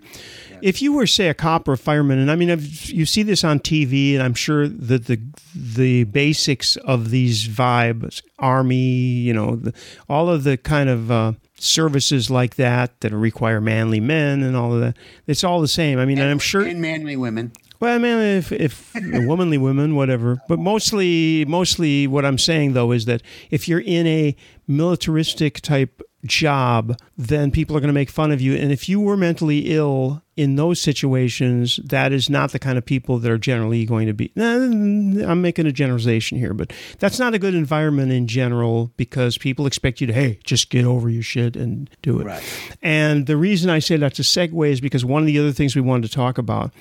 If 0.63 0.83
you 0.83 0.93
were, 0.93 1.07
say, 1.07 1.29
a 1.29 1.35
cop 1.35 1.67
or 1.67 1.73
a 1.73 1.79
fireman, 1.79 2.19
and 2.19 2.31
I 2.31 2.37
mean, 2.37 2.57
you 2.85 3.07
see 3.07 3.23
this 3.23 3.45
on 3.45 3.61
TV, 3.61 4.15
and 4.15 4.23
I'm 4.23 4.35
sure 4.35 4.69
that 4.69 5.07
the 5.07 5.21
the 5.55 6.05
basics 6.05 6.77
of 6.77 7.11
these 7.11 7.49
vibes, 7.49 8.23
army, 8.39 8.77
you 8.77 9.33
know, 9.33 9.57
the, 9.57 9.75
all 10.09 10.29
of 10.29 10.45
the 10.45 10.57
kind 10.57 10.89
of 10.89 11.11
uh, 11.11 11.33
services 11.57 12.31
like 12.31 12.57
that 12.57 13.01
that 13.01 13.13
require 13.13 13.61
manly 13.61 14.01
men 14.01 14.43
and 14.43 14.57
all 14.57 14.75
of 14.75 14.81
that. 14.81 14.97
It's 15.27 15.45
all 15.45 15.61
the 15.61 15.69
same. 15.69 15.99
I 15.99 16.05
mean, 16.05 16.19
and, 16.19 16.25
and 16.25 16.31
I'm 16.31 16.39
sure 16.39 16.63
and 16.63 16.81
manly 16.81 17.17
women. 17.17 17.53
Well, 17.81 17.95
I 17.95 17.99
mean, 17.99 18.19
if, 18.19 18.53
if 18.53 18.93
womanly 19.27 19.57
women, 19.57 19.97
whatever, 19.97 20.43
but 20.49 20.59
mostly, 20.59 21.47
mostly, 21.47 22.07
what 22.07 22.27
I'm 22.27 22.37
saying 22.37 22.75
though 22.75 22.93
is 22.93 23.07
that 23.07 23.23
if 23.51 23.69
you're 23.69 23.81
in 23.81 24.07
a 24.07 24.37
militaristic 24.69 25.63
type 25.63 26.03
job, 26.25 26.99
then 27.17 27.51
people 27.51 27.77
are 27.77 27.81
going 27.81 27.89
to 27.89 27.95
make 27.95 28.11
fun 28.11 28.31
of 28.31 28.41
you. 28.41 28.55
And 28.55 28.73
if 28.73 28.89
you 28.89 29.01
were 29.01 29.17
mentally 29.17 29.75
ill 29.75 30.23
in 30.37 30.57
those 30.57 30.81
situations, 30.81 31.81
that 31.85 32.13
is 32.13 32.31
not 32.31 32.53
the 32.53 32.59
kind 32.59 32.79
of 32.79 32.85
people 32.85 33.19
that 33.19 33.31
are 33.31 33.39
generally 33.39 33.85
going 33.85 34.07
to 34.07 34.13
be. 34.13 34.33
I'm 34.37 35.43
making 35.43 35.67
a 35.67 35.73
generalization 35.73 36.39
here, 36.39 36.55
but 36.55 36.73
that's 36.99 37.19
not 37.19 37.35
a 37.35 37.39
good 37.39 37.55
environment 37.55 38.13
in 38.13 38.27
general 38.27 38.93
because 38.97 39.39
people 39.39 39.67
expect 39.67 40.01
you 40.01 40.07
to, 40.07 40.13
hey, 40.13 40.39
just 40.45 40.71
get 40.71 40.85
over 40.85 41.09
your 41.09 41.23
shit 41.23 41.57
and 41.57 41.91
do 42.03 42.21
it. 42.21 42.25
Right. 42.25 42.77
And 42.83 43.27
the 43.27 43.37
reason 43.37 43.71
I 43.71 43.79
say 43.79 43.97
that's 43.97 44.19
a 44.19 44.23
segue 44.23 44.71
is 44.71 44.81
because 44.81 45.05
one 45.05 45.23
of 45.23 45.27
the 45.27 45.39
other 45.39 45.53
things 45.53 45.75
we 45.75 45.83
wanted 45.83 46.09
to 46.09 46.15
talk 46.15 46.39
about 46.39 46.73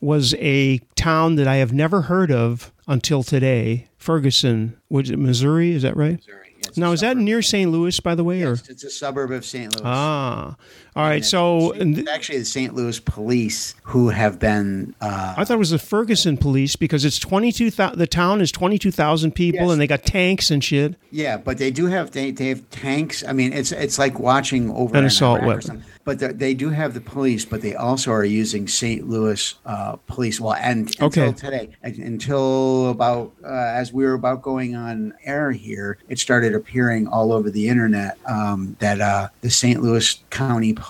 was 0.00 0.34
a 0.34 0.78
town 0.94 1.36
that 1.36 1.48
I 1.48 1.56
have 1.56 1.72
never 1.72 2.02
heard 2.02 2.30
of 2.30 2.72
until 2.86 3.22
today, 3.22 3.88
Ferguson, 3.96 4.76
which 4.88 5.10
Missouri, 5.10 5.72
is 5.72 5.82
that 5.82 5.96
right? 5.96 6.16
Missouri. 6.16 6.47
Now, 6.76 6.92
is 6.92 7.00
that 7.00 7.16
near 7.16 7.42
St. 7.42 7.70
Louis, 7.70 7.98
by 8.00 8.14
the 8.14 8.24
way? 8.24 8.40
Yes, 8.40 8.68
or? 8.68 8.72
it's 8.72 8.84
a 8.84 8.90
suburb 8.90 9.30
of 9.30 9.44
St. 9.44 9.72
Louis. 9.72 9.82
Ah, 9.84 10.56
all 10.98 11.04
right. 11.04 11.24
So 11.24 11.72
it's 11.72 12.08
actually 12.08 12.38
the 12.38 12.44
St. 12.44 12.74
Louis 12.74 12.98
police 12.98 13.74
who 13.84 14.08
have 14.08 14.38
been. 14.38 14.94
Uh, 15.00 15.34
I 15.36 15.44
thought 15.44 15.54
it 15.54 15.58
was 15.58 15.70
the 15.70 15.78
Ferguson 15.78 16.36
police 16.36 16.74
because 16.74 17.04
it's 17.04 17.18
twenty 17.18 17.52
two. 17.52 17.70
The 17.70 18.06
town 18.06 18.40
is 18.40 18.50
twenty 18.50 18.78
two 18.78 18.90
thousand 18.90 19.32
people, 19.32 19.66
yes. 19.66 19.72
and 19.72 19.80
they 19.80 19.86
got 19.86 20.02
tanks 20.02 20.50
and 20.50 20.62
shit. 20.62 20.96
Yeah, 21.10 21.36
but 21.36 21.58
they 21.58 21.70
do 21.70 21.86
have 21.86 22.10
they, 22.10 22.32
they 22.32 22.48
have 22.48 22.68
tanks. 22.70 23.22
I 23.24 23.32
mean, 23.32 23.52
it's 23.52 23.70
it's 23.70 23.98
like 23.98 24.18
watching 24.18 24.70
over 24.70 24.96
an 24.96 25.04
assault 25.04 25.42
weapon. 25.42 25.84
But 26.04 26.38
they 26.38 26.54
do 26.54 26.70
have 26.70 26.94
the 26.94 27.02
police, 27.02 27.44
but 27.44 27.60
they 27.60 27.74
also 27.74 28.10
are 28.12 28.24
using 28.24 28.66
St. 28.66 29.06
Louis 29.06 29.54
uh, 29.66 29.96
police. 30.06 30.40
Well, 30.40 30.54
and 30.54 30.88
until 31.00 31.24
okay. 31.24 31.32
today, 31.32 31.68
until 31.82 32.88
about 32.88 33.34
uh, 33.44 33.48
as 33.48 33.92
we 33.92 34.04
were 34.04 34.14
about 34.14 34.40
going 34.40 34.74
on 34.74 35.12
air 35.22 35.52
here, 35.52 35.98
it 36.08 36.18
started 36.18 36.48
started 36.48 36.54
appearing 36.54 37.08
all 37.08 37.32
over 37.32 37.50
the 37.50 37.68
internet 37.68 38.16
um, 38.26 38.76
that 38.78 39.00
uh, 39.00 39.28
the 39.40 39.50
St. 39.50 39.82
Louis 39.82 40.22
County 40.30 40.72
Police 40.72 40.87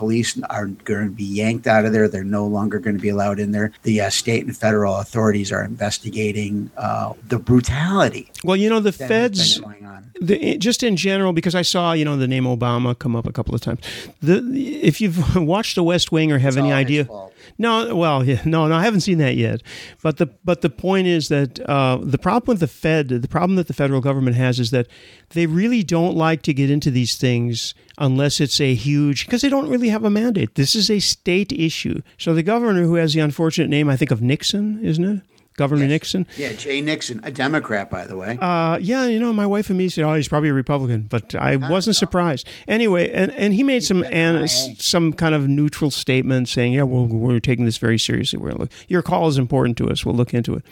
are 0.50 0.66
going 0.66 1.06
to 1.06 1.10
be 1.10 1.24
yanked 1.24 1.66
out 1.66 1.84
of 1.84 1.92
there. 1.92 2.08
They're 2.08 2.24
no 2.24 2.46
longer 2.46 2.78
going 2.78 2.96
to 2.96 3.02
be 3.02 3.08
allowed 3.08 3.38
in 3.38 3.52
there. 3.52 3.72
The 3.82 4.00
uh, 4.00 4.10
state 4.10 4.44
and 4.44 4.56
federal 4.56 4.96
authorities 4.96 5.52
are 5.52 5.64
investigating 5.64 6.70
uh, 6.76 7.14
the 7.28 7.38
brutality. 7.38 8.30
Well, 8.44 8.56
you 8.56 8.70
know, 8.70 8.78
the 8.78 8.92
feds, 8.92 9.60
the, 10.20 10.56
just 10.58 10.82
in 10.82 10.96
general, 10.96 11.32
because 11.32 11.54
I 11.54 11.62
saw, 11.62 11.92
you 11.92 12.04
know, 12.04 12.16
the 12.16 12.28
name 12.28 12.44
Obama 12.44 12.96
come 12.96 13.16
up 13.16 13.26
a 13.26 13.32
couple 13.32 13.54
of 13.54 13.60
times. 13.60 13.80
The, 14.20 14.40
if 14.82 15.00
you've 15.00 15.36
watched 15.36 15.74
The 15.74 15.82
West 15.82 16.12
Wing 16.12 16.30
or 16.30 16.38
have 16.38 16.50
it's 16.50 16.56
any 16.56 16.72
idea. 16.72 17.08
No, 17.58 17.96
well, 17.96 18.24
yeah, 18.24 18.40
no, 18.44 18.68
no, 18.68 18.76
I 18.76 18.84
haven't 18.84 19.00
seen 19.00 19.18
that 19.18 19.34
yet. 19.34 19.62
But 20.02 20.18
the 20.18 20.26
but 20.44 20.60
the 20.60 20.70
point 20.70 21.08
is 21.08 21.28
that 21.28 21.58
uh, 21.68 21.98
the 22.00 22.18
problem 22.18 22.54
with 22.54 22.60
the 22.60 22.68
Fed, 22.68 23.08
the 23.08 23.28
problem 23.28 23.56
that 23.56 23.66
the 23.66 23.72
federal 23.72 24.00
government 24.00 24.36
has, 24.36 24.60
is 24.60 24.70
that 24.70 24.86
they 25.30 25.46
really 25.46 25.82
don't 25.82 26.16
like 26.16 26.42
to 26.42 26.54
get 26.54 26.70
into 26.70 26.90
these 26.90 27.16
things 27.16 27.74
unless 27.96 28.40
it's 28.40 28.60
a 28.60 28.74
huge 28.74 29.26
because 29.26 29.42
they 29.42 29.48
don't 29.48 29.68
really 29.68 29.88
have 29.88 30.04
a 30.04 30.10
mandate. 30.10 30.54
This 30.54 30.76
is 30.76 30.90
a 30.90 31.00
state 31.00 31.50
issue. 31.52 32.02
So 32.18 32.34
the 32.34 32.44
governor, 32.44 32.82
who 32.82 32.94
has 32.94 33.14
the 33.14 33.20
unfortunate 33.20 33.68
name, 33.68 33.88
I 33.88 33.96
think 33.96 34.12
of 34.12 34.22
Nixon, 34.22 34.84
isn't 34.84 35.04
it? 35.04 35.22
Governor 35.58 35.82
yes. 35.82 35.90
Nixon. 35.90 36.26
Yeah, 36.36 36.52
Jay 36.52 36.80
Nixon, 36.80 37.20
a 37.24 37.32
Democrat, 37.32 37.90
by 37.90 38.06
the 38.06 38.16
way. 38.16 38.38
Uh, 38.40 38.78
yeah, 38.80 39.06
you 39.06 39.18
know, 39.18 39.32
my 39.32 39.44
wife 39.44 39.68
and 39.68 39.76
me 39.76 39.88
said, 39.88 40.04
"Oh, 40.04 40.14
he's 40.14 40.28
probably 40.28 40.48
a 40.48 40.54
Republican," 40.54 41.02
but 41.02 41.34
I 41.34 41.56
Not 41.56 41.70
wasn't 41.70 41.96
surprised. 41.96 42.46
Anyway, 42.68 43.10
and, 43.10 43.32
and 43.32 43.52
he 43.52 43.64
made 43.64 43.82
some 43.82 44.04
and 44.04 44.48
some 44.48 45.12
kind 45.12 45.34
of 45.34 45.48
neutral 45.48 45.90
statement 45.90 46.48
saying, 46.48 46.74
"Yeah, 46.74 46.84
well, 46.84 47.06
we're 47.06 47.40
taking 47.40 47.64
this 47.64 47.76
very 47.76 47.98
seriously. 47.98 48.38
We're 48.38 48.52
look. 48.52 48.70
Your 48.86 49.02
call 49.02 49.26
is 49.26 49.36
important 49.36 49.76
to 49.78 49.90
us. 49.90 50.06
We'll 50.06 50.14
look 50.14 50.32
into 50.32 50.54
it." 50.54 50.64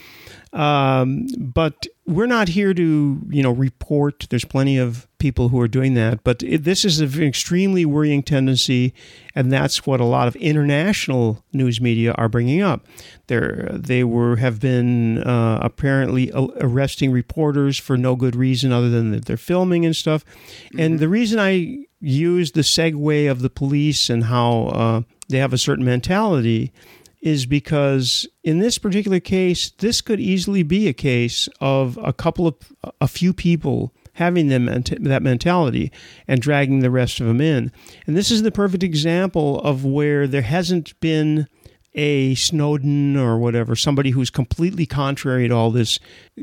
Um, 0.56 1.26
but 1.36 1.86
we're 2.06 2.24
not 2.24 2.48
here 2.48 2.72
to, 2.72 3.20
you 3.28 3.42
know, 3.42 3.50
report. 3.50 4.26
There's 4.30 4.46
plenty 4.46 4.78
of 4.78 5.06
people 5.18 5.50
who 5.50 5.60
are 5.60 5.68
doing 5.68 5.92
that, 5.94 6.24
but 6.24 6.42
it, 6.42 6.64
this 6.64 6.82
is 6.82 6.98
an 6.98 7.22
extremely 7.22 7.84
worrying 7.84 8.22
tendency, 8.22 8.94
and 9.34 9.52
that's 9.52 9.86
what 9.86 10.00
a 10.00 10.04
lot 10.04 10.28
of 10.28 10.36
international 10.36 11.44
news 11.52 11.78
media 11.78 12.12
are 12.12 12.30
bringing 12.30 12.62
up. 12.62 12.86
There, 13.26 13.68
they 13.70 14.02
were 14.02 14.36
have 14.36 14.58
been 14.58 15.22
uh, 15.24 15.58
apparently 15.60 16.32
arresting 16.34 17.12
reporters 17.12 17.76
for 17.76 17.98
no 17.98 18.16
good 18.16 18.34
reason 18.34 18.72
other 18.72 18.88
than 18.88 19.10
that 19.10 19.26
they're 19.26 19.36
filming 19.36 19.84
and 19.84 19.94
stuff. 19.94 20.24
Mm-hmm. 20.24 20.80
And 20.80 20.98
the 21.00 21.08
reason 21.08 21.38
I 21.38 21.84
use 22.00 22.52
the 22.52 22.62
segue 22.62 23.30
of 23.30 23.40
the 23.40 23.50
police 23.50 24.08
and 24.08 24.24
how 24.24 24.68
uh, 24.68 25.02
they 25.28 25.38
have 25.38 25.52
a 25.52 25.58
certain 25.58 25.84
mentality 25.84 26.72
is 27.20 27.46
because 27.46 28.26
in 28.44 28.58
this 28.58 28.78
particular 28.78 29.20
case, 29.20 29.70
this 29.78 30.00
could 30.00 30.20
easily 30.20 30.62
be 30.62 30.88
a 30.88 30.92
case 30.92 31.48
of 31.60 31.98
a 32.02 32.12
couple 32.12 32.46
of 32.46 32.54
a 33.00 33.08
few 33.08 33.32
people 33.32 33.92
having 34.14 34.48
them 34.48 34.66
that 34.66 35.22
mentality 35.22 35.92
and 36.26 36.40
dragging 36.40 36.80
the 36.80 36.90
rest 36.90 37.20
of 37.20 37.26
them 37.26 37.40
in. 37.40 37.70
And 38.06 38.16
this 38.16 38.30
is 38.30 38.42
the 38.42 38.50
perfect 38.50 38.82
example 38.82 39.60
of 39.60 39.84
where 39.84 40.26
there 40.26 40.42
hasn't 40.42 40.98
been 41.00 41.46
a 41.96 42.34
Snowden 42.34 43.16
or 43.16 43.38
whatever, 43.38 43.74
somebody 43.74 44.10
who's 44.10 44.28
completely 44.28 44.84
contrary 44.84 45.48
to 45.48 45.54
all 45.54 45.70
this, 45.70 45.98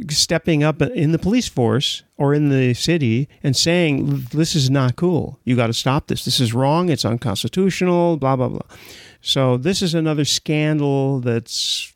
stepping 0.10 0.64
up 0.64 0.82
in 0.82 1.12
the 1.12 1.20
police 1.20 1.48
force 1.48 2.04
or 2.18 2.34
in 2.34 2.50
the 2.50 2.74
city 2.74 3.30
and 3.44 3.56
saying, 3.56 4.28
This 4.34 4.56
is 4.56 4.70
not 4.70 4.96
cool. 4.96 5.40
You 5.44 5.56
got 5.56 5.68
to 5.68 5.74
stop 5.74 6.08
this. 6.08 6.26
This 6.26 6.40
is 6.40 6.54
wrong. 6.54 6.90
It's 6.90 7.06
unconstitutional, 7.06 8.18
blah, 8.18 8.36
blah, 8.36 8.50
blah. 8.50 8.78
So 9.26 9.56
this 9.56 9.82
is 9.82 9.94
another 9.94 10.26
scandal 10.26 11.22
that's 11.22 11.94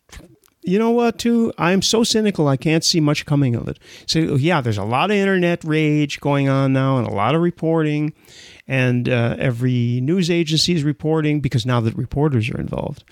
you 0.64 0.80
know 0.80 0.92
what 0.92 1.18
too? 1.20 1.54
I'm 1.58 1.82
so 1.82 2.04
cynical 2.04 2.48
i 2.48 2.58
can't 2.58 2.84
see 2.84 3.00
much 3.00 3.26
coming 3.26 3.54
of 3.54 3.68
it. 3.68 3.80
So 4.06 4.20
yeah 4.20 4.62
there's 4.62 4.78
a 4.78 4.86
lot 4.86 5.12
of 5.12 5.18
internet 5.18 5.64
rage 5.66 6.22
going 6.22 6.48
on 6.48 6.72
now 6.72 6.98
and 6.98 7.06
a 7.06 7.12
lot 7.12 7.36
of 7.36 7.42
reporting 7.42 8.14
and 8.66 9.08
uh, 9.10 9.36
every 9.40 10.00
news 10.02 10.30
agency 10.32 10.74
is 10.74 10.84
reporting 10.84 11.42
because 11.42 11.66
now 11.66 11.80
that 11.82 11.96
reporters 11.98 12.50
are 12.50 12.60
involved. 12.60 13.04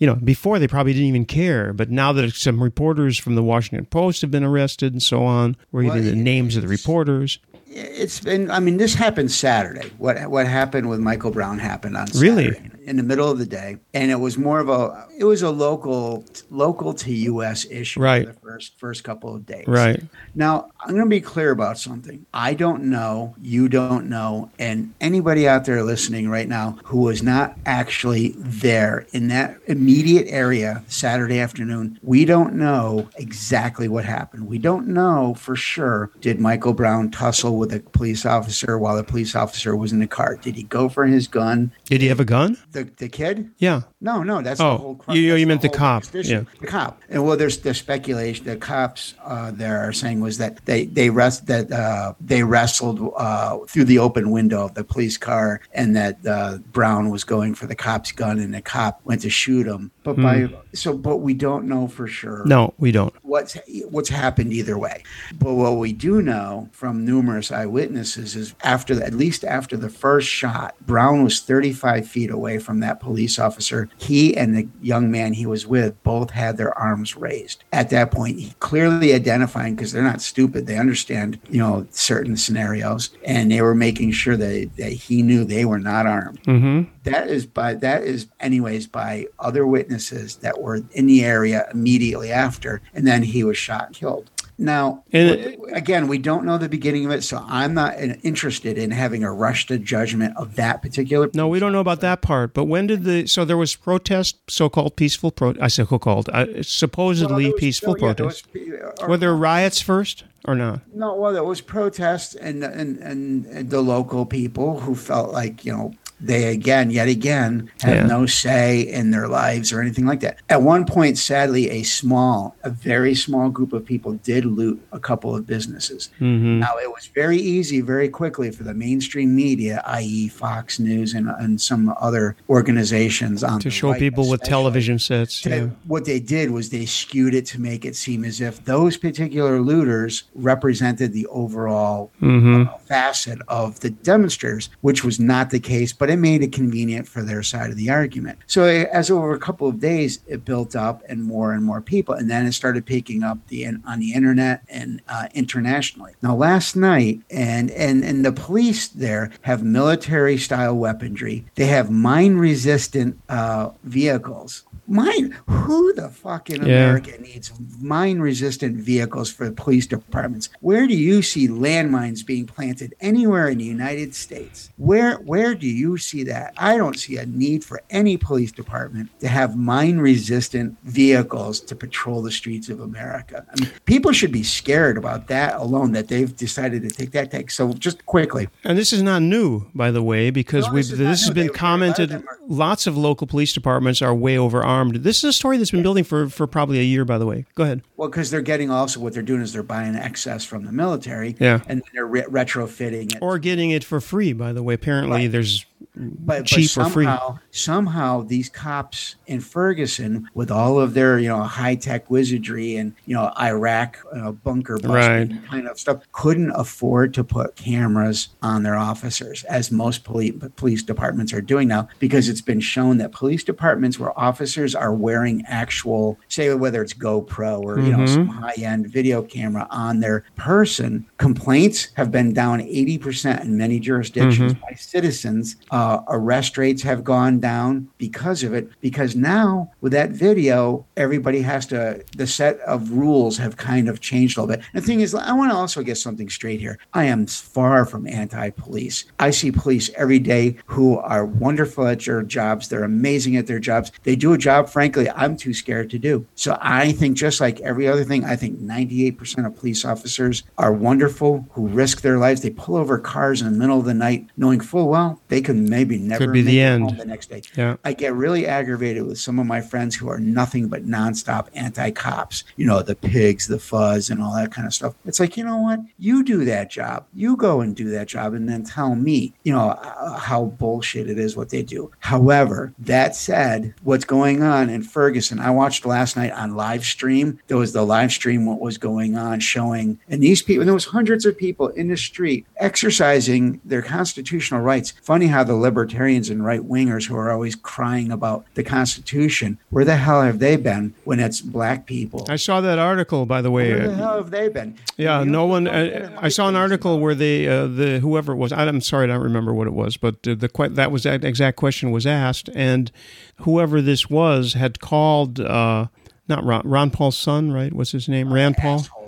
You 0.00 0.08
know 0.08 0.16
before 0.16 0.58
they 0.58 0.66
probably 0.66 0.92
didn't 0.92 1.08
even 1.08 1.24
care 1.24 1.72
but 1.72 1.90
now 1.90 2.12
that 2.12 2.34
some 2.34 2.60
reporters 2.60 3.18
from 3.18 3.36
the 3.36 3.42
washington 3.42 3.86
post 3.86 4.20
have 4.22 4.32
been 4.32 4.44
arrested 4.44 4.92
and 4.92 5.02
so 5.02 5.22
on 5.22 5.56
we're 5.70 5.84
well, 5.84 5.94
the 5.94 6.16
names 6.16 6.56
of 6.56 6.62
the 6.62 6.68
reporters. 6.68 7.38
It's 7.68 8.18
been 8.18 8.50
i 8.50 8.58
mean 8.58 8.78
this 8.78 8.94
happened 8.94 9.30
saturday. 9.30 9.92
What 9.98 10.28
what 10.28 10.48
happened 10.48 10.88
with 10.88 10.98
michael 10.98 11.30
brown 11.30 11.60
happened 11.60 11.96
on 11.96 12.08
saturday. 12.08 12.70
In 12.84 12.96
the 12.96 13.02
middle 13.02 13.30
of 13.30 13.38
the 13.38 13.46
day, 13.46 13.76
and 13.94 14.10
it 14.10 14.18
was 14.18 14.38
more 14.38 14.58
of 14.60 14.68
a 14.68 15.06
it 15.16 15.24
was 15.24 15.42
a 15.42 15.50
local 15.50 16.24
local 16.50 16.94
to 16.94 17.12
U.S. 17.12 17.66
issue 17.70 18.00
right. 18.00 18.26
for 18.26 18.32
the 18.32 18.40
first 18.40 18.78
first 18.78 19.04
couple 19.04 19.34
of 19.34 19.46
days. 19.46 19.66
Right. 19.66 20.02
Now 20.34 20.70
I'm 20.80 20.90
going 20.90 21.04
to 21.04 21.10
be 21.10 21.20
clear 21.20 21.50
about 21.50 21.78
something. 21.78 22.24
I 22.32 22.54
don't 22.54 22.84
know, 22.84 23.34
you 23.40 23.68
don't 23.68 24.08
know, 24.08 24.50
and 24.58 24.94
anybody 25.00 25.46
out 25.46 25.64
there 25.64 25.82
listening 25.82 26.28
right 26.28 26.48
now 26.48 26.78
who 26.84 27.00
was 27.00 27.22
not 27.22 27.56
actually 27.66 28.34
there 28.36 29.06
in 29.12 29.28
that 29.28 29.58
immediate 29.66 30.28
area 30.28 30.82
Saturday 30.88 31.38
afternoon, 31.38 31.98
we 32.02 32.24
don't 32.24 32.54
know 32.54 33.08
exactly 33.16 33.88
what 33.88 34.04
happened. 34.04 34.46
We 34.46 34.58
don't 34.58 34.88
know 34.88 35.34
for 35.34 35.56
sure. 35.56 36.10
Did 36.20 36.40
Michael 36.40 36.72
Brown 36.72 37.10
tussle 37.10 37.58
with 37.58 37.72
a 37.72 37.80
police 37.80 38.24
officer 38.24 38.78
while 38.78 38.96
the 38.96 39.04
police 39.04 39.34
officer 39.34 39.76
was 39.76 39.92
in 39.92 39.98
the 39.98 40.06
car? 40.06 40.36
Did 40.36 40.56
he 40.56 40.62
go 40.62 40.88
for 40.88 41.06
his 41.06 41.28
gun? 41.28 41.72
Did 41.84 42.00
he 42.00 42.08
have 42.08 42.20
a 42.20 42.24
gun? 42.24 42.56
The 42.72 42.84
the 42.84 43.08
kid? 43.08 43.52
Yeah. 43.58 43.82
No, 44.02 44.22
no, 44.22 44.40
that's 44.40 44.60
oh, 44.60 44.72
the 44.72 44.78
whole. 44.78 45.00
You, 45.14 45.34
you 45.34 45.46
meant 45.46 45.60
the, 45.60 45.68
the 45.68 45.76
cop? 45.76 46.04
Yeah. 46.14 46.44
The 46.60 46.66
cop. 46.66 47.02
And 47.10 47.26
well, 47.26 47.36
there's 47.36 47.58
the 47.58 47.74
speculation. 47.74 48.46
The 48.46 48.56
cops 48.56 49.14
uh, 49.22 49.50
there 49.50 49.78
are 49.86 49.92
saying 49.92 50.20
was 50.20 50.38
that 50.38 50.64
they 50.64 50.86
they 50.86 51.10
rest 51.10 51.46
that 51.48 51.70
uh, 51.70 52.14
they 52.18 52.42
wrestled 52.42 53.12
uh, 53.16 53.58
through 53.66 53.84
the 53.84 53.98
open 53.98 54.30
window 54.30 54.64
of 54.64 54.72
the 54.72 54.84
police 54.84 55.18
car, 55.18 55.60
and 55.72 55.94
that 55.96 56.18
uh, 56.26 56.58
Brown 56.72 57.10
was 57.10 57.24
going 57.24 57.54
for 57.54 57.66
the 57.66 57.74
cop's 57.74 58.10
gun, 58.10 58.38
and 58.38 58.54
the 58.54 58.62
cop 58.62 59.02
went 59.04 59.20
to 59.20 59.30
shoot 59.30 59.66
him. 59.66 59.90
But 60.02 60.16
mm. 60.16 60.22
by 60.22 60.58
so, 60.72 60.96
but 60.96 61.18
we 61.18 61.34
don't 61.34 61.66
know 61.66 61.86
for 61.86 62.06
sure. 62.06 62.42
No, 62.46 62.72
we 62.78 62.92
don't. 62.92 63.12
What's 63.22 63.58
what's 63.90 64.08
happened 64.08 64.54
either 64.54 64.78
way. 64.78 65.02
But 65.38 65.54
what 65.54 65.76
we 65.76 65.92
do 65.92 66.22
know 66.22 66.70
from 66.72 67.04
numerous 67.04 67.52
eyewitnesses 67.52 68.34
is 68.34 68.54
after 68.62 68.94
the, 68.94 69.04
at 69.04 69.12
least 69.12 69.44
after 69.44 69.76
the 69.76 69.90
first 69.90 70.28
shot, 70.28 70.74
Brown 70.86 71.22
was 71.22 71.40
35 71.40 72.08
feet 72.08 72.30
away 72.30 72.58
from 72.58 72.80
that 72.80 73.00
police 73.00 73.38
officer. 73.38 73.89
He 73.98 74.36
and 74.36 74.56
the 74.56 74.68
young 74.80 75.10
man 75.10 75.34
he 75.34 75.46
was 75.46 75.66
with 75.66 76.02
both 76.02 76.30
had 76.30 76.56
their 76.56 76.76
arms 76.78 77.16
raised. 77.16 77.64
At 77.72 77.90
that 77.90 78.10
point, 78.10 78.38
he 78.38 78.54
clearly 78.60 79.12
identifying 79.12 79.74
because 79.74 79.92
they're 79.92 80.02
not 80.02 80.22
stupid. 80.22 80.66
They 80.66 80.78
understand, 80.78 81.38
you 81.50 81.58
know, 81.58 81.86
certain 81.90 82.36
scenarios, 82.36 83.10
and 83.24 83.50
they 83.50 83.60
were 83.60 83.74
making 83.74 84.12
sure 84.12 84.36
that, 84.36 84.70
that 84.76 84.92
he 84.92 85.22
knew 85.22 85.44
they 85.44 85.64
were 85.64 85.78
not 85.78 86.06
armed. 86.06 86.42
Mm-hmm. 86.44 86.90
That 87.04 87.28
is 87.28 87.46
by 87.46 87.74
that 87.74 88.04
is 88.04 88.26
anyways 88.40 88.86
by 88.86 89.26
other 89.38 89.66
witnesses 89.66 90.36
that 90.36 90.60
were 90.60 90.82
in 90.92 91.06
the 91.06 91.24
area 91.24 91.68
immediately 91.72 92.30
after, 92.32 92.82
and 92.94 93.06
then 93.06 93.22
he 93.22 93.44
was 93.44 93.56
shot 93.56 93.86
and 93.86 93.94
killed. 93.94 94.30
Now, 94.60 95.04
and, 95.10 95.56
again, 95.72 96.06
we 96.06 96.18
don't 96.18 96.44
know 96.44 96.58
the 96.58 96.68
beginning 96.68 97.06
of 97.06 97.12
it, 97.12 97.22
so 97.22 97.42
I'm 97.48 97.72
not 97.72 97.94
uh, 97.94 98.16
interested 98.22 98.76
in 98.76 98.90
having 98.90 99.24
a 99.24 99.32
rush 99.32 99.66
to 99.68 99.78
judgment 99.78 100.36
of 100.36 100.56
that 100.56 100.82
particular. 100.82 101.30
No, 101.32 101.48
we 101.48 101.58
don't 101.58 101.72
know 101.72 101.80
about 101.80 102.02
that 102.02 102.20
part. 102.20 102.52
But 102.52 102.66
when 102.66 102.86
did 102.86 103.04
the 103.04 103.26
so 103.26 103.46
there 103.46 103.56
was 103.56 103.74
protest, 103.74 104.36
so-called 104.50 104.96
peaceful 104.96 105.30
pro? 105.30 105.54
I 105.62 105.68
said 105.68 105.88
so-called, 105.88 106.28
uh, 106.28 106.62
supposedly 106.62 107.44
well, 107.44 107.52
was, 107.52 107.60
peaceful 107.60 107.92
oh, 107.92 108.06
no, 108.06 108.14
protest. 108.14 108.48
Yeah, 108.52 108.60
was, 108.60 109.00
uh, 109.00 109.04
uh, 109.04 109.08
Were 109.08 109.16
there 109.16 109.34
riots 109.34 109.80
first 109.80 110.24
or 110.44 110.54
not? 110.54 110.82
No, 110.94 111.14
well, 111.14 111.32
there 111.32 111.42
was 111.42 111.62
protests 111.62 112.34
and, 112.34 112.62
and 112.62 112.98
and 112.98 113.46
and 113.46 113.70
the 113.70 113.80
local 113.80 114.26
people 114.26 114.80
who 114.80 114.94
felt 114.94 115.32
like 115.32 115.64
you 115.64 115.72
know 115.72 115.94
they 116.20 116.52
again, 116.52 116.90
yet 116.90 117.08
again, 117.08 117.70
have 117.80 117.96
yeah. 117.96 118.06
no 118.06 118.26
say 118.26 118.80
in 118.80 119.10
their 119.10 119.28
lives 119.28 119.72
or 119.72 119.80
anything 119.80 120.06
like 120.06 120.20
that. 120.20 120.38
At 120.48 120.62
one 120.62 120.84
point, 120.84 121.18
sadly, 121.18 121.70
a 121.70 121.82
small, 121.82 122.56
a 122.62 122.70
very 122.70 123.14
small 123.14 123.48
group 123.48 123.72
of 123.72 123.84
people 123.84 124.14
did 124.14 124.44
loot 124.44 124.80
a 124.92 125.00
couple 125.00 125.34
of 125.34 125.46
businesses. 125.46 126.10
Mm-hmm. 126.20 126.60
Now, 126.60 126.76
it 126.82 126.90
was 126.90 127.06
very 127.06 127.38
easy, 127.38 127.80
very 127.80 128.08
quickly 128.08 128.50
for 128.50 128.64
the 128.64 128.74
mainstream 128.74 129.34
media, 129.34 129.82
i.e., 129.86 130.28
Fox 130.28 130.78
News 130.78 131.14
and, 131.14 131.28
and 131.28 131.60
some 131.60 131.94
other 132.00 132.36
organizations, 132.48 133.42
on 133.42 133.60
to 133.60 133.70
show 133.70 133.90
right, 133.90 133.98
people 133.98 134.28
with 134.28 134.42
television 134.42 134.98
sets. 134.98 135.40
To, 135.42 135.50
yeah. 135.50 135.66
What 135.86 136.04
they 136.04 136.20
did 136.20 136.50
was 136.50 136.70
they 136.70 136.86
skewed 136.86 137.34
it 137.34 137.46
to 137.46 137.60
make 137.60 137.84
it 137.84 137.96
seem 137.96 138.24
as 138.24 138.40
if 138.40 138.64
those 138.64 138.96
particular 138.96 139.60
looters 139.60 140.24
represented 140.34 141.12
the 141.12 141.26
overall 141.28 142.10
mm-hmm. 142.20 142.68
uh, 142.68 142.78
facet 142.78 143.38
of 143.48 143.80
the 143.80 143.90
demonstrators, 143.90 144.68
which 144.80 145.04
was 145.04 145.18
not 145.18 145.50
the 145.50 145.60
case. 145.60 145.92
But 145.92 146.09
but 146.10 146.14
it 146.14 146.20
made 146.20 146.42
it 146.42 146.50
convenient 146.50 147.06
for 147.06 147.22
their 147.22 147.40
side 147.40 147.70
of 147.70 147.76
the 147.76 147.88
argument. 147.88 148.36
So 148.48 148.64
as 148.64 149.12
over 149.12 149.32
a 149.32 149.38
couple 149.38 149.68
of 149.68 149.78
days, 149.78 150.18
it 150.26 150.44
built 150.44 150.74
up 150.74 151.04
and 151.08 151.22
more 151.22 151.52
and 151.52 151.64
more 151.64 151.80
people, 151.80 152.16
and 152.16 152.28
then 152.28 152.46
it 152.46 152.52
started 152.52 152.84
picking 152.84 153.22
up 153.22 153.38
the 153.46 153.64
on 153.86 154.00
the 154.00 154.12
internet 154.12 154.62
and 154.68 155.02
uh, 155.08 155.28
internationally. 155.34 156.14
Now 156.20 156.34
last 156.34 156.74
night, 156.74 157.20
and 157.30 157.70
and 157.70 158.02
and 158.02 158.24
the 158.24 158.32
police 158.32 158.88
there 158.88 159.30
have 159.42 159.62
military 159.62 160.36
style 160.36 160.74
weaponry. 160.74 161.44
They 161.54 161.66
have 161.66 161.92
mine 161.92 162.34
resistant 162.34 163.20
uh, 163.28 163.70
vehicles 163.84 164.64
mine 164.90 165.38
who 165.46 165.92
the 165.94 166.08
fuck 166.08 166.50
in 166.50 166.66
yeah. 166.66 166.84
america 166.84 167.16
needs 167.20 167.52
mine 167.80 168.18
resistant 168.18 168.76
vehicles 168.76 169.30
for 169.30 169.50
police 169.52 169.86
departments? 169.86 170.48
Where 170.60 170.86
do 170.86 170.96
you 170.96 171.22
see 171.22 171.46
landmines 171.46 172.26
being 172.26 172.46
planted 172.46 172.94
anywhere 173.00 173.48
in 173.48 173.58
the 173.58 173.64
united 173.64 174.14
states? 174.14 174.70
Where 174.76 175.16
where 175.18 175.54
do 175.54 175.68
you 175.68 175.96
see 175.96 176.24
that? 176.24 176.54
I 176.58 176.76
don't 176.76 176.98
see 176.98 177.16
a 177.18 177.26
need 177.26 177.64
for 177.64 177.80
any 177.90 178.16
police 178.16 178.50
department 178.50 179.10
to 179.20 179.28
have 179.28 179.56
mine 179.56 179.98
resistant 179.98 180.76
vehicles 180.82 181.60
to 181.60 181.76
patrol 181.76 182.20
the 182.20 182.32
streets 182.32 182.68
of 182.68 182.80
america. 182.80 183.46
I 183.48 183.60
mean 183.60 183.70
people 183.84 184.12
should 184.12 184.32
be 184.32 184.42
scared 184.42 184.98
about 184.98 185.28
that 185.28 185.54
alone 185.54 185.92
that 185.92 186.08
they've 186.08 186.34
decided 186.34 186.82
to 186.82 186.90
take 186.90 187.12
that 187.12 187.30
take 187.30 187.50
so 187.50 187.72
just 187.74 188.04
quickly. 188.06 188.48
And 188.64 188.76
this 188.76 188.92
is 188.92 189.02
not 189.02 189.22
new 189.22 189.66
by 189.72 189.92
the 189.92 190.02
way 190.02 190.30
because 190.30 190.66
no, 190.66 190.72
we've 190.74 190.88
this, 190.88 190.98
this 190.98 191.24
has 191.24 191.30
been 191.30 191.50
commented 191.50 192.24
lots 192.48 192.88
of 192.88 192.96
local 192.96 193.28
police 193.28 193.52
departments 193.52 194.02
are 194.02 194.14
way 194.14 194.36
overarmed 194.36 194.79
This 194.88 195.18
is 195.18 195.24
a 195.24 195.32
story 195.32 195.56
that's 195.56 195.70
been 195.70 195.82
building 195.82 196.04
for, 196.04 196.28
for 196.28 196.46
probably 196.46 196.78
a 196.78 196.82
year, 196.82 197.04
by 197.04 197.18
the 197.18 197.26
way. 197.26 197.46
Go 197.54 197.64
ahead. 197.64 197.82
Well, 197.96 198.08
because 198.08 198.30
they're 198.30 198.40
getting 198.40 198.70
also 198.70 199.00
what 199.00 199.12
they're 199.12 199.22
doing 199.22 199.40
is 199.42 199.52
they're 199.52 199.62
buying 199.62 199.94
excess 199.94 200.44
from 200.44 200.64
the 200.64 200.72
military. 200.72 201.36
Yeah. 201.38 201.60
And 201.66 201.82
they're 201.92 202.06
re- 202.06 202.22
retrofitting 202.22 203.14
it. 203.14 203.18
Or 203.20 203.38
getting 203.38 203.70
it 203.70 203.84
for 203.84 204.00
free, 204.00 204.32
by 204.32 204.52
the 204.52 204.62
way. 204.62 204.74
Apparently, 204.74 205.22
right. 205.22 205.32
there's 205.32 205.66
but, 205.94 206.46
cheap 206.46 206.70
but 206.74 206.90
somehow, 206.90 207.38
somehow 207.50 208.22
these 208.22 208.48
cops 208.48 209.16
in 209.26 209.40
Ferguson, 209.40 210.28
with 210.34 210.50
all 210.50 210.80
of 210.80 210.94
their 210.94 211.18
you 211.18 211.28
know 211.28 211.42
high 211.42 211.74
tech 211.74 212.10
wizardry 212.10 212.76
and 212.76 212.94
you 213.06 213.14
know 213.14 213.32
Iraq 213.38 213.98
uh, 214.14 214.32
bunker 214.32 214.78
busting 214.78 214.92
right. 214.92 215.46
kind 215.46 215.68
of 215.68 215.78
stuff, 215.78 216.02
couldn't 216.12 216.50
afford 216.52 217.12
to 217.14 217.24
put 217.24 217.56
cameras 217.56 218.28
on 218.42 218.62
their 218.62 218.76
officers, 218.76 219.44
as 219.44 219.70
most 219.70 220.04
police 220.04 220.34
police 220.56 220.82
departments 220.82 221.32
are 221.32 221.40
doing 221.40 221.68
now, 221.68 221.88
because 221.98 222.28
it's 222.28 222.40
been 222.40 222.60
shown 222.60 222.98
that 222.98 223.12
police 223.12 223.44
departments 223.44 223.98
where 223.98 224.18
officers 224.18 224.74
are 224.74 224.94
wearing 224.94 225.44
actual, 225.46 226.18
say 226.28 226.52
whether 226.54 226.82
it's 226.82 226.94
GoPro 226.94 227.60
or 227.62 227.78
you 227.78 227.92
mm-hmm. 227.92 228.00
know 228.00 228.06
some 228.06 228.28
high 228.28 228.54
end 228.58 228.88
video 228.88 229.22
camera 229.22 229.66
on 229.70 230.00
their 230.00 230.24
person, 230.36 231.06
complaints 231.18 231.88
have 231.94 232.10
been 232.10 232.32
down 232.32 232.60
eighty 232.60 232.98
percent 232.98 233.42
in 233.42 233.56
many 233.56 233.80
jurisdictions 233.80 234.52
mm-hmm. 234.52 234.62
by 234.62 234.74
citizens. 234.74 235.56
Uh, 235.70 236.02
arrest 236.08 236.58
rates 236.58 236.82
have 236.82 237.04
gone 237.04 237.38
down 237.40 237.88
because 237.98 238.42
of 238.42 238.52
it. 238.52 238.68
Because 238.80 239.14
now 239.14 239.70
with 239.80 239.92
that 239.92 240.10
video, 240.10 240.86
everybody 240.96 241.42
has 241.42 241.66
to, 241.66 242.04
the 242.16 242.26
set 242.26 242.58
of 242.60 242.90
rules 242.90 243.38
have 243.38 243.56
kind 243.56 243.88
of 243.88 244.00
changed 244.00 244.36
a 244.36 244.42
little 244.42 244.56
bit. 244.56 244.64
And 244.72 244.82
the 244.82 244.86
thing 244.86 245.00
is, 245.00 245.14
I 245.14 245.32
want 245.32 245.52
to 245.52 245.56
also 245.56 245.82
get 245.82 245.96
something 245.96 246.28
straight 246.28 246.60
here. 246.60 246.78
I 246.92 247.04
am 247.04 247.26
far 247.26 247.84
from 247.84 248.06
anti 248.06 248.50
police. 248.50 249.04
I 249.18 249.30
see 249.30 249.52
police 249.52 249.90
every 249.96 250.18
day 250.18 250.56
who 250.66 250.98
are 250.98 251.24
wonderful 251.24 251.86
at 251.86 252.04
their 252.04 252.22
jobs. 252.22 252.68
They're 252.68 252.84
amazing 252.84 253.36
at 253.36 253.46
their 253.46 253.60
jobs. 253.60 253.92
They 254.02 254.16
do 254.16 254.32
a 254.32 254.38
job, 254.38 254.68
frankly, 254.68 255.08
I'm 255.10 255.36
too 255.36 255.54
scared 255.54 255.90
to 255.90 255.98
do. 255.98 256.26
So 256.34 256.58
I 256.60 256.92
think, 256.92 257.16
just 257.16 257.40
like 257.40 257.60
every 257.60 257.86
other 257.86 258.04
thing, 258.04 258.24
I 258.24 258.36
think 258.36 258.58
98% 258.60 259.46
of 259.46 259.56
police 259.56 259.84
officers 259.84 260.42
are 260.58 260.72
wonderful 260.72 261.46
who 261.52 261.68
risk 261.68 262.00
their 262.00 262.18
lives. 262.18 262.40
They 262.40 262.50
pull 262.50 262.76
over 262.76 262.98
cars 262.98 263.40
in 263.40 263.52
the 263.52 263.58
middle 263.58 263.78
of 263.78 263.84
the 263.84 263.94
night 263.94 264.28
knowing 264.36 264.60
full 264.60 264.88
well 264.88 265.20
they 265.30 265.40
can 265.40 265.59
maybe 265.68 265.98
never 265.98 266.24
Could 266.26 266.32
be 266.32 266.42
the 266.42 266.60
end. 266.60 266.98
the 266.98 267.04
next 267.04 267.30
day. 267.30 267.42
Yeah. 267.56 267.76
I 267.84 267.92
get 267.92 268.14
really 268.14 268.46
aggravated 268.46 269.06
with 269.06 269.18
some 269.18 269.38
of 269.38 269.46
my 269.46 269.60
friends 269.60 269.96
who 269.96 270.08
are 270.08 270.18
nothing 270.18 270.68
but 270.68 270.86
nonstop 270.86 271.48
anti-cops. 271.54 272.44
You 272.56 272.66
know, 272.66 272.82
the 272.82 272.94
pigs, 272.94 273.46
the 273.46 273.58
fuzz, 273.58 274.10
and 274.10 274.22
all 274.22 274.34
that 274.34 274.52
kind 274.52 274.66
of 274.66 274.74
stuff. 274.74 274.94
It's 275.04 275.20
like, 275.20 275.36
you 275.36 275.44
know 275.44 275.58
what? 275.58 275.80
You 275.98 276.22
do 276.24 276.44
that 276.44 276.70
job. 276.70 277.06
You 277.14 277.36
go 277.36 277.60
and 277.60 277.74
do 277.74 277.90
that 277.90 278.08
job, 278.08 278.34
and 278.34 278.48
then 278.48 278.64
tell 278.64 278.94
me, 278.94 279.32
you 279.42 279.52
know, 279.52 279.70
uh, 279.70 280.18
how 280.18 280.46
bullshit 280.46 281.08
it 281.08 281.18
is 281.18 281.36
what 281.36 281.50
they 281.50 281.62
do. 281.62 281.90
However, 282.00 282.72
that 282.78 283.14
said, 283.16 283.74
what's 283.82 284.04
going 284.04 284.42
on 284.42 284.70
in 284.70 284.82
Ferguson? 284.82 285.38
I 285.38 285.50
watched 285.50 285.86
last 285.86 286.16
night 286.16 286.32
on 286.32 286.56
live 286.56 286.84
stream. 286.84 287.38
There 287.48 287.56
was 287.56 287.72
the 287.72 287.84
live 287.84 288.12
stream 288.12 288.46
what 288.46 288.60
was 288.60 288.78
going 288.78 289.16
on, 289.16 289.40
showing, 289.40 289.98
and 290.08 290.22
these 290.22 290.42
people, 290.42 290.62
and 290.62 290.68
there 290.68 290.74
was 290.74 290.84
hundreds 290.84 291.26
of 291.26 291.36
people 291.36 291.68
in 291.68 291.88
the 291.88 291.96
street 291.96 292.46
exercising 292.56 293.60
their 293.64 293.82
constitutional 293.82 294.60
rights. 294.60 294.92
Funny 295.02 295.26
how 295.26 295.44
the 295.50 295.56
libertarians 295.56 296.30
and 296.30 296.44
right 296.44 296.60
wingers 296.60 297.08
who 297.08 297.16
are 297.16 297.28
always 297.28 297.56
crying 297.56 298.12
about 298.12 298.46
the 298.54 298.62
Constitution, 298.62 299.58
where 299.70 299.84
the 299.84 299.96
hell 299.96 300.22
have 300.22 300.38
they 300.38 300.54
been 300.54 300.94
when 301.02 301.18
it's 301.18 301.40
black 301.40 301.86
people? 301.86 302.24
I 302.28 302.36
saw 302.36 302.60
that 302.60 302.78
article, 302.78 303.26
by 303.26 303.42
the 303.42 303.50
way. 303.50 303.72
Where 303.72 303.88
the 303.88 303.96
hell 303.96 304.18
have 304.18 304.30
they 304.30 304.48
been? 304.48 304.78
Yeah, 304.96 305.24
no 305.24 305.46
one. 305.46 305.66
Uh, 305.66 306.16
I 306.20 306.28
saw 306.28 306.46
an 306.46 306.54
article 306.54 307.00
where 307.00 307.16
they, 307.16 307.48
uh, 307.48 307.66
the 307.66 307.98
whoever 307.98 308.30
it 308.30 308.36
was, 308.36 308.52
I'm 308.52 308.80
sorry, 308.80 309.06
I 309.06 309.06
don't 309.08 309.24
remember 309.24 309.52
what 309.52 309.66
it 309.66 309.72
was, 309.72 309.96
but 309.96 310.22
the 310.22 310.36
that 310.70 310.92
was 310.92 311.02
that 311.02 311.24
exact 311.24 311.56
question 311.56 311.90
was 311.90 312.06
asked, 312.06 312.48
and 312.54 312.92
whoever 313.38 313.82
this 313.82 314.08
was 314.08 314.52
had 314.52 314.78
called. 314.78 315.40
Uh, 315.40 315.88
not 316.28 316.44
Ron, 316.44 316.62
Ron 316.64 316.90
Paul's 316.92 317.18
son, 317.18 317.50
right? 317.50 317.72
What's 317.72 317.90
his 317.90 318.08
name? 318.08 318.32
Rand 318.32 318.56
Paul. 318.56 318.78
Asshole 318.78 318.78
Rand 318.78 318.88
Paul. 318.90 318.99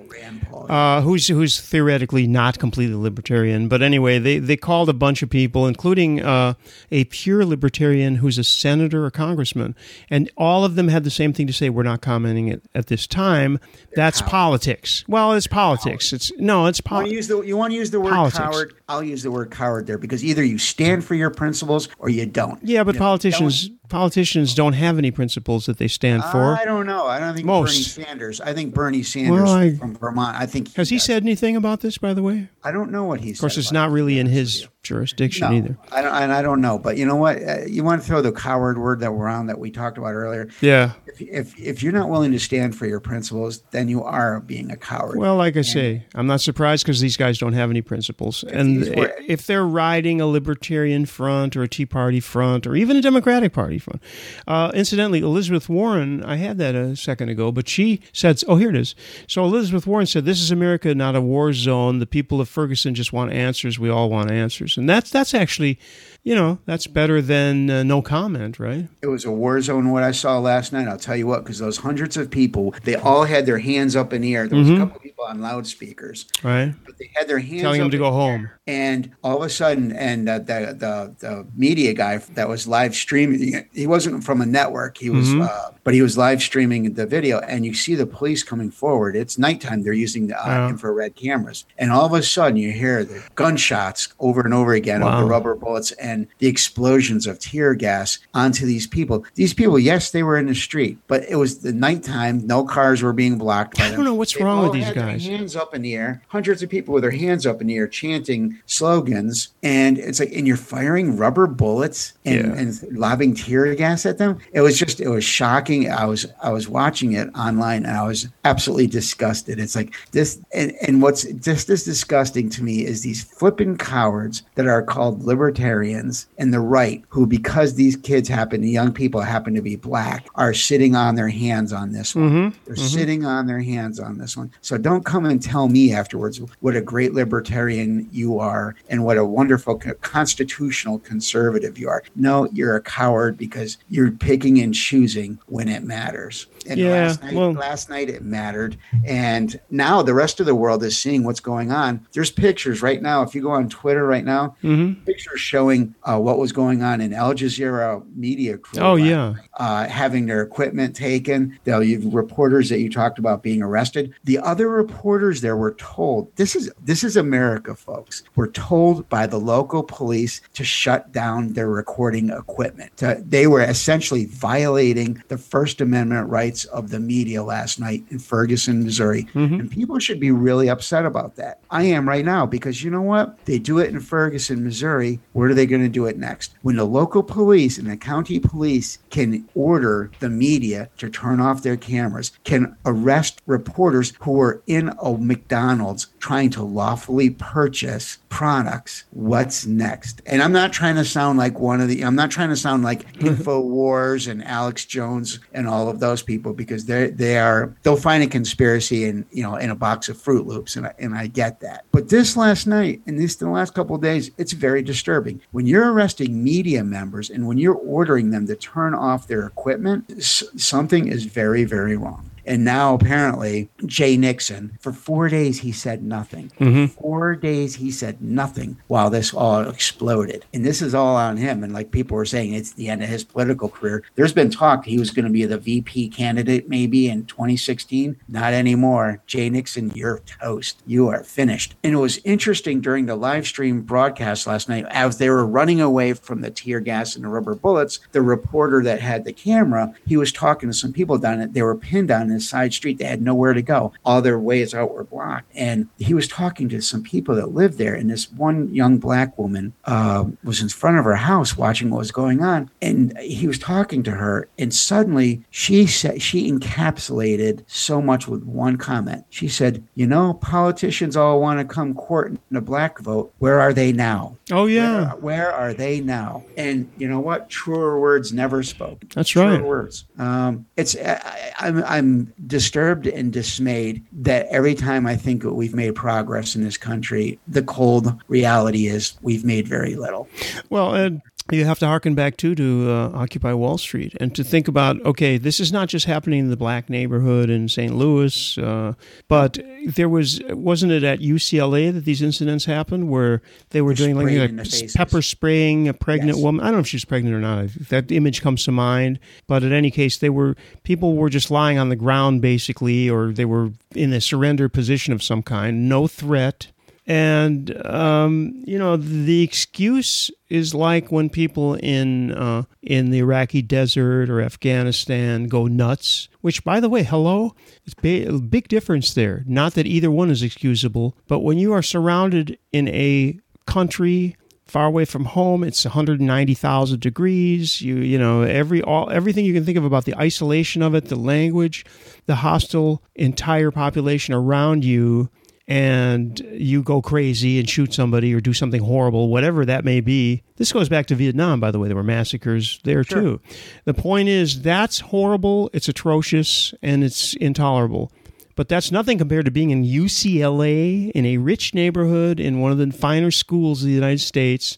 Uh, 0.68 1.00
who's 1.02 1.28
who's 1.28 1.60
theoretically 1.60 2.26
not 2.26 2.58
completely 2.58 2.94
libertarian, 2.94 3.68
but 3.68 3.82
anyway, 3.82 4.18
they 4.18 4.38
they 4.38 4.56
called 4.56 4.88
a 4.88 4.92
bunch 4.92 5.22
of 5.22 5.30
people, 5.30 5.66
including 5.66 6.22
uh, 6.22 6.54
a 6.90 7.04
pure 7.04 7.44
libertarian 7.44 8.16
who's 8.16 8.38
a 8.38 8.44
senator 8.44 9.04
or 9.04 9.10
congressman, 9.10 9.74
and 10.10 10.30
all 10.36 10.64
of 10.64 10.74
them 10.74 10.88
had 10.88 11.04
the 11.04 11.10
same 11.10 11.32
thing 11.32 11.46
to 11.46 11.52
say. 11.52 11.70
We're 11.70 11.82
not 11.82 12.00
commenting 12.00 12.50
at, 12.50 12.60
at 12.74 12.86
this 12.86 13.06
time. 13.06 13.58
That's 13.94 14.22
politics. 14.22 15.04
Well, 15.08 15.32
it's 15.32 15.46
politics. 15.46 16.12
It's 16.12 16.32
no, 16.38 16.66
it's 16.66 16.80
politics. 16.80 17.28
You, 17.28 17.42
you 17.44 17.56
want 17.56 17.72
to 17.72 17.76
use 17.76 17.90
the 17.90 18.00
word 18.00 18.12
politics. 18.12 18.38
coward? 18.38 18.74
I'll 18.88 19.02
use 19.02 19.22
the 19.22 19.30
word 19.30 19.50
coward 19.50 19.86
there 19.86 19.98
because 19.98 20.24
either 20.24 20.44
you 20.44 20.58
stand 20.58 21.04
for 21.04 21.14
your 21.14 21.30
principles 21.30 21.88
or 21.98 22.08
you 22.08 22.26
don't. 22.26 22.62
Yeah, 22.62 22.84
but 22.84 22.94
you 22.94 23.00
politicians 23.00 23.68
know, 23.68 23.76
politicians 23.88 24.54
don't 24.54 24.72
have 24.72 24.98
any 24.98 25.10
principles 25.10 25.66
that 25.66 25.78
they 25.78 25.88
stand 25.88 26.24
for. 26.24 26.58
I 26.58 26.64
don't 26.64 26.86
know. 26.86 27.06
I 27.06 27.20
don't 27.20 27.34
think 27.34 27.46
Most. 27.46 27.72
Bernie 27.72 28.06
Sanders. 28.06 28.40
I 28.40 28.54
think 28.54 28.74
Bernie 28.74 29.02
Sanders 29.02 29.44
well, 29.44 29.52
I, 29.52 29.74
from 29.74 29.92
Vermont. 30.02 30.36
I 30.36 30.46
think 30.46 30.66
he 30.68 30.74
has 30.74 30.90
he 30.90 30.96
does. 30.96 31.04
said 31.04 31.22
anything 31.22 31.54
about 31.54 31.80
this, 31.80 31.96
by 31.96 32.12
the 32.12 32.24
way? 32.24 32.48
I 32.64 32.72
don't 32.72 32.90
know 32.90 33.04
what 33.04 33.20
he's. 33.20 33.38
Of 33.38 33.40
course, 33.40 33.56
it's 33.56 33.70
not 33.70 33.92
really 33.92 34.18
in 34.18 34.26
his 34.26 34.66
jurisdiction 34.82 35.48
no, 35.48 35.56
either. 35.56 35.78
I 35.92 36.02
don't, 36.02 36.14
and 36.14 36.32
I 36.32 36.42
don't 36.42 36.60
know, 36.60 36.76
but 36.76 36.96
you 36.96 37.06
know 37.06 37.14
what? 37.14 37.40
Uh, 37.40 37.60
you 37.66 37.84
want 37.84 38.02
to 38.02 38.06
throw 38.06 38.20
the 38.20 38.32
coward 38.32 38.78
word 38.78 38.98
that 39.00 39.12
we're 39.12 39.28
on 39.28 39.46
that 39.46 39.60
we 39.60 39.70
talked 39.70 39.98
about 39.98 40.12
earlier. 40.12 40.48
Yeah. 40.60 40.94
If, 41.18 41.20
if, 41.20 41.58
if 41.58 41.82
you're 41.82 41.92
not 41.92 42.08
willing 42.08 42.32
to 42.32 42.38
stand 42.38 42.76
for 42.76 42.86
your 42.86 43.00
principles, 43.00 43.62
then 43.70 43.88
you 43.88 44.02
are 44.02 44.40
being 44.40 44.70
a 44.70 44.76
coward. 44.76 45.18
Well, 45.18 45.36
like 45.36 45.54
I 45.54 45.58
and 45.58 45.66
say, 45.66 46.06
I'm 46.14 46.26
not 46.26 46.40
surprised 46.40 46.84
because 46.84 47.00
these 47.00 47.16
guys 47.16 47.38
don't 47.38 47.52
have 47.52 47.70
any 47.70 47.82
principles, 47.82 48.44
and 48.44 48.94
were, 48.96 49.14
if 49.26 49.46
they're 49.46 49.66
riding 49.66 50.20
a 50.20 50.26
libertarian 50.26 51.06
front 51.06 51.56
or 51.56 51.62
a 51.62 51.68
Tea 51.68 51.86
Party 51.86 52.20
front 52.20 52.66
or 52.66 52.74
even 52.74 52.96
a 52.96 53.02
Democratic 53.02 53.52
Party 53.52 53.78
front. 53.78 54.02
Uh, 54.46 54.72
incidentally, 54.74 55.20
Elizabeth 55.20 55.68
Warren, 55.68 56.22
I 56.24 56.36
had 56.36 56.58
that 56.58 56.74
a 56.74 56.96
second 56.96 57.28
ago, 57.28 57.52
but 57.52 57.68
she 57.68 58.00
said, 58.12 58.42
"Oh, 58.48 58.56
here 58.56 58.70
it 58.70 58.76
is." 58.76 58.94
So 59.26 59.44
Elizabeth 59.44 59.86
Warren 59.86 60.06
said, 60.06 60.24
"This 60.24 60.40
is 60.40 60.50
America, 60.50 60.94
not 60.94 61.16
a 61.16 61.20
war 61.20 61.52
zone. 61.52 61.98
The 61.98 62.06
people 62.06 62.40
of 62.40 62.48
Ferguson 62.48 62.94
just 62.94 63.12
want 63.12 63.32
answers. 63.32 63.78
We 63.78 63.90
all 63.90 64.10
want 64.10 64.30
answers." 64.30 64.76
And 64.76 64.88
that's 64.88 65.10
that's 65.10 65.34
actually, 65.34 65.78
you 66.24 66.36
know, 66.36 66.58
that's 66.66 66.86
better 66.86 67.20
than 67.20 67.68
uh, 67.68 67.82
no 67.82 68.00
comment, 68.00 68.60
right? 68.60 68.88
It 69.02 69.08
was 69.08 69.24
a 69.24 69.32
war 69.32 69.60
zone. 69.60 69.90
What 69.90 70.04
I 70.04 70.12
saw 70.12 70.38
last 70.38 70.72
night, 70.72 70.86
I'll 70.86 70.98
tell 70.98 71.16
you 71.16 71.26
what, 71.26 71.42
because 71.42 71.58
those 71.58 71.78
hundreds 71.78 72.16
of 72.16 72.30
people, 72.30 72.74
they 72.84 72.94
all 72.94 73.24
had 73.24 73.44
their 73.44 73.58
hands 73.58 73.96
up 73.96 74.12
in 74.12 74.22
the 74.22 74.34
air. 74.34 74.46
There 74.46 74.58
was 74.58 74.68
mm-hmm. 74.68 74.82
a 74.82 74.86
couple 74.86 75.00
people 75.00 75.24
on 75.24 75.40
loudspeakers, 75.40 76.26
right? 76.44 76.74
But 76.84 76.98
they 76.98 77.10
had 77.14 77.26
their 77.26 77.40
hands 77.40 77.62
telling 77.62 77.80
them 77.80 77.90
to 77.90 77.98
go 77.98 78.12
home. 78.12 78.50
And 78.68 79.10
all 79.24 79.38
of 79.38 79.42
a 79.42 79.50
sudden, 79.50 79.90
and 79.92 80.28
uh, 80.28 80.38
the, 80.38 80.76
the 80.78 81.14
the 81.18 81.46
media 81.56 81.92
guy 81.94 82.18
that 82.18 82.48
was 82.48 82.68
live 82.68 82.94
streaming, 82.94 83.66
he 83.72 83.88
wasn't 83.88 84.22
from 84.22 84.40
a 84.40 84.46
network. 84.46 84.98
He 84.98 85.10
was, 85.10 85.28
mm-hmm. 85.28 85.42
uh, 85.42 85.76
but 85.82 85.94
he 85.94 86.02
was 86.02 86.16
live 86.16 86.40
streaming 86.40 86.94
the 86.94 87.06
video, 87.06 87.40
and 87.40 87.66
you 87.66 87.74
see 87.74 87.96
the 87.96 88.06
police 88.06 88.44
coming 88.44 88.70
forward. 88.70 89.16
It's 89.16 89.38
nighttime. 89.38 89.82
They're 89.82 89.92
using 89.92 90.28
the 90.28 90.48
uh, 90.48 90.68
infrared 90.68 91.16
cameras, 91.16 91.64
and 91.76 91.90
all 91.90 92.06
of 92.06 92.12
a 92.12 92.22
sudden, 92.22 92.56
you 92.56 92.70
hear 92.70 93.02
the 93.02 93.24
gunshots 93.34 94.14
over 94.20 94.42
and 94.42 94.54
over 94.54 94.74
again 94.74 95.00
wow. 95.00 95.14
of 95.14 95.20
the 95.20 95.26
rubber 95.26 95.56
bullets 95.56 95.90
and 95.92 96.11
the 96.38 96.46
explosions 96.46 97.26
of 97.26 97.38
tear 97.38 97.74
gas 97.74 98.18
onto 98.34 98.66
these 98.66 98.86
people. 98.86 99.24
These 99.34 99.54
people, 99.54 99.78
yes, 99.78 100.10
they 100.10 100.22
were 100.22 100.38
in 100.38 100.46
the 100.46 100.54
street, 100.54 100.98
but 101.06 101.22
it 101.28 101.36
was 101.36 101.60
the 101.60 101.72
nighttime. 101.72 102.46
No 102.46 102.64
cars 102.64 103.02
were 103.02 103.12
being 103.12 103.38
blocked. 103.38 103.80
I 103.80 103.90
don't 103.90 104.04
know 104.04 104.14
what's 104.14 104.34
they 104.34 104.44
wrong 104.44 104.64
with 104.64 104.72
these 104.72 104.90
guys. 104.90 105.26
hands 105.26 105.56
up 105.56 105.74
in 105.74 105.82
the 105.82 105.94
air. 105.94 106.22
Hundreds 106.28 106.62
of 106.62 106.70
people 106.70 106.94
with 106.94 107.02
their 107.02 107.10
hands 107.10 107.46
up 107.46 107.60
in 107.60 107.66
the 107.66 107.76
air 107.76 107.88
chanting 107.88 108.58
slogans, 108.66 109.48
and 109.62 109.98
it's 109.98 110.20
like, 110.20 110.32
and 110.32 110.46
you're 110.46 110.56
firing 110.56 111.16
rubber 111.16 111.46
bullets 111.46 112.14
and, 112.24 112.46
yeah. 112.46 112.60
and 112.60 112.98
lobbing 112.98 113.34
tear 113.34 113.74
gas 113.74 114.06
at 114.06 114.18
them. 114.18 114.38
It 114.52 114.60
was 114.60 114.78
just, 114.78 115.00
it 115.00 115.08
was 115.08 115.24
shocking. 115.24 115.90
I 115.90 116.04
was, 116.04 116.26
I 116.42 116.50
was 116.50 116.68
watching 116.68 117.12
it 117.12 117.28
online, 117.36 117.84
and 117.84 117.96
I 117.96 118.06
was 118.06 118.28
absolutely 118.44 118.86
disgusted. 118.86 119.58
It's 119.58 119.76
like 119.76 119.94
this, 120.12 120.40
and, 120.52 120.72
and 120.82 121.02
what's 121.02 121.24
just 121.24 121.68
as 121.68 121.84
disgusting 121.84 122.50
to 122.50 122.62
me 122.62 122.84
is 122.84 123.02
these 123.02 123.22
flipping 123.22 123.76
cowards 123.76 124.42
that 124.54 124.66
are 124.66 124.82
called 124.82 125.24
libertarians 125.24 126.01
Republicans 126.02 126.28
and 126.38 126.52
the 126.52 126.60
right, 126.60 127.02
who, 127.08 127.26
because 127.26 127.74
these 127.74 127.96
kids 127.96 128.28
happen, 128.28 128.60
the 128.60 128.70
young 128.70 128.92
people 128.92 129.20
happen 129.20 129.54
to 129.54 129.62
be 129.62 129.76
black, 129.76 130.28
are 130.34 130.54
sitting 130.54 130.94
on 130.94 131.14
their 131.14 131.28
hands 131.28 131.72
on 131.72 131.92
this 131.92 132.14
one. 132.14 132.30
Mm-hmm. 132.30 132.58
They're 132.66 132.76
sitting 132.76 133.24
on 133.24 133.46
their 133.46 133.60
hands 133.60 134.00
on 134.00 134.18
this 134.18 134.36
one. 134.36 134.52
So 134.60 134.78
don't 134.78 135.04
come 135.04 135.26
and 135.26 135.42
tell 135.42 135.68
me 135.68 135.92
afterwards 135.92 136.40
what 136.60 136.76
a 136.76 136.80
great 136.80 137.14
libertarian 137.14 138.08
you 138.12 138.38
are 138.38 138.74
and 138.88 139.04
what 139.04 139.18
a 139.18 139.24
wonderful 139.24 139.80
constitutional 140.00 140.98
conservative 140.98 141.78
you 141.78 141.88
are. 141.88 142.02
No, 142.16 142.48
you're 142.52 142.76
a 142.76 142.82
coward 142.82 143.36
because 143.36 143.78
you're 143.88 144.10
picking 144.10 144.60
and 144.60 144.74
choosing 144.74 145.38
when 145.46 145.68
it 145.68 145.84
matters. 145.84 146.46
And 146.68 146.78
Yeah, 146.78 146.90
last 146.90 147.22
night, 147.22 147.34
well- 147.34 147.52
last 147.52 147.90
night 147.90 148.08
it 148.08 148.22
mattered. 148.22 148.76
And 149.04 149.58
now 149.70 150.02
the 150.02 150.14
rest 150.14 150.40
of 150.40 150.46
the 150.46 150.54
world 150.54 150.82
is 150.84 150.98
seeing 150.98 151.24
what's 151.24 151.40
going 151.40 151.70
on. 151.72 152.06
There's 152.12 152.30
pictures 152.30 152.82
right 152.82 153.00
now. 153.02 153.22
If 153.22 153.34
you 153.34 153.42
go 153.42 153.50
on 153.50 153.68
Twitter 153.68 154.06
right 154.06 154.24
now, 154.24 154.56
Mm-hmm. 154.62 155.04
pictures 155.04 155.40
showing 155.40 155.94
uh, 156.04 156.18
what 156.18 156.38
was 156.38 156.52
going 156.52 156.82
on 156.82 157.00
in 157.00 157.12
Al 157.12 157.34
Jazeera 157.34 158.02
media 158.16 158.58
crew. 158.58 158.82
Oh 158.82 158.96
yeah. 158.96 159.34
uh, 159.58 159.86
having 159.88 160.26
their 160.26 160.42
equipment 160.42 160.94
taken. 160.96 161.58
The 161.64 161.98
reporters 162.12 162.68
that 162.68 162.80
you 162.80 162.90
talked 162.90 163.18
about 163.18 163.42
being 163.42 163.62
arrested. 163.62 164.12
The 164.24 164.38
other 164.38 164.68
reporters 164.68 165.40
there 165.40 165.56
were 165.56 165.74
told 165.74 166.34
this 166.36 166.54
is 166.56 166.70
this 166.84 167.02
is 167.04 167.16
America, 167.16 167.74
folks. 167.74 168.22
Were 168.36 168.48
told 168.48 169.08
by 169.08 169.26
the 169.26 169.38
local 169.38 169.82
police 169.82 170.40
to 170.54 170.64
shut 170.64 171.12
down 171.12 171.52
their 171.54 171.68
recording 171.68 172.30
equipment. 172.30 172.96
To- 172.98 173.22
they 173.26 173.46
were 173.46 173.62
essentially 173.62 174.26
violating 174.26 175.22
the 175.28 175.38
First 175.38 175.80
Amendment 175.80 176.28
rights 176.28 176.51
of 176.66 176.90
the 176.90 177.00
media 177.00 177.42
last 177.42 177.80
night 177.80 178.04
in 178.10 178.18
Ferguson, 178.18 178.84
Missouri. 178.84 179.24
Mm-hmm. 179.34 179.54
And 179.54 179.70
people 179.70 179.98
should 179.98 180.20
be 180.20 180.30
really 180.30 180.68
upset 180.68 181.04
about 181.04 181.36
that. 181.36 181.60
I 181.70 181.84
am 181.84 182.08
right 182.08 182.24
now 182.24 182.46
because 182.46 182.82
you 182.82 182.90
know 182.90 183.02
what? 183.02 183.44
They 183.44 183.58
do 183.58 183.78
it 183.78 183.90
in 183.90 184.00
Ferguson, 184.00 184.64
Missouri. 184.64 185.20
Where 185.32 185.50
are 185.50 185.54
they 185.54 185.66
going 185.66 185.82
to 185.82 185.88
do 185.88 186.06
it 186.06 186.18
next? 186.18 186.54
When 186.62 186.76
the 186.76 186.84
local 186.84 187.22
police 187.22 187.78
and 187.78 187.90
the 187.90 187.96
county 187.96 188.38
police 188.38 188.98
can 189.10 189.48
order 189.54 190.10
the 190.20 190.30
media 190.30 190.88
to 190.98 191.10
turn 191.10 191.40
off 191.40 191.62
their 191.62 191.76
cameras, 191.76 192.32
can 192.44 192.76
arrest 192.84 193.40
reporters 193.46 194.12
who 194.20 194.40
are 194.40 194.62
in 194.66 194.92
a 195.00 195.12
McDonald's 195.12 196.06
trying 196.18 196.50
to 196.50 196.62
lawfully 196.62 197.30
purchase 197.30 198.18
products, 198.28 199.04
what's 199.10 199.66
next? 199.66 200.22
And 200.26 200.42
I'm 200.42 200.52
not 200.52 200.72
trying 200.72 200.96
to 200.96 201.04
sound 201.04 201.38
like 201.38 201.58
one 201.58 201.80
of 201.80 201.88
the, 201.88 202.02
I'm 202.02 202.14
not 202.14 202.30
trying 202.30 202.48
to 202.48 202.56
sound 202.56 202.82
like 202.82 203.12
InfoWars 203.18 204.28
and 204.28 204.42
Alex 204.44 204.86
Jones 204.86 205.38
and 205.52 205.68
all 205.68 205.88
of 205.88 206.00
those 206.00 206.22
people 206.22 206.41
because 206.50 206.86
they 206.86 207.10
they 207.10 207.38
are, 207.38 207.74
they'll 207.82 207.96
find 207.96 208.24
a 208.24 208.26
conspiracy 208.26 209.04
in, 209.04 209.24
you 209.30 209.42
know, 209.42 209.56
in 209.56 209.70
a 209.70 209.76
box 209.76 210.08
of 210.08 210.16
Froot 210.16 210.46
Loops. 210.46 210.76
And 210.76 210.86
I, 210.86 210.94
and 210.98 211.14
I 211.14 211.28
get 211.28 211.60
that. 211.60 211.84
But 211.92 212.08
this 212.08 212.36
last 212.36 212.66
night 212.66 213.02
and 213.06 213.18
this 213.18 213.36
the 213.36 213.48
last 213.48 213.74
couple 213.74 213.94
of 213.94 214.02
days, 214.02 214.30
it's 214.38 214.52
very 214.52 214.82
disturbing. 214.82 215.40
When 215.52 215.66
you're 215.66 215.92
arresting 215.92 216.42
media 216.42 216.82
members 216.82 217.30
and 217.30 217.46
when 217.46 217.58
you're 217.58 217.74
ordering 217.74 218.30
them 218.30 218.46
to 218.48 218.56
turn 218.56 218.94
off 218.94 219.28
their 219.28 219.46
equipment, 219.46 220.22
something 220.22 221.06
is 221.08 221.24
very, 221.24 221.64
very 221.64 221.96
wrong. 221.96 222.28
And 222.46 222.64
now 222.64 222.94
apparently 222.94 223.70
Jay 223.86 224.16
Nixon, 224.16 224.78
for 224.80 224.92
four 224.92 225.28
days, 225.28 225.60
he 225.60 225.72
said 225.72 226.02
nothing. 226.02 226.50
Mm-hmm. 226.60 226.86
Four 226.86 227.36
days, 227.36 227.76
he 227.76 227.90
said 227.90 228.20
nothing 228.20 228.76
while 228.88 229.10
this 229.10 229.32
all 229.32 229.68
exploded. 229.68 230.44
And 230.52 230.64
this 230.64 230.82
is 230.82 230.94
all 230.94 231.16
on 231.16 231.36
him. 231.36 231.62
And 231.62 231.72
like 231.72 231.90
people 231.90 232.16
were 232.16 232.24
saying, 232.24 232.54
it's 232.54 232.72
the 232.72 232.88
end 232.88 233.02
of 233.02 233.08
his 233.08 233.24
political 233.24 233.68
career. 233.68 234.02
There's 234.14 234.32
been 234.32 234.50
talk 234.50 234.84
he 234.84 234.98
was 234.98 235.10
going 235.10 235.24
to 235.24 235.30
be 235.30 235.44
the 235.44 235.58
VP 235.58 236.08
candidate 236.08 236.68
maybe 236.68 237.08
in 237.08 237.26
2016. 237.26 238.16
Not 238.28 238.52
anymore. 238.52 239.22
Jay 239.26 239.48
Nixon, 239.48 239.92
you're 239.94 240.20
toast. 240.20 240.82
You 240.86 241.08
are 241.08 241.24
finished. 241.24 241.76
And 241.82 241.94
it 241.94 241.98
was 241.98 242.20
interesting 242.24 242.80
during 242.80 243.06
the 243.06 243.16
live 243.16 243.46
stream 243.46 243.82
broadcast 243.82 244.46
last 244.46 244.68
night, 244.68 244.86
as 244.90 245.18
they 245.18 245.30
were 245.30 245.46
running 245.46 245.80
away 245.80 246.12
from 246.12 246.40
the 246.40 246.50
tear 246.50 246.80
gas 246.80 247.14
and 247.14 247.24
the 247.24 247.28
rubber 247.28 247.54
bullets, 247.54 248.00
the 248.12 248.22
reporter 248.22 248.82
that 248.82 249.00
had 249.00 249.24
the 249.24 249.32
camera, 249.32 249.94
he 250.06 250.16
was 250.16 250.32
talking 250.32 250.68
to 250.68 250.74
some 250.74 250.92
people 250.92 251.18
down 251.18 251.40
it. 251.40 251.52
They 251.52 251.62
were 251.62 251.76
pinned 251.76 252.10
on 252.10 252.31
this 252.32 252.48
side 252.48 252.72
street. 252.72 252.98
They 252.98 253.04
had 253.04 253.22
nowhere 253.22 253.52
to 253.52 253.62
go. 253.62 253.92
All 254.04 254.22
their 254.22 254.38
ways 254.38 254.74
out 254.74 254.92
were 254.92 255.04
blocked. 255.04 255.50
And 255.54 255.88
he 255.98 256.14
was 256.14 256.28
talking 256.28 256.68
to 256.70 256.80
some 256.80 257.02
people 257.02 257.34
that 257.36 257.54
lived 257.54 257.78
there. 257.78 257.94
And 257.94 258.10
this 258.10 258.30
one 258.30 258.72
young 258.74 258.98
black 258.98 259.36
woman 259.38 259.72
uh, 259.84 260.24
was 260.44 260.62
in 260.62 260.68
front 260.68 260.98
of 260.98 261.04
her 261.04 261.16
house 261.16 261.56
watching 261.56 261.90
what 261.90 261.98
was 261.98 262.12
going 262.12 262.42
on. 262.42 262.70
And 262.80 263.16
he 263.18 263.46
was 263.46 263.58
talking 263.58 264.02
to 264.04 264.12
her. 264.12 264.48
And 264.58 264.72
suddenly 264.72 265.44
she 265.50 265.86
said, 265.86 266.22
she 266.22 266.50
encapsulated 266.50 267.64
so 267.66 268.00
much 268.00 268.28
with 268.28 268.44
one 268.44 268.76
comment. 268.76 269.24
She 269.30 269.48
said, 269.48 269.82
You 269.94 270.06
know, 270.06 270.34
politicians 270.34 271.16
all 271.16 271.40
want 271.40 271.58
to 271.58 271.64
come 271.64 271.94
court 271.94 272.36
in 272.50 272.56
a 272.56 272.60
black 272.60 272.98
vote. 273.00 273.32
Where 273.38 273.60
are 273.60 273.72
they 273.72 273.92
now? 273.92 274.36
Oh 274.50 274.66
yeah. 274.66 275.14
Where, 275.14 275.32
where 275.32 275.52
are 275.52 275.74
they 275.74 276.00
now? 276.00 276.44
And 276.56 276.90
you 276.98 277.08
know 277.08 277.20
what? 277.20 277.48
Truer 277.48 277.98
words 277.98 278.32
never 278.32 278.62
spoke. 278.62 279.02
That's 279.14 279.30
Truer 279.30 279.54
right. 279.54 279.64
words. 279.64 280.04
Um, 280.18 280.66
it's 280.76 280.96
I, 280.96 281.52
I'm 281.58 281.82
I'm 281.84 282.21
disturbed 282.46 283.06
and 283.06 283.32
dismayed 283.32 284.04
that 284.12 284.46
every 284.50 284.74
time 284.74 285.06
I 285.06 285.16
think 285.16 285.44
we've 285.44 285.74
made 285.74 285.94
progress 285.94 286.54
in 286.54 286.62
this 286.62 286.76
country, 286.76 287.38
the 287.48 287.62
cold 287.62 288.20
reality 288.28 288.86
is 288.86 289.14
we've 289.22 289.44
made 289.44 289.68
very 289.68 289.94
little. 289.94 290.28
Well, 290.70 290.94
Ed, 290.94 291.20
you 291.50 291.64
have 291.64 291.78
to 291.80 291.86
harken 291.86 292.14
back 292.14 292.36
too 292.36 292.54
to 292.54 292.90
uh, 292.90 293.10
Occupy 293.14 293.52
Wall 293.54 293.76
Street 293.78 294.14
and 294.20 294.34
to 294.36 294.44
think 294.44 294.68
about 294.68 295.04
okay, 295.04 295.38
this 295.38 295.58
is 295.60 295.72
not 295.72 295.88
just 295.88 296.06
happening 296.06 296.38
in 296.40 296.50
the 296.50 296.56
black 296.56 296.88
neighborhood 296.88 297.50
in 297.50 297.68
St. 297.68 297.94
Louis, 297.94 298.56
uh, 298.58 298.94
but 299.28 299.58
there 299.86 300.08
was 300.08 300.40
wasn't 300.50 300.92
it 300.92 301.02
at 301.02 301.18
UCLA 301.20 301.92
that 301.92 302.04
these 302.04 302.22
incidents 302.22 302.64
happened 302.66 303.10
where 303.10 303.42
they 303.70 303.82
were 303.82 303.94
doing 303.94 304.14
like, 304.16 304.26
like 304.26 304.50
in 304.50 304.56
the 304.56 304.64
faces. 304.64 304.94
pepper 304.94 305.20
spraying 305.22 305.88
a 305.88 305.94
pregnant 305.94 306.36
Yes. 306.36 306.42
woman. 306.44 306.60
I 306.62 306.66
don't 306.66 306.74
know 306.74 306.80
if 306.80 306.86
she's 306.86 307.04
pregnant 307.04 307.34
or 307.34 307.40
not. 307.40 307.68
That 307.88 308.10
image 308.12 308.40
comes 308.42 308.64
to 308.64 308.72
mind, 308.72 309.18
but 309.46 309.62
in 309.62 309.72
any 309.72 309.90
case, 309.90 310.16
they 310.18 310.30
were 310.30 310.56
people 310.84 311.16
were 311.16 311.30
just 311.30 311.50
lying 311.50 311.78
on 311.78 311.88
the 311.88 311.96
ground 311.96 312.40
basically, 312.42 313.10
or 313.10 313.32
they 313.32 313.44
were 313.44 313.70
in 313.94 314.12
a 314.12 314.20
surrender 314.20 314.68
position 314.68 315.12
of 315.12 315.22
some 315.22 315.42
kind, 315.42 315.88
no 315.88 316.06
threat. 316.06 316.68
And 317.06 317.84
um, 317.84 318.62
you 318.64 318.78
know 318.78 318.96
the 318.96 319.42
excuse 319.42 320.30
is 320.48 320.72
like 320.72 321.10
when 321.10 321.30
people 321.30 321.74
in 321.74 322.32
uh, 322.32 322.62
in 322.80 323.10
the 323.10 323.18
Iraqi 323.18 323.60
desert 323.60 324.30
or 324.30 324.40
Afghanistan 324.40 325.48
go 325.48 325.66
nuts. 325.66 326.28
Which, 326.42 326.62
by 326.62 326.78
the 326.78 326.88
way, 326.88 327.02
hello, 327.02 327.54
it's 327.84 327.94
a 328.04 328.38
big 328.38 328.68
difference 328.68 329.14
there. 329.14 329.42
Not 329.46 329.74
that 329.74 329.86
either 329.86 330.10
one 330.10 330.30
is 330.30 330.42
excusable, 330.42 331.16
but 331.26 331.40
when 331.40 331.58
you 331.58 331.72
are 331.72 331.82
surrounded 331.82 332.58
in 332.72 332.88
a 332.88 333.38
country 333.66 334.36
far 334.64 334.86
away 334.86 335.04
from 335.04 335.26
home, 335.26 335.62
it's 335.62 335.84
190,000 335.84 337.00
degrees. 337.00 337.82
You 337.82 337.96
you 337.96 338.18
know 338.18 338.42
every 338.42 338.80
all 338.80 339.10
everything 339.10 339.44
you 339.44 339.54
can 339.54 339.64
think 339.64 339.76
of 339.76 339.84
about 339.84 340.04
the 340.04 340.16
isolation 340.16 340.82
of 340.82 340.94
it, 340.94 341.06
the 341.06 341.16
language, 341.16 341.84
the 342.26 342.36
hostile 342.36 343.02
entire 343.16 343.72
population 343.72 344.34
around 344.34 344.84
you 344.84 345.30
and 345.68 346.40
you 346.52 346.82
go 346.82 347.00
crazy 347.00 347.58
and 347.58 347.68
shoot 347.68 347.94
somebody 347.94 348.34
or 348.34 348.40
do 348.40 348.52
something 348.52 348.82
horrible, 348.82 349.28
whatever 349.28 349.64
that 349.64 349.84
may 349.84 350.00
be. 350.00 350.42
This 350.56 350.72
goes 350.72 350.88
back 350.88 351.06
to 351.06 351.14
Vietnam, 351.14 351.60
by 351.60 351.70
the 351.70 351.78
way. 351.78 351.88
There 351.88 351.96
were 351.96 352.02
massacres 352.02 352.80
there 352.84 353.04
too. 353.04 353.40
The 353.84 353.94
point 353.94 354.28
is, 354.28 354.62
that's 354.62 355.00
horrible, 355.00 355.70
it's 355.72 355.88
atrocious, 355.88 356.74
and 356.82 357.04
it's 357.04 357.34
intolerable. 357.34 358.12
But 358.54 358.68
that's 358.68 358.92
nothing 358.92 359.16
compared 359.16 359.46
to 359.46 359.50
being 359.50 359.70
in 359.70 359.82
UCLA, 359.82 361.10
in 361.12 361.24
a 361.24 361.38
rich 361.38 361.72
neighborhood, 361.72 362.38
in 362.38 362.60
one 362.60 362.70
of 362.70 362.78
the 362.78 362.90
finer 362.92 363.30
schools 363.30 363.82
of 363.82 363.88
the 363.88 363.94
United 363.94 364.20
States, 364.20 364.76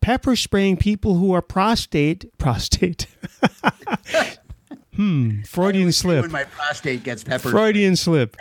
pepper 0.00 0.34
spraying 0.34 0.76
people 0.76 1.14
who 1.14 1.32
are 1.32 1.42
prostate, 1.42 2.36
prostate. 2.38 3.06
hmm, 5.02 5.42
Freudian 5.42 5.92
slip. 5.92 6.22
When 6.22 6.30
my 6.32 6.44
prostate 6.44 7.02
gets 7.02 7.24
peppered. 7.24 7.50
Freudian 7.52 7.96
slip, 7.96 8.36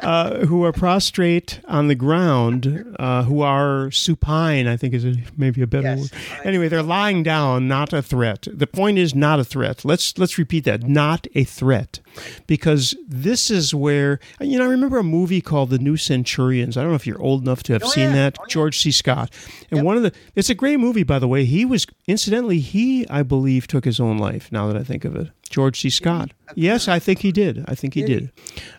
uh, 0.00 0.46
who 0.46 0.64
are 0.64 0.72
prostrate 0.72 1.60
on 1.66 1.88
the 1.88 1.94
ground, 1.94 2.94
uh, 2.98 3.22
who 3.24 3.40
are 3.40 3.90
supine, 3.90 4.66
I 4.66 4.76
think 4.76 4.94
is 4.94 5.04
a, 5.04 5.14
maybe 5.36 5.62
a 5.62 5.66
better 5.66 5.82
Yes. 5.88 6.00
word. 6.00 6.10
Anyway, 6.44 6.68
they're 6.68 6.82
lying 6.82 7.22
down, 7.22 7.68
not 7.68 7.92
a 7.92 8.02
threat. 8.02 8.46
The 8.52 8.66
point 8.66 8.98
is 8.98 9.14
not 9.14 9.40
a 9.40 9.44
threat. 9.44 9.84
Let's 9.84 10.18
let's 10.18 10.38
repeat 10.38 10.64
that, 10.64 10.82
not 10.88 11.26
a 11.34 11.44
threat, 11.44 12.00
because 12.46 12.94
this 13.08 13.50
is 13.50 13.74
where 13.74 14.18
you 14.40 14.58
know. 14.58 14.64
I 14.64 14.68
remember 14.68 14.98
a 14.98 15.02
movie 15.04 15.40
called 15.40 15.70
The 15.70 15.78
New 15.78 15.96
Centurions. 15.96 16.76
I 16.76 16.82
don't 16.82 16.90
know 16.90 16.96
if 16.96 17.06
you're 17.06 17.20
old 17.20 17.42
enough 17.42 17.62
to 17.64 17.72
have 17.72 17.82
Oh, 17.84 17.88
seen 17.88 18.10
yeah. 18.10 18.14
that. 18.14 18.36
Oh, 18.38 18.44
yeah. 18.44 18.48
George 18.52 18.78
C. 18.78 18.90
Scott, 18.90 19.32
and 19.70 19.82
one 19.84 19.96
of 19.96 20.02
the 20.02 20.12
it's 20.34 20.50
a 20.50 20.54
great 20.54 20.78
movie 20.78 21.02
by 21.02 21.18
the 21.18 21.28
way. 21.28 21.44
He 21.44 21.64
was 21.64 21.86
incidentally 22.06 22.58
he 22.60 23.08
I 23.08 23.22
believe 23.22 23.66
took 23.66 23.84
his 23.84 23.98
own 24.00 24.18
life. 24.18 24.50
Now 24.52 24.66
that 24.68 24.76
I 24.76 24.84
think 24.84 25.04
of 25.04 25.16
it, 25.16 25.28
George 25.52 25.80
C. 25.80 25.90
Scott. 25.90 26.32
Yes, 26.54 26.88
I 26.88 26.98
think 26.98 27.20
he 27.20 27.32
did. 27.32 27.64
I 27.68 27.74
think 27.74 27.94
he 27.94 28.02
Did 28.02 28.32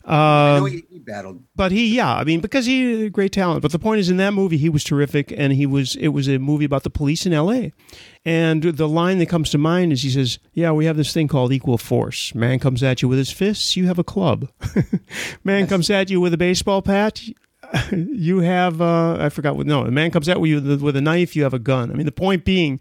know 0.05 0.13
um, 0.13 0.67
he, 0.67 0.83
he 0.89 0.99
battled. 0.99 1.43
but 1.55 1.71
he, 1.71 1.95
yeah, 1.95 2.13
I 2.13 2.23
mean, 2.23 2.39
because 2.39 2.65
he 2.65 3.03
had 3.03 3.13
great 3.13 3.31
talent. 3.31 3.61
But 3.61 3.71
the 3.71 3.79
point 3.79 3.99
is, 3.99 4.09
in 4.09 4.17
that 4.17 4.33
movie, 4.33 4.57
he 4.57 4.69
was 4.69 4.83
terrific, 4.83 5.33
and 5.35 5.53
he 5.53 5.65
was. 5.65 5.95
It 5.95 6.09
was 6.09 6.27
a 6.27 6.37
movie 6.37 6.65
about 6.65 6.83
the 6.83 6.89
police 6.89 7.25
in 7.25 7.33
L.A. 7.33 7.71
And 8.25 8.63
the 8.63 8.87
line 8.87 9.19
that 9.19 9.29
comes 9.29 9.49
to 9.51 9.57
mind 9.57 9.93
is, 9.93 10.03
he 10.03 10.09
says, 10.09 10.39
"Yeah, 10.53 10.71
we 10.71 10.85
have 10.85 10.97
this 10.97 11.13
thing 11.13 11.27
called 11.27 11.51
equal 11.51 11.77
force. 11.77 12.35
Man 12.35 12.59
comes 12.59 12.83
at 12.83 13.01
you 13.01 13.07
with 13.07 13.17
his 13.17 13.31
fists, 13.31 13.75
you 13.75 13.87
have 13.87 13.99
a 13.99 14.03
club. 14.03 14.49
Man 15.43 15.67
comes 15.67 15.89
at 15.89 16.09
you 16.09 16.19
with 16.21 16.33
a 16.33 16.37
baseball 16.37 16.81
bat." 16.81 17.21
you 17.91 18.39
have 18.39 18.81
uh, 18.81 19.17
I 19.19 19.29
forgot 19.29 19.55
what 19.55 19.65
no 19.65 19.83
a 19.85 19.91
man 19.91 20.11
comes 20.11 20.29
out 20.29 20.39
with 20.39 20.49
you 20.49 20.77
with 20.77 20.95
a 20.95 21.01
knife 21.01 21.35
you 21.35 21.43
have 21.43 21.53
a 21.53 21.59
gun. 21.59 21.91
I 21.91 21.95
mean 21.95 22.05
the 22.05 22.11
point 22.11 22.45
being 22.45 22.79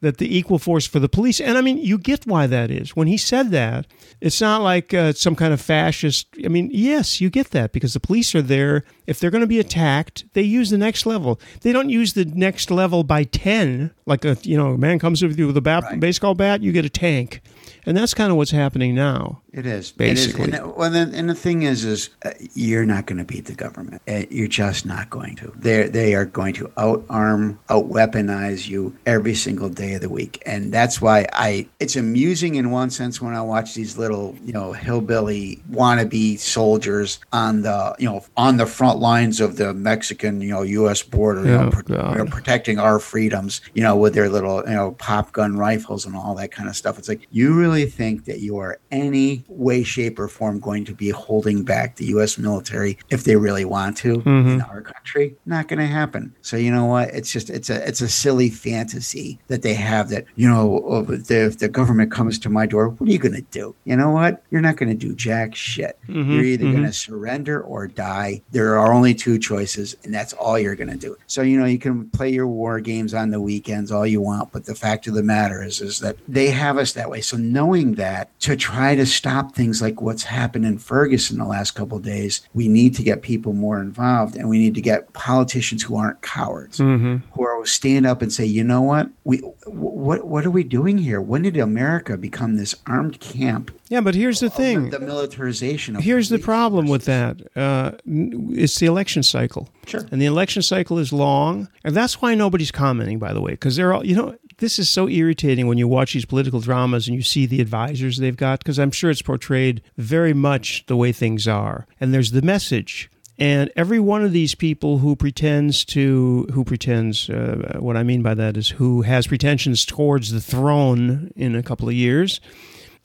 that 0.00 0.16
the 0.16 0.36
equal 0.36 0.58
force 0.58 0.86
for 0.86 0.98
the 0.98 1.08
police 1.08 1.40
and 1.40 1.58
I 1.58 1.60
mean 1.60 1.78
you 1.78 1.98
get 1.98 2.26
why 2.26 2.46
that 2.46 2.70
is. 2.70 2.96
When 2.96 3.06
he 3.06 3.16
said 3.16 3.50
that 3.50 3.86
it's 4.20 4.40
not 4.40 4.62
like 4.62 4.94
uh, 4.94 5.12
some 5.12 5.36
kind 5.36 5.52
of 5.52 5.60
fascist 5.60 6.28
I 6.44 6.48
mean 6.48 6.70
yes 6.72 7.20
you 7.20 7.28
get 7.28 7.50
that 7.50 7.72
because 7.72 7.92
the 7.92 8.00
police 8.00 8.34
are 8.34 8.42
there. 8.42 8.84
If 9.06 9.18
they're 9.18 9.30
going 9.30 9.42
to 9.42 9.46
be 9.46 9.58
attacked 9.58 10.24
they 10.32 10.42
use 10.42 10.70
the 10.70 10.78
next 10.78 11.04
level. 11.04 11.40
They 11.60 11.72
don't 11.72 11.90
use 11.90 12.14
the 12.14 12.24
next 12.24 12.70
level 12.70 13.04
by 13.04 13.24
10 13.24 13.92
like 14.06 14.24
a 14.24 14.38
you 14.42 14.56
know 14.56 14.72
a 14.72 14.78
man 14.78 14.98
comes 14.98 15.22
with 15.22 15.38
you 15.38 15.48
with 15.48 15.56
a 15.56 15.62
bat, 15.62 15.82
right. 15.82 16.00
baseball 16.00 16.34
bat 16.34 16.62
you 16.62 16.72
get 16.72 16.84
a 16.84 16.90
tank 16.90 17.42
and 17.86 17.96
that's 17.96 18.14
kind 18.14 18.30
of 18.30 18.36
what's 18.36 18.50
happening 18.50 18.94
now. 18.94 19.42
It 19.52 19.66
is 19.66 19.90
basically. 19.90 20.44
It 20.44 20.54
is. 20.54 20.60
And, 20.60 20.76
well, 20.76 20.90
then, 20.90 21.12
and 21.14 21.28
the 21.28 21.34
thing 21.34 21.62
is, 21.62 21.84
is 21.84 22.10
uh, 22.24 22.30
you're 22.54 22.86
not 22.86 23.06
going 23.06 23.18
to 23.18 23.24
beat 23.24 23.46
the 23.46 23.54
government. 23.54 24.00
Uh, 24.06 24.22
you're 24.30 24.48
just 24.48 24.86
not 24.86 25.10
going 25.10 25.36
to. 25.36 25.52
They 25.56 25.88
they 25.88 26.14
are 26.14 26.24
going 26.24 26.54
to 26.54 26.68
outarm, 26.76 27.58
out 27.68 27.88
weaponize 27.88 28.68
you 28.68 28.96
every 29.06 29.34
single 29.34 29.68
day 29.68 29.94
of 29.94 30.02
the 30.02 30.08
week, 30.08 30.42
and 30.46 30.72
that's 30.72 31.00
why 31.00 31.26
I. 31.32 31.68
It's 31.80 31.96
amusing 31.96 32.56
in 32.56 32.70
one 32.70 32.90
sense 32.90 33.20
when 33.20 33.34
I 33.34 33.42
watch 33.42 33.74
these 33.74 33.98
little, 33.98 34.36
you 34.44 34.52
know, 34.52 34.72
hillbilly 34.72 35.62
wannabe 35.70 36.38
soldiers 36.38 37.18
on 37.32 37.62
the, 37.62 37.94
you 37.98 38.08
know, 38.08 38.24
on 38.36 38.56
the 38.56 38.66
front 38.66 39.00
lines 39.00 39.40
of 39.40 39.56
the 39.56 39.74
Mexican, 39.74 40.40
you 40.40 40.50
know, 40.50 40.62
U.S. 40.62 41.02
border, 41.02 41.44
you, 41.44 41.50
know, 41.50 41.70
pro- 41.70 42.12
you 42.12 42.18
know, 42.18 42.26
protecting 42.26 42.78
our 42.78 42.98
freedoms, 42.98 43.60
you 43.74 43.82
know, 43.82 43.96
with 43.96 44.14
their 44.14 44.28
little, 44.28 44.62
you 44.68 44.74
know, 44.74 44.92
pop 44.92 45.32
gun 45.32 45.56
rifles 45.56 46.06
and 46.06 46.14
all 46.14 46.34
that 46.36 46.52
kind 46.52 46.68
of 46.68 46.76
stuff. 46.76 46.98
It's 46.98 47.08
like 47.08 47.26
you 47.30 47.54
really 47.54 47.69
really 47.70 47.86
think 47.86 48.24
that 48.24 48.40
you 48.40 48.58
are 48.58 48.80
any 48.90 49.44
way, 49.48 49.82
shape, 49.82 50.18
or 50.18 50.28
form 50.28 50.58
going 50.58 50.84
to 50.84 50.94
be 50.94 51.10
holding 51.10 51.62
back 51.64 51.96
the 51.96 52.06
U.S. 52.06 52.36
military 52.36 52.98
if 53.10 53.24
they 53.24 53.36
really 53.36 53.64
want 53.64 53.96
to 53.98 54.18
mm-hmm. 54.18 54.48
in 54.48 54.60
our 54.62 54.82
country? 54.82 55.36
Not 55.46 55.68
going 55.68 55.78
to 55.78 55.86
happen. 55.86 56.34
So 56.42 56.56
you 56.56 56.70
know 56.70 56.86
what? 56.86 57.10
It's 57.10 57.32
just 57.32 57.48
it's 57.48 57.70
a 57.70 57.86
it's 57.86 58.00
a 58.00 58.08
silly 58.08 58.50
fantasy 58.50 59.38
that 59.46 59.62
they 59.62 59.74
have 59.74 60.08
that 60.10 60.24
you 60.36 60.48
know 60.48 60.82
oh, 60.84 61.06
if 61.08 61.58
the 61.58 61.68
government 61.68 62.10
comes 62.10 62.38
to 62.40 62.50
my 62.50 62.66
door, 62.66 62.88
what 62.88 63.08
are 63.08 63.12
you 63.12 63.18
going 63.18 63.34
to 63.34 63.46
do? 63.50 63.74
You 63.84 63.96
know 63.96 64.10
what? 64.10 64.42
You're 64.50 64.60
not 64.60 64.76
going 64.76 64.90
to 64.90 65.06
do 65.06 65.14
jack 65.14 65.54
shit. 65.54 65.98
Mm-hmm. 66.08 66.32
You're 66.32 66.44
either 66.44 66.64
mm-hmm. 66.64 66.72
going 66.72 66.86
to 66.86 66.92
surrender 66.92 67.60
or 67.62 67.86
die. 67.86 68.42
There 68.50 68.78
are 68.78 68.92
only 68.92 69.14
two 69.14 69.38
choices, 69.38 69.96
and 70.04 70.12
that's 70.12 70.32
all 70.32 70.58
you're 70.58 70.76
going 70.76 70.90
to 70.90 70.96
do. 70.96 71.16
So 71.26 71.42
you 71.42 71.58
know 71.58 71.66
you 71.66 71.78
can 71.78 72.10
play 72.10 72.30
your 72.30 72.48
war 72.48 72.80
games 72.80 73.14
on 73.14 73.30
the 73.30 73.40
weekends 73.40 73.92
all 73.92 74.06
you 74.06 74.20
want, 74.20 74.52
but 74.52 74.64
the 74.64 74.74
fact 74.74 75.06
of 75.06 75.14
the 75.14 75.22
matter 75.22 75.62
is 75.62 75.80
is 75.80 76.00
that 76.00 76.16
they 76.26 76.48
have 76.48 76.76
us 76.76 76.92
that 76.94 77.10
way. 77.10 77.20
So 77.20 77.36
knowing 77.60 77.94
that 77.96 78.38
to 78.40 78.56
try 78.56 78.94
to 78.94 79.04
stop 79.04 79.54
things 79.54 79.82
like 79.82 80.00
what's 80.00 80.22
happened 80.22 80.64
in 80.64 80.78
Ferguson 80.78 81.36
the 81.38 81.44
last 81.44 81.72
couple 81.72 81.98
days, 81.98 82.40
we 82.54 82.68
need 82.68 82.94
to 82.94 83.02
get 83.02 83.20
people 83.20 83.52
more 83.52 83.80
involved 83.80 84.34
and 84.34 84.48
we 84.48 84.58
need 84.58 84.74
to 84.74 84.80
get 84.80 85.12
politicians 85.12 85.82
who 85.82 85.94
aren't 85.96 86.22
cowards, 86.22 86.78
mm-hmm. 86.78 87.16
who 87.34 87.44
are 87.44 87.60
stand 87.66 88.06
up 88.06 88.22
and 88.22 88.32
say, 88.32 88.44
you 88.44 88.64
know 88.64 88.80
what, 88.80 89.10
we 89.24 89.38
what 89.66 90.26
what 90.26 90.46
are 90.46 90.50
we 90.50 90.64
doing 90.64 90.98
here? 90.98 91.20
When 91.20 91.42
did 91.42 91.56
America 91.56 92.16
become 92.16 92.56
this 92.56 92.74
armed 92.86 93.20
camp? 93.20 93.70
Yeah, 93.88 94.00
but 94.00 94.14
here's 94.14 94.40
the 94.40 94.50
thing: 94.50 94.90
the, 94.90 95.00
militarization. 95.00 95.96
here's 95.96 96.28
the 96.28 96.38
problem 96.38 96.86
with 96.86 97.04
that: 97.04 97.36
uh, 97.56 97.92
it's 98.06 98.78
the 98.78 98.86
election 98.86 99.22
cycle. 99.22 99.68
Sure. 99.86 100.06
And 100.10 100.22
the 100.22 100.26
election 100.26 100.62
cycle 100.62 100.98
is 100.98 101.12
long, 101.12 101.68
and 101.84 101.94
that's 101.94 102.22
why 102.22 102.34
nobody's 102.34 102.70
commenting. 102.70 103.18
By 103.18 103.32
the 103.32 103.40
way, 103.40 103.52
because 103.52 103.76
they're 103.76 103.92
all 103.92 104.06
you 104.06 104.16
know 104.16 104.36
this 104.60 104.78
is 104.78 104.88
so 104.88 105.08
irritating 105.08 105.66
when 105.66 105.78
you 105.78 105.88
watch 105.88 106.12
these 106.12 106.24
political 106.24 106.60
dramas 106.60 107.08
and 107.08 107.16
you 107.16 107.22
see 107.22 107.46
the 107.46 107.60
advisors 107.60 108.18
they've 108.18 108.36
got, 108.36 108.60
because 108.60 108.78
I'm 108.78 108.92
sure 108.92 109.10
it's 109.10 109.22
portrayed 109.22 109.82
very 109.96 110.32
much 110.32 110.86
the 110.86 110.96
way 110.96 111.12
things 111.12 111.48
are. 111.48 111.86
And 111.98 112.14
there's 112.14 112.30
the 112.30 112.42
message. 112.42 113.10
And 113.38 113.72
every 113.74 113.98
one 113.98 114.22
of 114.22 114.32
these 114.32 114.54
people 114.54 114.98
who 114.98 115.16
pretends 115.16 115.84
to, 115.86 116.46
who 116.52 116.62
pretends, 116.62 117.30
uh, 117.30 117.78
what 117.80 117.96
I 117.96 118.02
mean 118.02 118.22
by 118.22 118.34
that 118.34 118.58
is 118.58 118.68
who 118.68 119.02
has 119.02 119.26
pretensions 119.26 119.86
towards 119.86 120.30
the 120.30 120.42
throne 120.42 121.32
in 121.36 121.56
a 121.56 121.62
couple 121.62 121.88
of 121.88 121.94
years, 121.94 122.40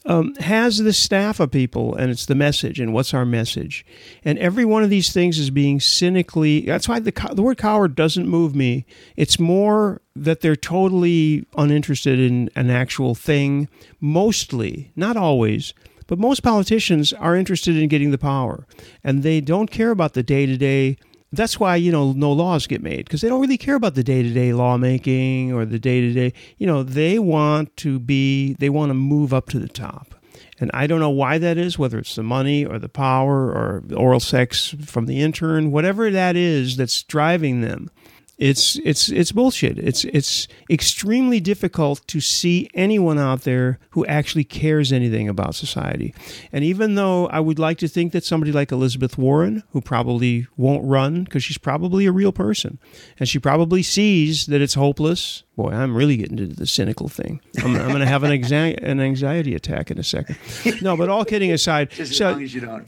um, 0.05 0.35
has 0.35 0.77
this 0.77 0.97
staff 0.97 1.39
of 1.39 1.51
people, 1.51 1.95
and 1.95 2.11
it's 2.11 2.25
the 2.25 2.35
message, 2.35 2.79
and 2.79 2.93
what's 2.93 3.13
our 3.13 3.25
message? 3.25 3.85
And 4.23 4.37
every 4.39 4.65
one 4.65 4.83
of 4.83 4.89
these 4.89 5.11
things 5.11 5.39
is 5.39 5.49
being 5.49 5.79
cynically. 5.79 6.61
That's 6.61 6.87
why 6.87 6.99
the 6.99 7.11
the 7.33 7.41
word 7.41 7.57
coward 7.57 7.95
doesn't 7.95 8.27
move 8.27 8.55
me. 8.55 8.85
It's 9.15 9.39
more 9.39 10.01
that 10.15 10.41
they're 10.41 10.55
totally 10.55 11.45
uninterested 11.57 12.19
in 12.19 12.49
an 12.55 12.69
actual 12.69 13.15
thing. 13.15 13.67
Mostly, 13.99 14.91
not 14.95 15.17
always, 15.17 15.73
but 16.07 16.19
most 16.19 16.43
politicians 16.43 17.11
are 17.13 17.35
interested 17.35 17.75
in 17.75 17.89
getting 17.89 18.11
the 18.11 18.17
power, 18.17 18.67
and 19.03 19.23
they 19.23 19.41
don't 19.41 19.71
care 19.71 19.91
about 19.91 20.13
the 20.13 20.23
day 20.23 20.45
to 20.45 20.57
day 20.57 20.97
that's 21.35 21.59
why 21.59 21.75
you 21.75 21.91
know 21.91 22.11
no 22.13 22.31
laws 22.31 22.67
get 22.67 22.81
made 22.81 23.05
because 23.05 23.21
they 23.21 23.29
don't 23.29 23.41
really 23.41 23.57
care 23.57 23.75
about 23.75 23.95
the 23.95 24.03
day-to-day 24.03 24.53
lawmaking 24.53 25.53
or 25.53 25.65
the 25.65 25.79
day-to-day 25.79 26.33
you 26.57 26.67
know 26.67 26.83
they 26.83 27.19
want 27.19 27.75
to 27.77 27.99
be 27.99 28.53
they 28.55 28.69
want 28.69 28.89
to 28.89 28.93
move 28.93 29.33
up 29.33 29.49
to 29.49 29.59
the 29.59 29.69
top. 29.69 30.15
And 30.59 30.71
i 30.73 30.87
don't 30.87 31.01
know 31.01 31.09
why 31.09 31.37
that 31.37 31.57
is 31.57 31.77
whether 31.77 31.99
it's 31.99 32.15
the 32.15 32.23
money 32.23 32.65
or 32.65 32.79
the 32.79 32.89
power 32.89 33.47
or 33.47 33.83
oral 33.95 34.19
sex 34.19 34.75
from 34.85 35.05
the 35.05 35.21
intern 35.21 35.71
whatever 35.71 36.09
that 36.11 36.35
is 36.35 36.77
that's 36.77 37.03
driving 37.03 37.61
them 37.61 37.89
it's 38.37 38.75
it's 38.83 39.09
it's 39.09 39.31
bullshit. 39.31 39.79
It's 39.79 40.03
it's 40.05 40.47
extremely 40.69 41.39
difficult 41.39 42.05
to 42.07 42.19
see 42.19 42.69
anyone 42.73 43.17
out 43.17 43.41
there 43.41 43.79
who 43.91 44.05
actually 44.07 44.43
cares 44.43 44.91
anything 44.91 45.29
about 45.29 45.55
society. 45.55 46.13
And 46.51 46.63
even 46.63 46.95
though 46.95 47.27
I 47.27 47.39
would 47.39 47.59
like 47.59 47.77
to 47.79 47.87
think 47.87 48.11
that 48.11 48.25
somebody 48.25 48.51
like 48.51 48.71
Elizabeth 48.71 49.17
Warren, 49.17 49.63
who 49.71 49.79
probably 49.79 50.47
won't 50.57 50.83
run 50.83 51.23
because 51.23 51.43
she's 51.43 51.57
probably 51.57 52.05
a 52.05 52.11
real 52.11 52.33
person, 52.33 52.77
and 53.19 53.29
she 53.29 53.39
probably 53.39 53.81
sees 53.81 54.47
that 54.47 54.61
it's 54.61 54.73
hopeless. 54.73 55.43
Boy, 55.55 55.71
I'm 55.71 55.95
really 55.95 56.17
getting 56.17 56.37
into 56.37 56.53
the 56.53 56.67
cynical 56.67 57.07
thing. 57.07 57.39
I'm, 57.63 57.77
I'm 57.77 57.87
going 57.87 57.99
to 57.99 58.05
have 58.05 58.23
an, 58.23 58.31
anxiety, 58.33 58.83
an 58.83 58.99
anxiety 58.99 59.55
attack 59.55 59.89
in 59.89 59.97
a 59.97 60.03
second. 60.03 60.37
No, 60.81 60.97
but 60.97 61.07
all 61.07 61.23
kidding 61.23 61.53
aside, 61.53 61.93
so 62.05 62.37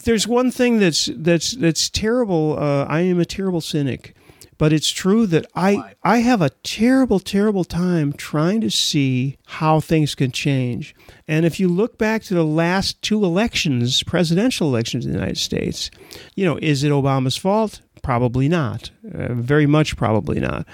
there's 0.03 0.27
one 0.27 0.51
thing 0.51 0.79
that's 0.79 1.09
that's 1.15 1.51
that's 1.51 1.89
terrible. 1.89 2.57
Uh, 2.59 2.83
I 2.83 3.01
am 3.01 3.21
a 3.21 3.25
terrible 3.25 3.61
cynic 3.61 4.13
but 4.57 4.73
it's 4.73 4.89
true 4.89 5.25
that 5.27 5.45
I 5.55 5.95
I 6.03 6.19
have 6.19 6.41
a 6.41 6.49
terrible 6.63 7.19
terrible 7.19 7.63
time 7.63 8.13
trying 8.13 8.61
to 8.61 8.71
see 8.71 9.37
how 9.45 9.79
things 9.79 10.15
can 10.15 10.31
change. 10.31 10.95
And 11.27 11.45
if 11.45 11.59
you 11.59 11.67
look 11.67 11.97
back 11.97 12.23
to 12.23 12.33
the 12.33 12.45
last 12.45 13.01
two 13.01 13.23
elections, 13.23 14.03
presidential 14.03 14.67
elections 14.67 15.05
in 15.05 15.11
the 15.11 15.17
United 15.17 15.37
States, 15.37 15.91
you 16.35 16.45
know, 16.45 16.57
is 16.61 16.83
it 16.83 16.91
Obama's 16.91 17.37
fault? 17.37 17.81
Probably 18.01 18.47
not. 18.47 18.91
Uh, 19.13 19.33
very 19.33 19.65
much 19.65 19.97
probably 19.97 20.39
not. 20.39 20.65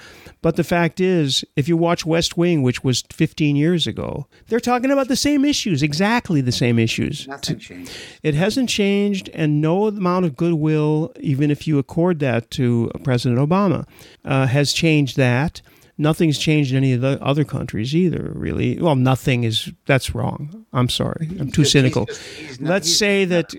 But 0.44 0.56
the 0.56 0.62
fact 0.62 1.00
is, 1.00 1.42
if 1.56 1.68
you 1.70 1.76
watch 1.78 2.04
West 2.04 2.36
Wing, 2.36 2.62
which 2.62 2.84
was 2.84 3.02
15 3.10 3.56
years 3.56 3.86
ago, 3.86 4.26
they're 4.48 4.60
talking 4.60 4.90
about 4.90 5.08
the 5.08 5.16
same 5.16 5.42
issues, 5.42 5.82
exactly 5.82 6.42
the 6.42 6.52
same 6.52 6.78
issues. 6.78 7.26
Nothing 7.26 7.58
changed. 7.58 7.90
It 8.22 8.34
hasn't 8.34 8.68
changed, 8.68 9.30
and 9.32 9.62
no 9.62 9.86
amount 9.86 10.26
of 10.26 10.36
goodwill, 10.36 11.14
even 11.18 11.50
if 11.50 11.66
you 11.66 11.78
accord 11.78 12.18
that 12.18 12.50
to 12.50 12.90
President 13.04 13.40
Obama, 13.40 13.88
uh, 14.26 14.46
has 14.46 14.74
changed 14.74 15.16
that. 15.16 15.62
Nothing's 15.96 16.38
changed 16.38 16.72
in 16.72 16.76
any 16.76 16.92
of 16.92 17.00
the 17.00 17.18
other 17.22 17.44
countries 17.44 17.96
either, 17.96 18.30
really. 18.34 18.78
Well, 18.78 18.96
nothing 18.96 19.44
is, 19.44 19.72
that's 19.86 20.14
wrong. 20.14 20.66
I'm 20.74 20.90
sorry. 20.90 21.26
I'm 21.40 21.52
too 21.52 21.64
cynical. 21.64 22.04
Just, 22.04 22.22
he's 22.22 22.60
not, 22.60 22.68
Let's 22.68 22.94
say 22.94 23.24
that 23.24 23.54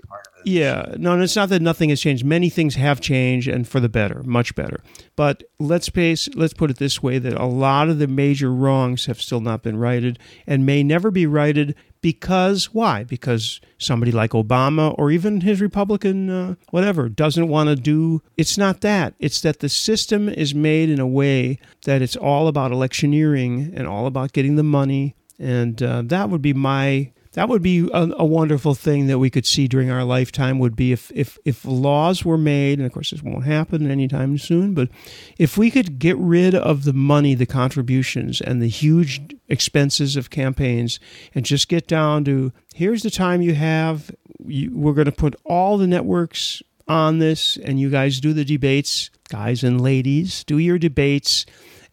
yeah, 0.46 0.94
no, 0.96 1.20
it's 1.20 1.34
not 1.34 1.48
that 1.48 1.60
nothing 1.60 1.90
has 1.90 2.00
changed. 2.00 2.24
Many 2.24 2.48
things 2.50 2.76
have 2.76 3.00
changed, 3.00 3.48
and 3.48 3.66
for 3.66 3.80
the 3.80 3.88
better, 3.88 4.22
much 4.22 4.54
better. 4.54 4.80
But 5.16 5.42
let's 5.58 5.88
pace, 5.88 6.28
let's 6.36 6.54
put 6.54 6.70
it 6.70 6.78
this 6.78 7.02
way: 7.02 7.18
that 7.18 7.34
a 7.34 7.46
lot 7.46 7.88
of 7.88 7.98
the 7.98 8.06
major 8.06 8.52
wrongs 8.52 9.06
have 9.06 9.20
still 9.20 9.40
not 9.40 9.64
been 9.64 9.76
righted, 9.76 10.20
and 10.46 10.64
may 10.64 10.84
never 10.84 11.10
be 11.10 11.26
righted 11.26 11.74
because 12.00 12.72
why? 12.72 13.02
Because 13.02 13.60
somebody 13.76 14.12
like 14.12 14.30
Obama 14.30 14.94
or 14.96 15.10
even 15.10 15.40
his 15.40 15.60
Republican 15.60 16.30
uh, 16.30 16.54
whatever 16.70 17.08
doesn't 17.08 17.48
want 17.48 17.68
to 17.68 17.74
do. 17.74 18.22
It's 18.36 18.56
not 18.56 18.82
that. 18.82 19.14
It's 19.18 19.40
that 19.40 19.58
the 19.58 19.68
system 19.68 20.28
is 20.28 20.54
made 20.54 20.90
in 20.90 21.00
a 21.00 21.08
way 21.08 21.58
that 21.86 22.02
it's 22.02 22.14
all 22.14 22.46
about 22.46 22.70
electioneering 22.70 23.72
and 23.74 23.88
all 23.88 24.06
about 24.06 24.32
getting 24.32 24.54
the 24.54 24.62
money, 24.62 25.16
and 25.40 25.82
uh, 25.82 26.02
that 26.04 26.30
would 26.30 26.42
be 26.42 26.52
my 26.52 27.10
that 27.36 27.50
would 27.50 27.62
be 27.62 27.86
a, 27.92 28.08
a, 28.16 28.24
wonderful 28.24 28.74
thing 28.74 29.08
that 29.08 29.18
we 29.18 29.28
could 29.28 29.44
see 29.44 29.68
during 29.68 29.90
our 29.90 30.04
lifetime 30.04 30.58
would 30.58 30.74
be 30.74 30.90
if, 30.90 31.12
if, 31.14 31.36
if 31.44 31.66
laws 31.66 32.24
were 32.24 32.38
made, 32.38 32.78
and 32.78 32.86
of 32.86 32.92
course 32.92 33.10
this 33.10 33.22
won't 33.22 33.44
happen 33.44 33.90
anytime 33.90 34.38
soon, 34.38 34.72
but 34.72 34.88
if 35.36 35.58
we 35.58 35.70
could 35.70 35.98
get 35.98 36.16
rid 36.16 36.54
of 36.54 36.84
the 36.84 36.94
money, 36.94 37.34
the 37.34 37.44
contributions, 37.44 38.40
and 38.40 38.62
the 38.62 38.68
huge 38.68 39.20
expenses 39.48 40.16
of 40.16 40.30
campaigns 40.30 40.98
and 41.34 41.44
just 41.44 41.68
get 41.68 41.86
down 41.86 42.24
to 42.24 42.54
here's 42.74 43.02
the 43.02 43.10
time 43.10 43.42
you 43.42 43.54
have, 43.54 44.10
you, 44.46 44.74
we're 44.74 44.94
going 44.94 45.04
to 45.04 45.12
put 45.12 45.36
all 45.44 45.76
the 45.76 45.86
networks 45.86 46.62
on 46.88 47.18
this, 47.18 47.58
and 47.58 47.78
you 47.78 47.90
guys 47.90 48.18
do 48.18 48.32
the 48.32 48.46
debates, 48.46 49.10
guys 49.28 49.62
and 49.62 49.78
ladies, 49.78 50.42
do 50.44 50.56
your 50.56 50.78
debates 50.78 51.44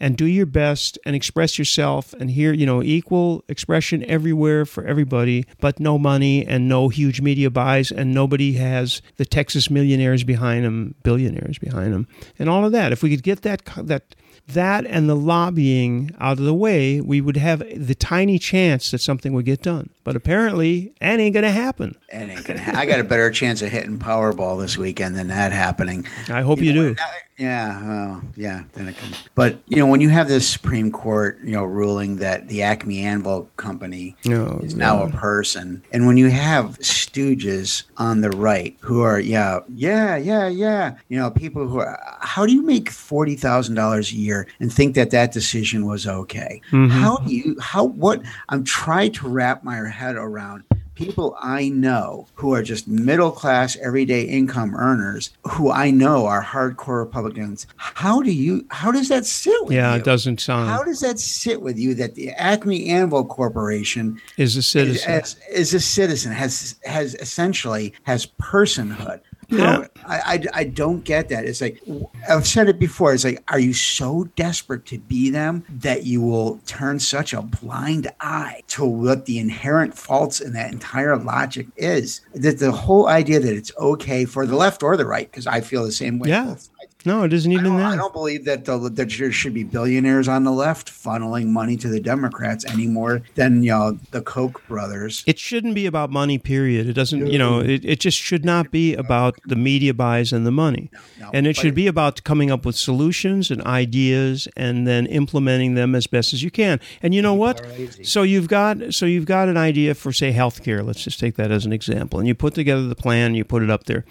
and 0.03 0.17
do 0.17 0.25
your 0.25 0.45
best 0.45 0.99
and 1.05 1.15
express 1.15 1.57
yourself 1.57 2.13
and 2.19 2.29
hear, 2.29 2.51
you 2.51 2.65
know, 2.65 2.83
equal 2.83 3.41
expression 3.47 4.03
everywhere 4.03 4.65
for 4.65 4.83
everybody, 4.83 5.45
but 5.61 5.79
no 5.79 5.97
money 5.97 6.45
and 6.45 6.67
no 6.67 6.89
huge 6.89 7.21
media 7.21 7.49
buys 7.49 7.89
and 7.89 8.13
nobody 8.13 8.51
has 8.53 9.01
the 9.15 9.23
Texas 9.23 9.69
millionaires 9.69 10.25
behind 10.25 10.65
them, 10.65 10.93
billionaires 11.03 11.57
behind 11.57 11.93
them, 11.93 12.05
and 12.37 12.49
all 12.49 12.65
of 12.65 12.73
that. 12.73 12.91
If 12.91 13.01
we 13.01 13.11
could 13.11 13.23
get 13.23 13.43
that 13.43 13.61
that 13.77 14.13
that 14.47 14.85
and 14.85 15.07
the 15.09 15.15
lobbying 15.15 16.13
out 16.19 16.37
of 16.37 16.43
the 16.43 16.53
way, 16.53 16.99
we 16.99 17.21
would 17.21 17.37
have 17.37 17.59
the 17.59 17.95
tiny 17.95 18.37
chance 18.37 18.91
that 18.91 18.97
something 18.99 19.31
would 19.33 19.45
get 19.45 19.61
done. 19.61 19.89
But 20.03 20.17
apparently, 20.17 20.93
that 20.99 21.17
ain't 21.19 21.33
going 21.33 21.43
to 21.45 21.51
happen. 21.51 21.95
It 22.09 22.29
ain't 22.29 22.43
gonna. 22.43 22.61
Ha- 22.61 22.73
I 22.75 22.85
got 22.85 22.99
a 22.99 23.05
better 23.05 23.31
chance 23.31 23.61
of 23.61 23.69
hitting 23.69 23.99
Powerball 23.99 24.59
this 24.59 24.77
weekend 24.77 25.15
than 25.15 25.29
that 25.29 25.53
happening. 25.53 26.05
I 26.27 26.41
hope 26.41 26.59
you, 26.59 26.73
know, 26.73 26.93
do. 26.93 26.95
Yeah, 27.43 27.85
well, 27.87 28.21
yeah. 28.37 28.63
Then 28.71 28.87
it 28.87 28.95
can. 28.95 29.09
But 29.35 29.59
you 29.67 29.75
know, 29.77 29.87
when 29.87 29.99
you 29.99 30.07
have 30.09 30.29
this 30.29 30.47
Supreme 30.47 30.91
Court, 30.91 31.39
you 31.43 31.51
know, 31.51 31.63
ruling 31.65 32.15
that 32.17 32.47
the 32.47 32.61
Acme 32.63 33.01
Anvil 33.03 33.49
Company 33.57 34.15
Oh, 34.29 34.59
is 34.63 34.75
now 34.75 35.03
a 35.03 35.09
person, 35.09 35.83
and 35.91 36.07
when 36.07 36.15
you 36.15 36.29
have 36.29 36.79
stooges 36.79 37.83
on 37.97 38.21
the 38.21 38.29
right 38.29 38.77
who 38.79 39.01
are, 39.01 39.19
yeah, 39.19 39.59
yeah, 39.75 40.15
yeah, 40.15 40.47
yeah, 40.47 40.95
you 41.09 41.17
know, 41.17 41.29
people 41.31 41.67
who 41.67 41.79
are, 41.79 41.99
how 42.21 42.45
do 42.45 42.53
you 42.53 42.61
make 42.61 42.89
forty 42.89 43.35
thousand 43.35 43.75
dollars 43.75 44.11
a 44.11 44.15
year 44.15 44.47
and 44.61 44.71
think 44.71 44.95
that 44.95 45.11
that 45.11 45.33
decision 45.33 45.85
was 45.85 46.07
okay? 46.07 46.61
Mhm. 46.71 46.89
How 46.89 47.17
do 47.17 47.33
you? 47.35 47.57
How? 47.59 47.83
What? 47.83 48.21
I'm 48.47 48.63
trying 48.63 49.11
to 49.13 49.27
wrap 49.27 49.63
my 49.65 49.85
head 49.89 50.15
around 50.15 50.63
people 50.95 51.35
I 51.39 51.69
know 51.69 52.27
who 52.35 52.53
are 52.53 52.63
just 52.63 52.87
middle 52.87 53.31
class, 53.31 53.75
everyday 53.77 54.23
income 54.23 54.75
earners 54.75 55.31
who 55.43 55.71
I 55.71 55.91
know 55.91 56.25
are 56.25 56.43
hardcore 56.43 56.99
Republicans. 57.03 57.67
How 57.77 58.21
do 58.21 58.31
you, 58.31 58.65
how 58.69 58.91
does 58.91 59.09
that 59.09 59.25
sit 59.25 59.65
with 59.65 59.73
Yeah, 59.73 59.93
you? 59.93 59.99
it 59.99 60.03
doesn't 60.05 60.39
sound 60.39 60.69
How 60.69 60.83
does 60.83 60.99
that 61.01 61.19
sit 61.19 61.61
with 61.61 61.77
you 61.77 61.93
that 61.95 62.15
the 62.15 62.29
Acme 62.31 62.89
Anvil 62.89 63.25
Corporation 63.25 64.21
is 64.37 64.55
a 64.55 64.59
is, 64.59 64.67
citizen. 64.67 65.11
is, 65.11 65.35
is 65.51 65.73
a 65.73 65.79
citizen, 65.79 66.31
has 66.31 66.75
has 66.83 67.15
essentially 67.15 67.93
has 68.03 68.25
personhood? 68.25 69.21
Yeah. 69.57 69.87
I, 70.05 70.17
I, 70.17 70.45
I 70.53 70.63
don't 70.65 71.03
get 71.03 71.29
that. 71.29 71.45
It's 71.45 71.61
like 71.61 71.81
I've 72.29 72.47
said 72.47 72.69
it 72.69 72.79
before. 72.79 73.13
It's 73.13 73.23
like, 73.23 73.43
are 73.47 73.59
you 73.59 73.73
so 73.73 74.25
desperate 74.35 74.85
to 74.87 74.97
be 74.97 75.29
them 75.29 75.63
that 75.69 76.05
you 76.05 76.21
will 76.21 76.59
turn 76.65 76.99
such 76.99 77.33
a 77.33 77.41
blind 77.41 78.11
eye 78.19 78.63
to 78.69 78.85
what 78.85 79.25
the 79.25 79.39
inherent 79.39 79.97
faults 79.97 80.41
in 80.41 80.53
that 80.53 80.71
entire 80.71 81.17
logic 81.17 81.67
is? 81.77 82.21
That 82.33 82.59
the 82.59 82.71
whole 82.71 83.07
idea 83.07 83.39
that 83.39 83.55
it's 83.55 83.71
okay 83.77 84.25
for 84.25 84.45
the 84.45 84.55
left 84.55 84.83
or 84.83 84.97
the 84.97 85.05
right, 85.05 85.29
because 85.29 85.47
I 85.47 85.61
feel 85.61 85.85
the 85.85 85.91
same 85.91 86.19
way. 86.19 86.29
Yeah. 86.29 86.45
both. 86.45 86.69
No, 87.05 87.23
it 87.23 87.33
isn't 87.33 87.51
even 87.51 87.65
don't, 87.65 87.81
I 87.81 87.95
don't 87.95 88.13
believe 88.13 88.45
that 88.45 88.65
the, 88.65 88.77
that 88.77 88.95
there 88.95 89.31
should 89.31 89.53
be 89.53 89.63
billionaires 89.63 90.27
on 90.27 90.43
the 90.43 90.51
left 90.51 90.89
funneling 90.89 91.47
money 91.47 91.75
to 91.77 91.87
the 91.89 91.99
Democrats 91.99 92.65
any 92.65 92.87
more 92.87 93.21
than 93.35 93.63
you 93.63 93.71
know 93.71 93.99
the 94.11 94.21
Koch 94.21 94.65
brothers. 94.67 95.23
It 95.27 95.37
shouldn't 95.37 95.75
be 95.75 95.85
about 95.85 96.11
money, 96.11 96.37
period. 96.37 96.87
It 96.87 96.93
doesn't, 96.93 97.27
you 97.27 97.37
know, 97.37 97.59
it, 97.59 97.83
it 97.83 97.99
just 97.99 98.17
should 98.17 98.45
not 98.45 98.71
be 98.71 98.95
about 98.95 99.37
the 99.45 99.55
media 99.55 99.93
buys 99.93 100.31
and 100.31 100.45
the 100.45 100.51
money. 100.51 100.89
no, 101.19 101.29
and 101.33 101.45
it 101.45 101.55
should 101.55 101.75
be 101.75 101.87
about 101.87 102.23
coming 102.23 102.51
up 102.51 102.65
with 102.65 102.75
solutions 102.75 103.51
and 103.51 103.61
ideas 103.63 104.47
and 104.55 104.87
then 104.87 105.05
implementing 105.07 105.75
them 105.75 105.95
as 105.95 106.07
best 106.07 106.33
as 106.33 106.41
you 106.41 106.51
can. 106.51 106.79
And 107.01 107.13
you 107.13 107.21
know 107.21 107.33
what? 107.33 107.61
So 108.03 108.23
you've 108.23 108.47
got 108.47 108.93
so 108.93 109.05
you've 109.05 109.25
got 109.25 109.49
an 109.49 109.57
idea 109.57 109.93
for 109.95 110.13
say 110.13 110.31
healthcare. 110.31 110.85
Let's 110.85 111.03
just 111.03 111.19
take 111.19 111.35
that 111.35 111.51
as 111.51 111.65
an 111.65 111.73
example. 111.73 112.19
And 112.19 112.27
you 112.27 112.35
put 112.35 112.53
together 112.53 112.87
the 112.87 112.95
plan, 112.95 113.35
you 113.35 113.43
put 113.43 113.63
it 113.63 113.69
up 113.69 113.85
there. 113.85 114.05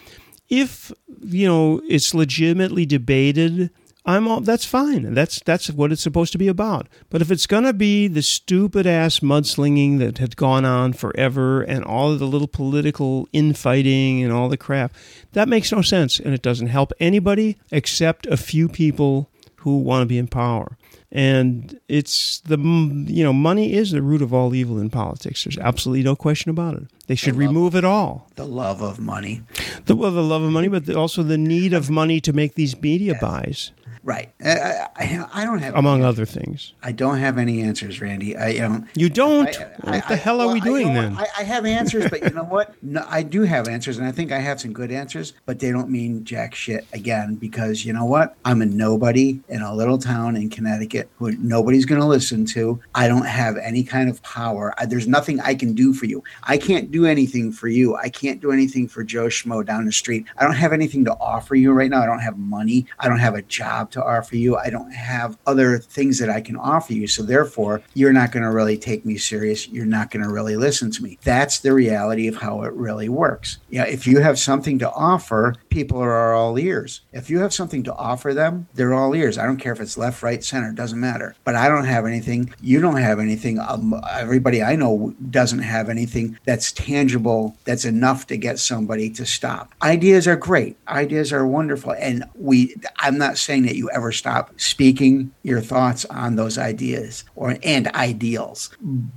If 0.52 0.92
you 1.22 1.48
know 1.48 1.80
it's 1.88 2.12
legitimately 2.12 2.84
debated 2.84 3.70
I'm 4.04 4.26
all 4.26 4.40
that's 4.40 4.64
fine. 4.64 5.14
That's 5.14 5.40
that's 5.44 5.70
what 5.70 5.92
it's 5.92 6.02
supposed 6.02 6.32
to 6.32 6.38
be 6.38 6.48
about. 6.48 6.88
But 7.08 7.22
if 7.22 7.30
it's 7.30 7.46
gonna 7.46 7.72
be 7.72 8.08
the 8.08 8.22
stupid 8.22 8.86
ass 8.86 9.20
mudslinging 9.20 10.00
that 10.00 10.18
had 10.18 10.36
gone 10.36 10.64
on 10.64 10.92
forever 10.92 11.62
and 11.62 11.84
all 11.84 12.10
of 12.10 12.18
the 12.18 12.26
little 12.26 12.48
political 12.48 13.28
infighting 13.32 14.22
and 14.22 14.32
all 14.32 14.48
the 14.48 14.56
crap, 14.56 14.92
that 15.32 15.48
makes 15.48 15.70
no 15.70 15.82
sense 15.82 16.18
and 16.18 16.34
it 16.34 16.42
doesn't 16.42 16.66
help 16.66 16.92
anybody 16.98 17.58
except 17.70 18.26
a 18.26 18.36
few 18.36 18.68
people 18.68 19.30
who 19.58 19.78
want 19.78 20.02
to 20.02 20.06
be 20.06 20.18
in 20.18 20.26
power. 20.26 20.76
And 21.14 21.78
it's 21.88 22.40
the 22.40 22.56
you 22.56 23.22
know 23.22 23.34
money 23.34 23.74
is 23.74 23.90
the 23.90 24.00
root 24.00 24.22
of 24.22 24.32
all 24.32 24.54
evil 24.54 24.78
in 24.78 24.88
politics. 24.88 25.44
There's 25.44 25.58
absolutely 25.58 26.02
no 26.02 26.16
question 26.16 26.50
about 26.50 26.74
it. 26.76 26.84
They 27.06 27.16
should 27.16 27.36
remove 27.36 27.74
it 27.74 27.84
all. 27.84 28.30
The 28.36 28.46
love 28.46 28.80
of 28.80 28.98
money. 28.98 29.42
The, 29.84 29.94
well, 29.94 30.10
the 30.10 30.22
love 30.22 30.40
of 30.40 30.50
money, 30.50 30.68
but 30.68 30.88
also 30.96 31.22
the 31.22 31.36
need 31.36 31.74
of 31.74 31.90
money 31.90 32.18
to 32.22 32.32
make 32.32 32.54
these 32.54 32.80
media 32.80 33.14
buys, 33.20 33.72
Right. 34.04 34.32
I, 34.44 34.88
I, 34.96 35.26
I 35.32 35.44
don't 35.44 35.60
have 35.60 35.76
among 35.76 36.02
other 36.02 36.26
things. 36.26 36.72
I 36.82 36.90
don't 36.90 37.18
have 37.18 37.38
any 37.38 37.62
answers, 37.62 38.00
Randy. 38.00 38.36
I 38.36 38.56
um, 38.56 38.88
You 38.96 39.08
don't. 39.08 39.48
I- 39.48 39.68
what 39.82 40.08
the 40.08 40.16
hell 40.16 40.40
are 40.40 40.46
well, 40.46 40.54
we 40.54 40.60
doing 40.60 40.92
then? 40.92 41.16
I, 41.16 41.26
I 41.38 41.42
have 41.44 41.64
answers, 41.66 42.10
but 42.10 42.22
you 42.22 42.30
know 42.30 42.42
what? 42.44 42.74
No, 42.82 43.04
I 43.08 43.22
do 43.22 43.42
have 43.42 43.68
answers, 43.68 43.98
and 43.98 44.06
I 44.06 44.10
think 44.10 44.32
I 44.32 44.38
have 44.38 44.60
some 44.60 44.72
good 44.72 44.90
answers, 44.90 45.34
but 45.46 45.60
they 45.60 45.70
don't 45.70 45.88
mean 45.88 46.24
jack 46.24 46.54
shit 46.54 46.84
again 46.92 47.36
because 47.36 47.84
you 47.84 47.92
know 47.92 48.04
what? 48.04 48.34
I'm 48.44 48.60
a 48.60 48.66
nobody 48.66 49.40
in 49.48 49.62
a 49.62 49.74
little 49.74 49.98
town 49.98 50.34
in 50.34 50.50
Connecticut 50.50 51.08
who 51.18 51.32
nobody's 51.36 51.84
going 51.84 52.00
to 52.00 52.06
listen 52.06 52.44
to. 52.46 52.80
I 52.94 53.06
don't 53.06 53.26
have 53.26 53.56
any 53.56 53.84
kind 53.84 54.10
of 54.10 54.20
power. 54.22 54.74
I, 54.78 54.86
there's 54.86 55.06
nothing 55.06 55.40
I 55.40 55.54
can 55.54 55.74
do 55.74 55.94
for 55.94 56.06
you. 56.06 56.24
I 56.42 56.58
can't 56.58 56.90
do 56.90 57.06
anything 57.06 57.52
for 57.52 57.68
you. 57.68 57.94
I 57.96 58.08
can't 58.08 58.40
do 58.40 58.50
anything 58.50 58.88
for 58.88 59.04
Joe 59.04 59.26
Schmo 59.26 59.64
down 59.64 59.84
the 59.84 59.92
street. 59.92 60.26
I 60.38 60.44
don't 60.44 60.56
have 60.56 60.72
anything 60.72 61.04
to 61.04 61.12
offer 61.20 61.54
you 61.54 61.72
right 61.72 61.90
now. 61.90 62.02
I 62.02 62.06
don't 62.06 62.18
have 62.18 62.38
money. 62.38 62.86
I 62.98 63.08
don't 63.08 63.20
have 63.20 63.36
a 63.36 63.42
job 63.42 63.91
to 63.92 64.04
offer 64.04 64.36
you. 64.36 64.56
I 64.56 64.70
don't 64.70 64.92
have 64.92 65.38
other 65.46 65.78
things 65.78 66.18
that 66.18 66.30
I 66.30 66.40
can 66.40 66.56
offer 66.56 66.92
you. 66.92 67.06
So 67.06 67.22
therefore, 67.22 67.82
you're 67.94 68.12
not 68.12 68.32
going 68.32 68.42
to 68.42 68.50
really 68.50 68.76
take 68.76 69.04
me 69.04 69.16
serious. 69.16 69.68
You're 69.68 69.86
not 69.86 70.10
going 70.10 70.24
to 70.24 70.30
really 70.30 70.56
listen 70.56 70.90
to 70.92 71.02
me. 71.02 71.18
That's 71.22 71.60
the 71.60 71.72
reality 71.72 72.28
of 72.28 72.36
how 72.36 72.62
it 72.62 72.72
really 72.72 73.08
works. 73.08 73.58
Yeah, 73.70 73.84
if 73.84 74.06
you 74.06 74.20
have 74.20 74.38
something 74.38 74.78
to 74.80 74.90
offer, 74.92 75.54
people 75.68 75.98
are 75.98 76.34
all 76.34 76.58
ears. 76.58 77.00
If 77.12 77.30
you 77.30 77.38
have 77.40 77.54
something 77.54 77.82
to 77.84 77.94
offer 77.94 78.34
them, 78.34 78.68
they're 78.74 78.94
all 78.94 79.14
ears. 79.14 79.38
I 79.38 79.46
don't 79.46 79.58
care 79.58 79.72
if 79.72 79.80
it's 79.80 79.98
left, 79.98 80.22
right, 80.22 80.42
center, 80.42 80.72
doesn't 80.72 81.00
matter. 81.00 81.34
But 81.44 81.54
I 81.54 81.68
don't 81.68 81.84
have 81.84 82.06
anything. 82.06 82.52
You 82.60 82.80
don't 82.80 82.96
have 82.96 83.18
anything. 83.18 83.58
Um, 83.58 84.00
everybody 84.10 84.62
I 84.62 84.76
know 84.76 85.14
doesn't 85.30 85.60
have 85.60 85.88
anything 85.88 86.38
that's 86.44 86.72
tangible, 86.72 87.56
that's 87.64 87.84
enough 87.84 88.26
to 88.28 88.36
get 88.36 88.58
somebody 88.58 89.10
to 89.10 89.26
stop. 89.26 89.72
Ideas 89.82 90.26
are 90.26 90.36
great. 90.36 90.76
Ideas 90.88 91.32
are 91.32 91.46
wonderful. 91.46 91.92
And 91.92 92.24
we, 92.34 92.76
I'm 92.98 93.18
not 93.18 93.38
saying 93.38 93.64
that 93.64 93.76
you 93.76 93.81
ever 93.90 94.12
stop 94.12 94.52
speaking 94.58 95.32
your 95.42 95.60
thoughts 95.60 96.04
on 96.06 96.36
those 96.36 96.58
ideas 96.58 97.24
or 97.34 97.56
and 97.62 97.88
ideals. 97.88 98.70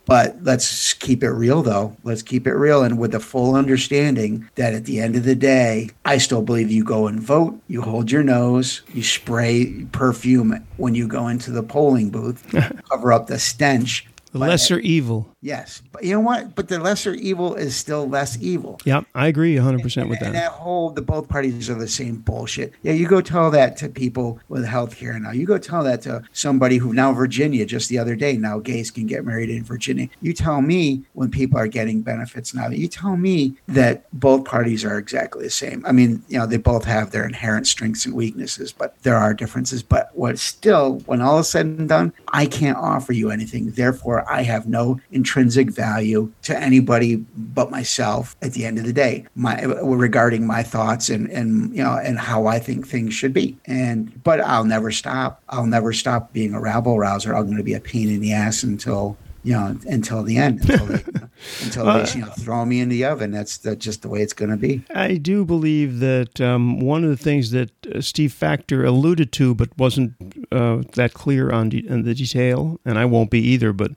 But 0.06 0.38
let's 0.44 0.94
keep 0.94 1.24
it 1.24 1.32
real 1.32 1.62
though. 1.62 1.96
Let's 2.04 2.22
keep 2.22 2.48
it 2.48 2.54
real 2.54 2.84
and 2.84 2.98
with 2.98 3.12
the 3.12 3.20
full 3.20 3.56
understanding 3.56 4.50
that 4.56 4.74
at 4.74 4.86
the 4.86 5.00
end 5.00 5.16
of 5.16 5.24
the 5.24 5.36
day, 5.36 5.90
I 6.06 6.18
still 6.18 6.42
believe 6.42 6.72
you 6.72 6.84
go 6.84 7.08
and 7.08 7.20
vote, 7.20 7.60
you 7.68 7.82
hold 7.82 8.12
your 8.12 8.24
nose, 8.24 8.82
you 8.94 9.04
spray 9.04 9.86
perfume 9.92 10.66
when 10.78 10.96
you 10.96 11.08
go 11.08 11.28
into 11.28 11.52
the 11.52 11.64
polling 11.64 12.10
booth, 12.10 12.44
cover 12.90 13.14
up 13.14 13.28
the 13.28 13.40
stench. 13.40 14.08
The 14.32 14.40
lesser 14.40 14.80
evil. 14.80 15.30
Yes, 15.46 15.84
but 15.92 16.04
you 16.04 16.12
know 16.12 16.22
what? 16.22 16.56
But 16.56 16.70
the 16.70 16.80
lesser 16.80 17.14
evil 17.14 17.54
is 17.54 17.76
still 17.76 18.10
less 18.10 18.36
evil. 18.42 18.80
Yep, 18.84 19.06
I 19.14 19.28
agree 19.28 19.56
100% 19.56 20.10
with 20.10 20.20
And 20.20 20.34
that. 20.34 20.34
that 20.34 20.52
whole, 20.52 20.90
the 20.90 21.04
both 21.04 21.30
parties 21.30 21.70
are 21.70 21.76
the 21.76 21.88
same 21.88 22.16
bullshit. 22.16 22.74
Yeah, 22.82 22.94
you 22.94 23.08
go 23.08 23.22
tell 23.22 23.52
that 23.52 23.78
to 23.78 23.90
people 23.90 24.40
with 24.50 24.66
health 24.66 24.98
care 24.98 25.20
now. 25.20 25.30
You 25.30 25.46
go 25.46 25.60
tell 25.60 25.84
that 25.84 26.02
to 26.02 26.24
somebody 26.34 26.78
who 26.78 26.94
now 26.94 27.14
Virginia, 27.14 27.64
just 27.68 27.90
the 27.90 28.00
other 28.00 28.16
day, 28.16 28.38
now 28.38 28.58
gays 28.58 28.90
can 28.90 29.06
get 29.06 29.24
married 29.24 29.52
in 29.52 29.64
Virginia. 29.64 30.10
You 30.20 30.34
tell 30.34 30.64
me 30.64 31.04
when 31.14 31.30
people 31.30 31.60
are 31.60 31.68
getting 31.68 32.02
benefits 32.02 32.56
now, 32.56 32.70
you 32.70 32.88
tell 32.88 33.16
me 33.16 33.54
that 33.68 34.08
both 34.14 34.46
parties 34.46 34.84
are 34.84 34.98
exactly 34.98 35.44
the 35.44 35.52
same. 35.52 35.86
I 35.86 35.92
mean, 35.92 36.24
you 36.28 36.40
know, 36.40 36.48
they 36.48 36.58
both 36.58 36.86
have 36.86 37.12
their 37.12 37.24
inherent 37.24 37.68
strengths 37.68 38.08
and 38.08 38.16
weaknesses, 38.16 38.74
but 38.74 38.96
there 39.04 39.18
are 39.18 39.36
differences. 39.36 39.84
But 39.84 40.10
what 40.16 40.40
still, 40.40 41.02
when 41.06 41.22
all 41.22 41.38
is 41.38 41.50
said 41.50 41.68
and 41.68 41.88
done, 41.88 42.14
I 42.30 42.48
can't 42.48 42.80
offer 42.80 43.14
you 43.14 43.30
anything. 43.30 43.70
Therefore, 43.70 44.28
I 44.28 44.42
have 44.42 44.68
no 44.68 45.00
intrinsic 45.36 45.70
value 45.70 46.32
to 46.44 46.58
anybody 46.58 47.18
but 47.36 47.70
myself 47.70 48.38
at 48.42 48.54
the 48.54 48.66
end 48.66 48.78
of 48.78 48.86
the 48.86 48.94
day 48.94 49.26
my 49.36 49.62
regarding 49.64 50.48
my 50.48 50.64
thoughts 50.64 51.10
and 51.10 51.30
and 51.30 51.76
you 51.76 51.84
know 51.84 51.98
and 51.98 52.18
how 52.18 52.46
I 52.46 52.58
think 52.58 52.88
things 52.88 53.14
should 53.14 53.34
be 53.34 53.58
and 53.66 54.24
but 54.24 54.40
I'll 54.40 54.64
never 54.64 54.92
stop 54.92 55.42
I'll 55.50 55.66
never 55.66 55.92
stop 55.92 56.32
being 56.32 56.54
a 56.54 56.62
rabble 56.62 56.98
rouser 56.98 57.36
I'm 57.36 57.48
going 57.48 57.58
to 57.58 57.64
be 57.64 57.74
a 57.74 57.82
pain 57.82 58.08
in 58.08 58.22
the 58.22 58.32
ass 58.32 58.64
until 58.64 59.18
you 59.44 59.52
know 59.54 59.78
until 59.88 60.24
the 60.24 60.38
end 60.38 60.62
until 60.62 60.86
they, 60.86 61.04
until 61.64 61.86
they 61.86 62.12
you 62.14 62.22
know, 62.22 62.32
throw 62.32 62.66
me 62.66 62.80
in 62.80 62.90
the 62.90 63.06
oven. 63.06 63.32
That's, 63.32 63.58
that's 63.58 63.84
just 63.84 64.02
the 64.02 64.10
way 64.10 64.22
it's 64.22 64.34
going 64.34 64.52
to 64.52 64.58
be. 64.58 64.84
I 64.94 65.18
do 65.18 65.46
believe 65.46 66.00
that 66.00 66.42
um, 66.42 66.80
one 66.80 67.04
of 67.04 67.10
the 67.10 67.18
things 67.18 67.52
that 67.52 67.72
uh, 67.88 68.02
Steve 68.02 68.34
Factor 68.34 68.86
alluded 68.86 69.32
to, 69.34 69.56
but 69.56 69.76
wasn't 69.78 70.14
uh, 70.52 70.84
that 70.94 71.14
clear 71.14 71.52
on, 71.52 71.70
de- 71.70 71.88
on 71.90 72.04
the 72.04 72.14
detail, 72.14 72.80
and 72.86 72.98
I 72.98 73.06
won't 73.06 73.30
be 73.30 73.40
either, 73.40 73.74
but 73.74 73.92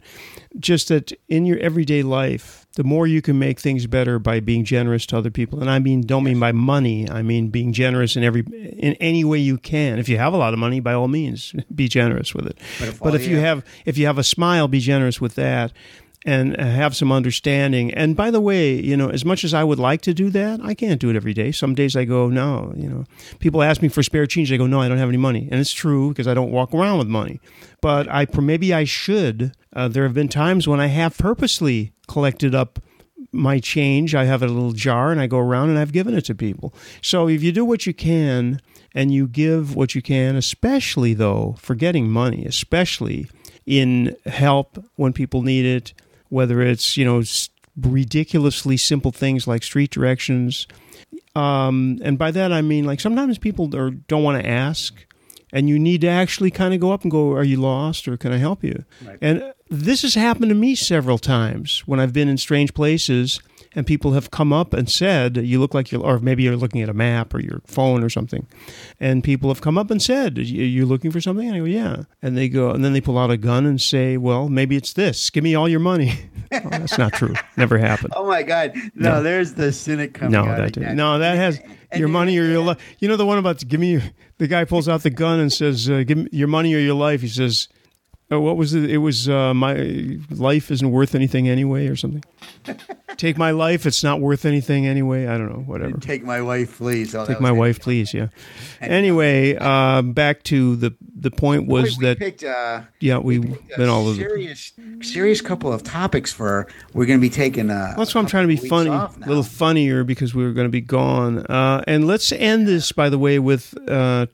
just 0.58 0.88
that 0.88 1.12
in 1.28 1.46
your 1.46 1.58
everyday 1.58 2.02
life, 2.02 2.66
the 2.74 2.84
more 2.84 3.06
you 3.06 3.20
can 3.20 3.38
make 3.38 3.60
things 3.60 3.86
better 3.86 4.18
by 4.18 4.40
being 4.40 4.64
generous 4.64 5.06
to 5.06 5.18
other 5.18 5.30
people, 5.30 5.60
and 5.60 5.70
I 5.70 5.78
mean 5.78 6.02
don't 6.02 6.24
mean 6.24 6.38
by 6.38 6.52
money, 6.52 7.08
I 7.08 7.22
mean 7.22 7.48
being 7.48 7.72
generous 7.72 8.16
in 8.16 8.24
every 8.24 8.42
in 8.42 8.94
any 8.94 9.24
way 9.24 9.38
you 9.38 9.58
can. 9.58 9.98
If 9.98 10.08
you 10.08 10.16
have 10.18 10.32
a 10.32 10.36
lot 10.36 10.52
of 10.52 10.58
money, 10.58 10.80
by 10.80 10.92
all 10.92 11.08
means, 11.08 11.54
be 11.74 11.88
generous 11.88 12.34
with 12.34 12.46
it. 12.46 12.58
But 12.78 12.88
if, 12.88 13.00
but 13.00 13.14
if 13.14 13.26
you 13.26 13.38
have 13.38 13.64
if 13.84 13.98
you 13.98 14.06
have 14.06 14.18
a 14.18 14.24
smile, 14.24 14.68
be 14.68 14.80
generous 14.80 15.20
with 15.20 15.34
that 15.34 15.72
and 16.26 16.56
have 16.60 16.96
some 16.96 17.12
understanding. 17.12 17.92
And 17.94 18.16
by 18.16 18.30
the 18.30 18.40
way, 18.40 18.74
you 18.74 18.96
know, 18.96 19.08
as 19.08 19.24
much 19.24 19.44
as 19.44 19.54
I 19.54 19.64
would 19.64 19.78
like 19.78 20.00
to 20.02 20.14
do 20.14 20.30
that, 20.30 20.60
I 20.62 20.74
can't 20.74 21.00
do 21.00 21.10
it 21.10 21.16
every 21.16 21.32
day. 21.32 21.52
Some 21.52 21.74
days 21.74 21.96
I 21.96 22.04
go, 22.04 22.28
no, 22.28 22.72
you 22.76 22.88
know, 22.88 23.04
people 23.38 23.62
ask 23.62 23.82
me 23.82 23.88
for 23.88 24.02
spare 24.02 24.26
change. 24.26 24.52
I 24.52 24.56
go, 24.56 24.66
no, 24.66 24.80
I 24.80 24.88
don't 24.88 24.98
have 24.98 25.08
any 25.08 25.18
money. 25.18 25.48
And 25.50 25.60
it's 25.60 25.72
true 25.72 26.08
because 26.08 26.26
I 26.26 26.34
don't 26.34 26.50
walk 26.50 26.74
around 26.74 26.98
with 26.98 27.08
money. 27.08 27.40
But 27.80 28.08
I 28.08 28.26
maybe 28.40 28.74
I 28.74 28.84
should. 28.84 29.52
Uh, 29.72 29.88
there 29.88 30.02
have 30.02 30.14
been 30.14 30.28
times 30.28 30.66
when 30.66 30.80
I 30.80 30.86
have 30.86 31.16
purposely 31.16 31.92
collected 32.08 32.54
up 32.54 32.80
my 33.30 33.60
change. 33.60 34.14
I 34.14 34.24
have 34.24 34.42
a 34.42 34.48
little 34.48 34.72
jar 34.72 35.12
and 35.12 35.20
I 35.20 35.26
go 35.26 35.38
around 35.38 35.70
and 35.70 35.78
I've 35.78 35.92
given 35.92 36.14
it 36.14 36.24
to 36.26 36.34
people. 36.34 36.74
So 37.02 37.28
if 37.28 37.42
you 37.42 37.52
do 37.52 37.64
what 37.64 37.86
you 37.86 37.94
can 37.94 38.60
and 38.94 39.12
you 39.12 39.28
give 39.28 39.76
what 39.76 39.94
you 39.94 40.02
can, 40.02 40.36
especially 40.36 41.14
though, 41.14 41.56
for 41.58 41.74
getting 41.74 42.10
money, 42.10 42.44
especially 42.44 43.28
in 43.66 44.16
help 44.26 44.82
when 44.96 45.12
people 45.12 45.42
need 45.42 45.64
it, 45.64 45.92
whether 46.28 46.60
it's 46.60 46.96
you 46.96 47.04
know 47.04 47.22
ridiculously 47.76 48.76
simple 48.76 49.12
things 49.12 49.46
like 49.46 49.62
street 49.62 49.90
directions. 49.90 50.66
Um, 51.34 51.98
and 52.02 52.18
by 52.18 52.30
that 52.32 52.52
I 52.52 52.62
mean 52.62 52.84
like 52.84 53.00
sometimes 53.00 53.38
people 53.38 53.74
are, 53.76 53.90
don't 53.90 54.24
want 54.24 54.42
to 54.42 54.48
ask, 54.48 54.94
and 55.52 55.68
you 55.68 55.78
need 55.78 56.00
to 56.00 56.08
actually 56.08 56.50
kind 56.50 56.74
of 56.74 56.80
go 56.80 56.92
up 56.92 57.02
and 57.02 57.10
go, 57.10 57.32
"Are 57.32 57.44
you 57.44 57.58
lost, 57.58 58.08
or 58.08 58.16
can 58.16 58.32
I 58.32 58.38
help 58.38 58.64
you?" 58.64 58.84
Right. 59.04 59.18
And 59.20 59.52
this 59.70 60.02
has 60.02 60.14
happened 60.14 60.48
to 60.48 60.54
me 60.54 60.74
several 60.74 61.18
times 61.18 61.82
when 61.86 62.00
I've 62.00 62.12
been 62.12 62.28
in 62.28 62.38
strange 62.38 62.74
places 62.74 63.40
and 63.74 63.86
people 63.86 64.12
have 64.12 64.30
come 64.30 64.52
up 64.52 64.72
and 64.72 64.90
said, 64.90 65.36
"You 65.36 65.60
look 65.60 65.74
like 65.74 65.92
you're," 65.92 66.02
or 66.02 66.18
maybe 66.18 66.42
you're 66.42 66.56
looking 66.56 66.82
at 66.82 66.88
a 66.88 66.94
map 66.94 67.34
or 67.34 67.40
your 67.40 67.60
phone 67.66 68.02
or 68.02 68.08
something, 68.08 68.46
and 69.00 69.22
people 69.22 69.50
have 69.50 69.60
come 69.60 69.78
up 69.78 69.90
and 69.90 70.00
said, 70.00 70.38
"You 70.38 70.86
looking 70.86 71.10
for 71.10 71.20
something?" 71.20 71.46
And 71.46 71.56
I 71.56 71.58
go, 71.60 71.64
"Yeah," 71.64 72.02
and 72.22 72.36
they 72.36 72.48
go, 72.48 72.70
and 72.70 72.84
then 72.84 72.92
they 72.92 73.00
pull 73.00 73.18
out 73.18 73.30
a 73.30 73.36
gun 73.36 73.66
and 73.66 73.80
say, 73.80 74.16
"Well, 74.16 74.48
maybe 74.48 74.76
it's 74.76 74.92
this. 74.92 75.30
Give 75.30 75.44
me 75.44 75.54
all 75.54 75.68
your 75.68 75.80
money." 75.80 76.12
that's 76.50 76.98
not 76.98 77.12
true. 77.12 77.34
Never 77.56 77.78
happened. 77.78 78.12
Oh 78.16 78.26
my 78.26 78.42
God! 78.42 78.72
No, 78.94 79.14
no. 79.14 79.22
there's 79.22 79.54
the 79.54 79.72
cynic 79.72 80.14
coming 80.14 80.32
no, 80.32 80.44
out. 80.44 80.74
That, 80.74 80.94
no, 80.94 81.18
that 81.18 81.36
has 81.36 81.60
your 81.94 82.08
money 82.08 82.38
or 82.38 82.44
your 82.44 82.62
life. 82.62 82.78
You 82.98 83.08
know 83.08 83.16
the 83.16 83.26
one 83.26 83.38
about 83.38 83.66
give 83.66 83.80
me. 83.80 84.00
The 84.38 84.46
guy 84.46 84.64
pulls 84.64 84.88
out 84.88 85.02
the 85.02 85.10
gun 85.10 85.40
and 85.40 85.52
says, 85.52 85.90
uh, 85.90 86.04
"Give 86.06 86.18
me 86.18 86.28
your 86.32 86.48
money 86.48 86.74
or 86.74 86.78
your 86.78 86.94
life." 86.94 87.22
He 87.22 87.28
says, 87.28 87.68
Oh, 88.30 88.40
what 88.40 88.58
was 88.58 88.74
it? 88.74 88.90
It 88.90 88.98
was 88.98 89.26
uh, 89.26 89.54
my 89.54 90.18
life 90.30 90.70
isn't 90.70 90.90
worth 90.90 91.14
anything 91.14 91.48
anyway, 91.48 91.86
or 91.86 91.96
something. 91.96 92.22
Take 93.16 93.38
my 93.38 93.52
life; 93.52 93.86
it's 93.86 94.04
not 94.04 94.20
worth 94.20 94.44
anything 94.44 94.86
anyway. 94.86 95.26
I 95.26 95.38
don't 95.38 95.48
know, 95.48 95.62
whatever. 95.64 95.96
Take 95.96 96.24
my 96.24 96.42
wife, 96.42 96.76
please. 96.76 97.14
Oh, 97.14 97.24
Take 97.24 97.40
my 97.40 97.52
wife, 97.52 97.80
please. 97.80 98.12
Yeah. 98.12 98.28
Anyway, 98.80 99.56
uh, 99.56 100.02
back 100.02 100.42
to 100.44 100.76
the 100.76 100.94
the 101.20 101.30
point 101.30 101.66
was 101.66 101.98
we, 101.98 102.06
that 102.06 102.18
picked, 102.18 102.44
uh, 102.44 102.82
yeah, 103.00 103.18
we, 103.18 103.38
we 103.38 103.58
been 103.76 103.88
all 103.88 104.14
serious 104.14 104.72
serious 105.02 105.40
couple 105.40 105.72
of 105.72 105.82
topics 105.82 106.32
for 106.32 106.68
we're 106.94 107.06
going 107.06 107.18
to 107.18 107.20
be 107.20 107.30
taking. 107.30 107.70
Uh, 107.70 107.94
that's 107.96 108.14
why 108.14 108.20
I'm 108.20 108.26
trying 108.26 108.48
to 108.48 108.54
be 108.62 108.68
funny, 108.68 108.90
a 108.90 109.10
little 109.26 109.42
funnier 109.42 110.04
because 110.04 110.34
we 110.34 110.44
were 110.44 110.52
going 110.52 110.66
to 110.66 110.70
be 110.72 110.80
gone. 110.80 111.44
Uh, 111.46 111.82
and 111.86 112.06
let's 112.06 112.30
end 112.32 112.68
this, 112.68 112.92
by 112.92 113.08
the 113.08 113.18
way, 113.18 113.38
with 113.38 113.74
uh, 113.88 114.26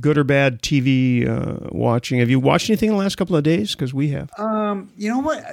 good 0.00 0.18
or 0.18 0.24
bad 0.24 0.62
TV 0.62 1.28
uh, 1.28 1.68
watching? 1.72 2.18
Have 2.18 2.30
you 2.30 2.40
watched 2.40 2.70
anything 2.70 2.88
in 2.88 2.94
the 2.94 3.00
last 3.00 3.16
couple 3.16 3.36
of 3.36 3.42
days? 3.42 3.74
Because 3.74 3.92
we 3.92 4.08
have. 4.10 4.30
Um, 4.38 4.90
you 4.96 5.08
know 5.08 5.18
what? 5.18 5.44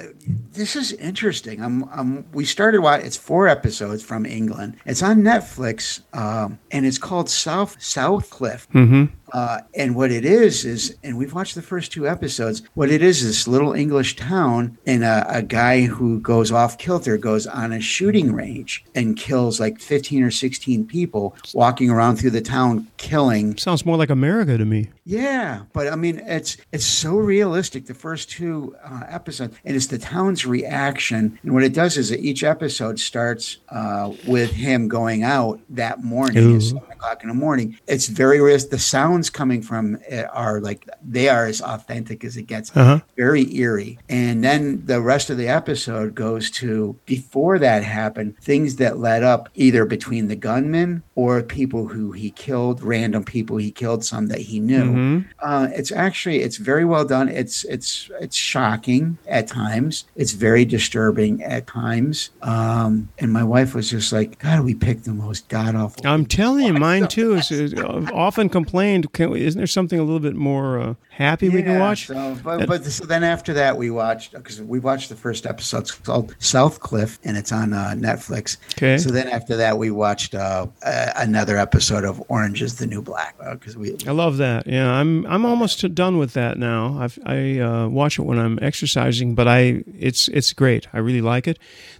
This 0.52 0.76
is 0.76 0.92
interesting. 0.92 1.62
I'm, 1.62 1.84
I'm, 1.90 2.30
we 2.32 2.44
started 2.44 2.80
watching. 2.80 3.06
It's 3.06 3.16
four 3.16 3.48
episodes 3.48 4.02
from 4.02 4.26
England. 4.26 4.76
It's 4.86 5.02
on 5.02 5.22
Netflix, 5.22 6.00
um, 6.12 6.58
and 6.70 6.86
it's 6.86 6.98
called 6.98 7.30
South 7.30 7.78
Southcliffe. 7.78 8.68
Mm-hmm. 8.70 9.06
Uh, 9.32 9.60
and 9.74 9.94
what 9.94 10.10
it 10.10 10.24
is 10.24 10.64
is, 10.64 10.96
and 11.02 11.18
we've 11.18 11.34
watched 11.34 11.54
the 11.54 11.62
first 11.62 11.92
two 11.92 12.08
episodes. 12.08 12.62
What 12.74 12.90
it 12.90 13.02
is, 13.02 13.22
is 13.22 13.28
this 13.28 13.48
little 13.48 13.72
English 13.72 14.16
town, 14.16 14.78
and 14.86 15.04
a, 15.04 15.26
a 15.28 15.42
guy 15.42 15.82
who 15.82 16.20
goes 16.20 16.50
off 16.50 16.78
kilter 16.78 17.16
goes 17.16 17.46
on 17.46 17.72
a 17.72 17.80
shooting 17.80 18.32
range 18.32 18.84
and 18.94 19.16
kills 19.16 19.60
like 19.60 19.80
fifteen 19.80 20.22
or 20.22 20.30
sixteen 20.30 20.86
people, 20.86 21.36
walking 21.54 21.90
around 21.90 22.16
through 22.16 22.30
the 22.30 22.40
town 22.40 22.86
killing. 22.96 23.56
Sounds 23.56 23.84
more 23.84 23.96
like 23.96 24.10
America 24.10 24.56
to 24.56 24.64
me. 24.64 24.90
Yeah, 25.04 25.62
but 25.72 25.88
I 25.88 25.96
mean, 25.96 26.20
it's 26.26 26.56
it's 26.72 26.84
so 26.84 27.16
realistic. 27.16 27.86
The 27.86 27.94
first 27.94 28.30
two 28.30 28.76
uh, 28.84 29.04
episodes, 29.08 29.56
and 29.64 29.76
it's 29.76 29.86
the 29.86 29.98
town's 29.98 30.46
reaction. 30.46 31.38
And 31.42 31.54
what 31.54 31.64
it 31.64 31.72
does 31.72 31.96
is 31.96 32.10
that 32.10 32.20
each 32.20 32.44
episode 32.44 32.98
starts 32.98 33.58
uh, 33.70 34.12
with 34.26 34.50
him 34.52 34.88
going 34.88 35.22
out 35.22 35.60
that 35.70 36.02
morning, 36.02 36.56
at 36.56 36.62
seven 36.62 36.82
o'clock 36.90 37.22
in 37.22 37.28
the 37.28 37.34
morning. 37.34 37.78
It's 37.86 38.06
very 38.06 38.40
real. 38.40 38.58
The 38.58 38.78
sound 38.78 39.17
sounds 39.18 39.30
coming 39.30 39.62
from 39.62 39.96
it 40.08 40.26
are 40.32 40.60
like 40.60 40.88
they 41.02 41.28
are 41.28 41.46
as 41.46 41.60
authentic 41.60 42.24
as 42.24 42.36
it 42.36 42.44
gets, 42.44 42.74
uh-huh. 42.76 43.00
very 43.16 43.52
eerie. 43.56 43.98
And 44.08 44.44
then 44.44 44.84
the 44.86 45.00
rest 45.00 45.30
of 45.30 45.36
the 45.36 45.48
episode 45.48 46.14
goes 46.14 46.50
to 46.52 46.96
before 47.06 47.58
that 47.58 47.82
happened, 47.82 48.38
things 48.38 48.76
that 48.76 48.98
led 48.98 49.24
up 49.24 49.48
either 49.54 49.84
between 49.84 50.28
the 50.28 50.36
gunman 50.36 51.02
or 51.16 51.42
people 51.42 51.88
who 51.88 52.12
he 52.12 52.30
killed, 52.30 52.82
random 52.82 53.24
people 53.24 53.56
he 53.56 53.72
killed, 53.72 54.04
some 54.04 54.28
that 54.28 54.40
he 54.40 54.60
knew. 54.60 54.92
Mm-hmm. 54.92 55.28
Uh, 55.40 55.68
it's 55.72 55.90
actually 55.90 56.42
it's 56.42 56.56
very 56.56 56.84
well 56.84 57.04
done. 57.04 57.28
It's 57.28 57.64
it's 57.64 58.10
it's 58.20 58.36
shocking 58.36 59.18
at 59.26 59.48
times. 59.48 60.04
It's 60.14 60.32
very 60.32 60.64
disturbing 60.64 61.42
at 61.42 61.66
times. 61.66 62.30
Um, 62.42 63.08
and 63.18 63.32
my 63.32 63.42
wife 63.42 63.74
was 63.74 63.90
just 63.90 64.12
like, 64.12 64.38
God, 64.38 64.64
we 64.64 64.74
picked 64.74 65.04
the 65.04 65.14
most 65.14 65.48
god 65.48 65.74
awful. 65.74 66.06
I'm 66.06 66.26
telling 66.26 66.66
you, 66.66 66.72
mine 66.88 67.08
too 67.08 67.34
is, 67.34 67.50
is 67.50 67.74
often 67.74 68.48
complained 68.48 69.07
can 69.12 69.30
we, 69.30 69.44
isn't 69.44 69.58
there 69.58 69.66
something 69.66 69.98
a 69.98 70.02
little 70.02 70.20
bit 70.20 70.34
more 70.34 70.80
uh, 70.80 70.94
happy 71.10 71.46
yeah, 71.46 71.54
we 71.54 71.62
can 71.62 71.78
watch? 71.78 72.06
So, 72.06 72.36
but, 72.42 72.66
but 72.66 72.84
so 72.84 73.04
then 73.04 73.24
after 73.24 73.52
that, 73.54 73.76
we 73.76 73.90
watched 73.90 74.32
because 74.32 74.60
we 74.60 74.78
watched 74.78 75.08
the 75.08 75.16
first 75.16 75.46
episode. 75.46 75.80
It's 75.80 75.92
called 75.92 76.36
Southcliffe, 76.38 77.18
and 77.24 77.36
it's 77.36 77.52
on 77.52 77.72
uh, 77.72 77.94
Netflix. 77.96 78.56
Okay. 78.72 78.98
So 78.98 79.10
then 79.10 79.28
after 79.28 79.56
that, 79.56 79.78
we 79.78 79.90
watched 79.90 80.34
uh, 80.34 80.66
another 80.82 81.56
episode 81.56 82.04
of 82.04 82.22
Orange 82.28 82.62
Is 82.62 82.76
the 82.76 82.86
New 82.86 83.02
Black 83.02 83.36
because 83.52 83.76
uh, 83.76 83.80
we. 83.80 83.96
I 84.06 84.12
love 84.12 84.36
that. 84.38 84.66
Yeah, 84.66 84.90
I'm 84.90 85.26
I'm 85.26 85.44
almost 85.44 85.94
done 85.94 86.18
with 86.18 86.34
that 86.34 86.58
now. 86.58 86.98
I've, 87.00 87.18
i 87.24 87.58
uh, 87.58 87.88
watch 87.88 88.18
it 88.18 88.22
when 88.22 88.38
I'm 88.38 88.58
exercising, 88.62 89.34
but 89.34 89.48
I 89.48 89.84
it's 89.98 90.28
it's 90.28 90.52
great. 90.52 90.86
I 90.92 90.98
really 90.98 91.22
like 91.22 91.46
it. 91.46 91.58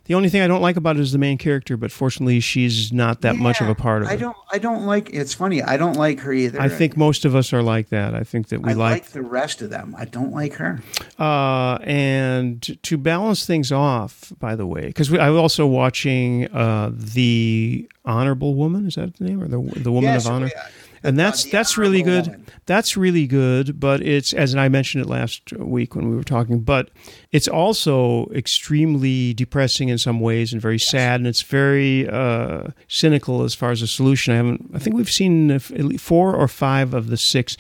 The 0.08 0.14
only 0.14 0.30
thing 0.30 0.40
I 0.40 0.46
don't 0.46 0.62
like 0.62 0.76
about 0.76 0.96
it 0.96 1.00
is 1.00 1.12
the 1.12 1.18
main 1.18 1.36
character, 1.36 1.76
but 1.76 1.92
fortunately, 1.92 2.40
she's 2.40 2.90
not 2.90 3.20
that 3.20 3.34
yeah, 3.34 3.42
much 3.42 3.60
of 3.60 3.68
a 3.68 3.74
part 3.74 4.00
of 4.00 4.08
I 4.08 4.12
it. 4.12 4.14
I 4.14 4.16
don't. 4.16 4.36
I 4.54 4.58
don't 4.58 4.86
like. 4.86 5.10
It's 5.12 5.34
funny. 5.34 5.62
I 5.62 5.76
don't 5.76 5.96
like 5.96 6.20
her 6.20 6.32
either. 6.32 6.58
I 6.58 6.70
think 6.70 6.96
most 6.96 7.26
of 7.26 7.36
us 7.36 7.52
are 7.52 7.62
like 7.62 7.90
that. 7.90 8.14
I 8.14 8.22
think 8.24 8.48
that 8.48 8.62
we 8.62 8.70
I 8.70 8.72
like, 8.72 9.02
like 9.02 9.10
the 9.10 9.20
rest 9.20 9.60
of 9.60 9.68
them. 9.68 9.94
I 9.98 10.06
don't 10.06 10.32
like 10.32 10.54
her. 10.54 10.80
Uh, 11.18 11.76
and 11.82 12.82
to 12.82 12.96
balance 12.96 13.44
things 13.44 13.70
off, 13.70 14.32
by 14.38 14.56
the 14.56 14.66
way, 14.66 14.86
because 14.86 15.12
I'm 15.12 15.36
also 15.36 15.66
watching 15.66 16.46
uh, 16.54 16.90
the 16.94 17.86
Honorable 18.06 18.54
Woman. 18.54 18.86
Is 18.86 18.94
that 18.94 19.14
the 19.18 19.24
name 19.24 19.42
or 19.42 19.46
the 19.46 19.60
the 19.78 19.92
Woman 19.92 20.14
yes, 20.14 20.24
of 20.24 20.32
Honor? 20.32 20.50
Yeah 20.54 20.68
and 21.02 21.18
that's 21.18 21.44
that's 21.44 21.78
really 21.78 22.02
good. 22.02 22.26
Woman. 22.26 22.46
That's 22.66 22.96
really 22.96 23.26
good, 23.26 23.80
but 23.80 24.02
it's 24.02 24.32
as 24.32 24.54
I 24.54 24.68
mentioned 24.68 25.04
it 25.04 25.08
last 25.08 25.52
week 25.54 25.94
when 25.94 26.08
we 26.10 26.16
were 26.16 26.24
talking, 26.24 26.60
but 26.60 26.90
it's 27.32 27.48
also 27.48 28.26
extremely 28.34 29.34
depressing 29.34 29.88
in 29.88 29.98
some 29.98 30.20
ways 30.20 30.52
and 30.52 30.60
very 30.60 30.74
yes. 30.74 30.88
sad, 30.88 31.20
and 31.20 31.26
it's 31.26 31.42
very 31.42 32.08
uh, 32.08 32.68
cynical 32.88 33.42
as 33.42 33.54
far 33.54 33.70
as 33.70 33.82
a 33.82 33.86
solution. 33.86 34.32
I 34.34 34.36
haven't. 34.36 34.70
I 34.74 34.78
think 34.78 34.96
we've 34.96 35.10
seen 35.10 35.58
four 35.58 36.34
or 36.34 36.48
five 36.48 36.94
of 36.94 37.08
the 37.08 37.16
six, 37.16 37.56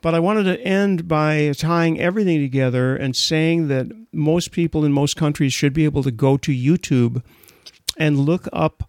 but 0.00 0.14
I 0.14 0.20
wanted 0.20 0.44
to 0.44 0.60
end 0.60 1.08
by 1.08 1.52
tying 1.56 2.00
everything 2.00 2.40
together 2.40 2.96
and 2.96 3.16
saying 3.16 3.68
that 3.68 3.86
most 4.12 4.52
people 4.52 4.84
in 4.84 4.92
most 4.92 5.16
countries 5.16 5.52
should 5.52 5.72
be 5.72 5.84
able 5.84 6.02
to 6.02 6.10
go 6.10 6.36
to 6.36 6.52
YouTube 6.52 7.22
and 7.96 8.18
look 8.18 8.48
up 8.52 8.88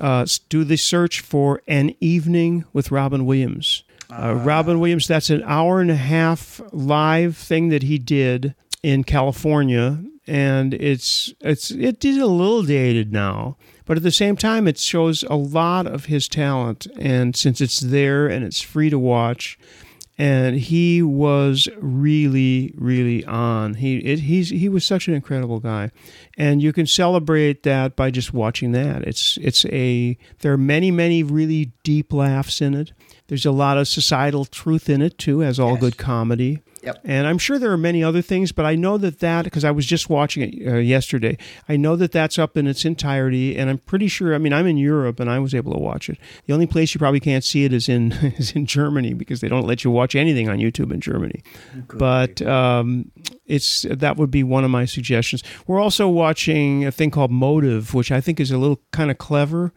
uh, 0.00 0.26
do 0.48 0.64
the 0.64 0.76
search 0.76 1.20
for 1.20 1.62
An 1.66 1.94
Evening 2.00 2.64
with 2.72 2.90
Robin 2.90 3.26
Williams. 3.26 3.84
Uh, 4.10 4.34
Robin 4.34 4.80
Williams, 4.80 5.08
that's 5.08 5.30
an 5.30 5.42
hour 5.44 5.80
and 5.80 5.90
a 5.90 5.96
half 5.96 6.60
live 6.72 7.36
thing 7.36 7.68
that 7.70 7.82
he 7.82 7.98
did 7.98 8.54
in 8.82 9.02
California, 9.02 10.04
and 10.26 10.74
it's 10.74 11.32
it's 11.40 11.70
it 11.70 12.04
is 12.04 12.18
a 12.18 12.26
little 12.26 12.62
dated 12.62 13.12
now, 13.12 13.56
but 13.86 13.96
at 13.96 14.02
the 14.02 14.10
same 14.10 14.36
time, 14.36 14.68
it 14.68 14.78
shows 14.78 15.22
a 15.24 15.36
lot 15.36 15.86
of 15.86 16.06
his 16.06 16.28
talent. 16.28 16.86
And 16.98 17.34
since 17.34 17.60
it's 17.60 17.80
there 17.80 18.26
and 18.26 18.44
it's 18.44 18.60
free 18.60 18.90
to 18.90 18.98
watch, 18.98 19.58
and 20.16 20.56
he 20.56 21.02
was 21.02 21.68
really, 21.78 22.72
really 22.76 23.24
on. 23.24 23.74
He 23.74 23.96
it, 23.98 24.20
he's 24.20 24.50
he 24.50 24.68
was 24.68 24.84
such 24.84 25.08
an 25.08 25.14
incredible 25.14 25.60
guy, 25.60 25.90
and 26.36 26.62
you 26.62 26.72
can 26.72 26.86
celebrate 26.86 27.62
that 27.64 27.96
by 27.96 28.10
just 28.10 28.32
watching 28.32 28.72
that. 28.72 29.02
It's 29.02 29.36
it's 29.40 29.64
a 29.66 30.16
there 30.40 30.52
are 30.52 30.58
many 30.58 30.90
many 30.90 31.22
really 31.22 31.72
deep 31.82 32.12
laughs 32.12 32.60
in 32.60 32.74
it. 32.74 32.92
There's 33.28 33.46
a 33.46 33.50
lot 33.52 33.78
of 33.78 33.88
societal 33.88 34.44
truth 34.44 34.88
in 34.88 35.00
it 35.02 35.18
too, 35.18 35.42
as 35.42 35.58
all 35.58 35.72
Yes. 35.72 35.80
good 35.80 35.96
comedy. 35.96 36.60
Yep. 36.84 37.00
And 37.04 37.26
I'm 37.26 37.38
sure 37.38 37.58
there 37.58 37.72
are 37.72 37.78
many 37.78 38.04
other 38.04 38.20
things, 38.20 38.52
but 38.52 38.66
I 38.66 38.74
know 38.74 38.98
that 38.98 39.20
that 39.20 39.44
because 39.44 39.64
I 39.64 39.70
was 39.70 39.86
just 39.86 40.10
watching 40.10 40.42
it 40.42 40.68
uh, 40.68 40.76
yesterday. 40.76 41.38
I 41.68 41.76
know 41.76 41.96
that 41.96 42.12
that's 42.12 42.38
up 42.38 42.56
in 42.56 42.66
its 42.66 42.84
entirety, 42.84 43.56
and 43.56 43.70
I'm 43.70 43.78
pretty 43.78 44.08
sure. 44.08 44.34
I 44.34 44.38
mean, 44.38 44.52
I'm 44.52 44.66
in 44.66 44.76
Europe, 44.76 45.18
and 45.18 45.30
I 45.30 45.38
was 45.38 45.54
able 45.54 45.72
to 45.72 45.78
watch 45.78 46.10
it. 46.10 46.18
The 46.46 46.52
only 46.52 46.66
place 46.66 46.94
you 46.94 46.98
probably 46.98 47.20
can't 47.20 47.42
see 47.42 47.64
it 47.64 47.72
is 47.72 47.88
in 47.88 48.12
is 48.38 48.52
in 48.52 48.66
Germany 48.66 49.14
because 49.14 49.40
they 49.40 49.48
don't 49.48 49.66
let 49.66 49.82
you 49.82 49.90
watch 49.90 50.14
anything 50.14 50.48
on 50.48 50.58
YouTube 50.58 50.92
in 50.92 51.00
Germany. 51.00 51.42
But 51.98 52.42
um, 52.42 53.10
it's 53.46 53.86
that 53.90 54.16
would 54.16 54.30
be 54.30 54.42
one 54.42 54.64
of 54.64 54.70
my 54.70 54.84
suggestions. 54.84 55.42
We're 55.66 55.80
also 55.80 56.08
watching 56.08 56.84
a 56.84 56.92
thing 56.92 57.10
called 57.10 57.30
Motive, 57.30 57.94
which 57.94 58.12
I 58.12 58.20
think 58.20 58.40
is 58.40 58.50
a 58.50 58.58
little 58.58 58.80
kind 58.92 59.10
of 59.10 59.16
clever, 59.16 59.72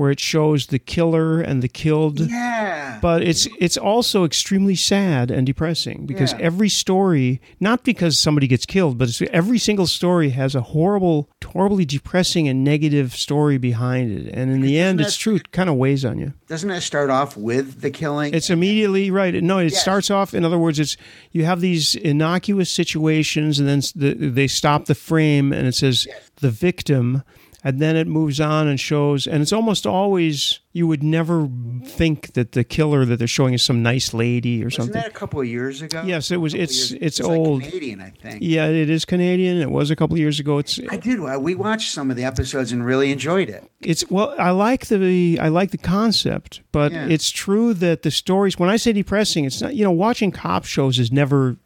where 0.00 0.10
it 0.10 0.18
shows 0.18 0.68
the 0.68 0.78
killer 0.78 1.42
and 1.42 1.62
the 1.62 1.68
killed 1.68 2.20
Yeah. 2.20 2.98
but 3.02 3.22
it's 3.22 3.46
it's 3.58 3.76
also 3.76 4.24
extremely 4.24 4.74
sad 4.74 5.30
and 5.30 5.46
depressing 5.46 6.06
because 6.06 6.32
Yeah. 6.32 6.46
every 6.48 6.70
story 6.70 7.40
not 7.60 7.84
because 7.84 8.18
somebody 8.18 8.46
gets 8.46 8.64
killed 8.64 8.96
but 8.96 9.08
it's, 9.10 9.20
every 9.30 9.58
single 9.58 9.86
story 9.86 10.30
has 10.30 10.54
a 10.54 10.62
horrible 10.72 11.28
horribly 11.52 11.84
depressing 11.84 12.48
and 12.48 12.64
negative 12.64 13.14
story 13.14 13.58
behind 13.58 14.10
it 14.10 14.32
and 14.32 14.50
in 14.50 14.60
the 14.62 14.78
end 14.78 15.00
it's 15.02 15.16
true 15.18 15.34
it 15.36 15.52
kind 15.52 15.68
of 15.68 15.76
weighs 15.76 16.02
on 16.04 16.18
you 16.18 16.32
Doesn't 16.48 16.70
it 16.70 16.80
start 16.80 17.10
off 17.10 17.36
with 17.36 17.80
the 17.82 17.90
killing? 17.90 18.32
it's 18.32 18.48
immediately 18.50 19.10
right 19.10 19.34
no 19.42 19.58
it 19.58 19.72
Yes. 19.72 19.82
starts 19.82 20.10
off 20.10 20.32
in 20.32 20.44
other 20.46 20.58
words 20.58 20.78
it's 20.78 20.96
you 21.32 21.44
have 21.44 21.60
these 21.60 21.94
innocuous 21.94 22.70
situations 22.70 23.58
and 23.60 23.68
then 23.68 23.80
the, 23.94 24.14
they 24.30 24.46
stop 24.48 24.86
the 24.86 24.94
frame 24.94 25.52
and 25.52 25.66
it 25.66 25.74
says 25.74 26.06
the 26.36 26.50
victim 26.50 27.22
and 27.62 27.78
then 27.80 27.94
it 27.96 28.06
moves 28.06 28.40
on 28.40 28.66
and 28.68 28.80
shows 28.80 29.26
and 29.26 29.42
it's 29.42 29.52
almost 29.52 29.86
always 29.86 30.60
you 30.72 30.86
would 30.86 31.02
never 31.02 31.48
think 31.84 32.32
that 32.34 32.52
the 32.52 32.62
killer 32.62 33.04
that 33.04 33.16
they're 33.18 33.26
showing 33.26 33.52
is 33.54 33.62
some 33.62 33.82
nice 33.82 34.14
lady 34.14 34.62
or 34.64 34.70
something. 34.70 34.92
Wasn't 34.92 34.94
something 34.94 35.02
that 35.02 35.08
a 35.10 35.18
couple 35.18 35.40
of 35.40 35.46
years 35.46 35.82
ago? 35.82 36.02
Yes, 36.06 36.30
it 36.30 36.36
was- 36.36 36.54
it's- 36.54 36.92
it's 37.00 37.18
like 37.20 37.38
old. 37.38 37.62
Canadian, 37.64 38.00
I 38.00 38.10
think. 38.10 38.38
yeah 38.40 38.66
it 38.68 38.88
is 38.88 39.04
canadian 39.04 39.58
it 39.58 39.70
was 39.70 39.90
a 39.90 39.96
couple 39.96 40.14
of 40.14 40.20
years 40.20 40.38
ago 40.40 40.58
it's 40.58 40.78
I 40.90 40.96
did. 40.96 41.18
We 41.20 41.54
watched 41.54 41.90
some 41.92 42.10
of 42.10 42.16
the 42.16 42.24
episodes 42.24 42.70
and 42.72 42.84
really 42.84 43.10
enjoyed 43.12 43.48
it. 43.48 43.64
it's 43.80 44.08
well 44.10 44.34
i 44.38 44.50
like 44.50 44.86
the 44.86 45.38
i 45.40 45.48
like 45.48 45.70
the 45.70 45.78
concept 45.78 46.60
but 46.72 46.92
Yeah. 46.92 47.06
it's 47.08 47.30
true 47.30 47.74
that 47.74 48.02
the 48.02 48.10
stories 48.10 48.58
when 48.58 48.70
i 48.70 48.76
say 48.76 48.92
depressing 48.92 49.44
it's 49.44 49.60
not 49.60 49.74
you 49.74 49.84
know 49.84 49.90
watching 49.90 50.30
cop 50.30 50.64
shows 50.64 50.98
is 50.98 51.10
never 51.12 51.56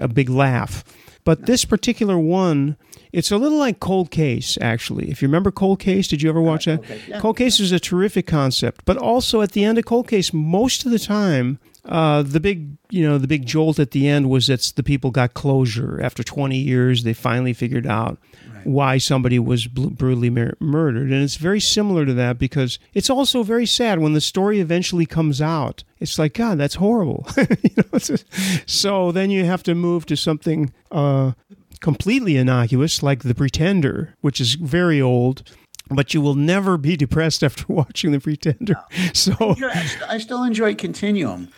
a 0.00 0.08
big 0.08 0.28
laugh 0.28 0.84
but 1.24 1.46
this 1.46 1.64
particular 1.64 2.18
one 2.18 2.76
it's 3.12 3.30
a 3.30 3.36
little 3.36 3.58
like 3.58 3.80
cold 3.80 4.10
case 4.10 4.58
actually 4.60 5.10
if 5.10 5.20
you 5.22 5.28
remember 5.28 5.50
cold 5.50 5.78
case 5.78 6.08
did 6.08 6.22
you 6.22 6.28
ever 6.28 6.40
watch 6.40 6.64
that 6.66 6.82
Case, 6.82 7.08
yeah. 7.08 7.20
cold 7.20 7.36
case 7.36 7.60
is 7.60 7.72
a 7.72 7.80
terrific 7.80 8.26
concept 8.26 8.84
but 8.84 8.96
also 8.96 9.40
at 9.42 9.52
the 9.52 9.64
end 9.64 9.78
of 9.78 9.84
cold 9.84 10.08
case 10.08 10.32
most 10.32 10.84
of 10.84 10.90
the 10.92 10.98
time 10.98 11.58
uh, 11.84 12.22
the 12.22 12.38
big, 12.38 12.76
you 12.90 13.08
know, 13.08 13.18
the 13.18 13.26
big 13.26 13.44
jolt 13.44 13.80
at 13.80 13.90
the 13.90 14.06
end 14.06 14.30
was 14.30 14.46
that 14.46 14.72
the 14.76 14.84
people 14.84 15.10
got 15.10 15.34
closure 15.34 16.00
after 16.00 16.22
20 16.22 16.56
years. 16.56 17.02
They 17.02 17.12
finally 17.12 17.52
figured 17.52 17.86
out 17.88 18.18
why 18.62 18.98
somebody 18.98 19.40
was 19.40 19.66
bl- 19.66 19.88
brutally 19.88 20.30
mur- 20.30 20.54
murdered, 20.60 21.10
and 21.10 21.24
it's 21.24 21.34
very 21.34 21.58
similar 21.58 22.06
to 22.06 22.14
that 22.14 22.38
because 22.38 22.78
it's 22.94 23.10
also 23.10 23.42
very 23.42 23.66
sad 23.66 23.98
when 23.98 24.12
the 24.12 24.20
story 24.20 24.60
eventually 24.60 25.06
comes 25.06 25.40
out. 25.42 25.82
It's 25.98 26.20
like 26.20 26.34
God, 26.34 26.58
that's 26.58 26.76
horrible. 26.76 27.26
you 27.36 27.44
know, 27.76 27.84
it's 27.94 28.06
just- 28.06 28.26
so 28.70 29.10
then 29.10 29.30
you 29.30 29.44
have 29.44 29.64
to 29.64 29.74
move 29.74 30.06
to 30.06 30.16
something 30.16 30.72
uh, 30.92 31.32
completely 31.82 32.36
innocuous, 32.38 33.02
like 33.02 33.22
The 33.24 33.34
Pretender, 33.34 34.14
which 34.22 34.40
is 34.40 34.54
very 34.54 35.02
old. 35.02 35.42
But 35.90 36.14
you 36.14 36.22
will 36.22 36.36
never 36.36 36.78
be 36.78 36.96
depressed 36.96 37.42
after 37.42 37.64
watching 37.68 38.12
The 38.12 38.20
Pretender. 38.20 38.76
So 39.12 39.34
I, 39.38 39.84
st- 39.84 40.02
I 40.10 40.18
still 40.18 40.42
enjoy 40.44 40.74
Continuum. 40.74 41.48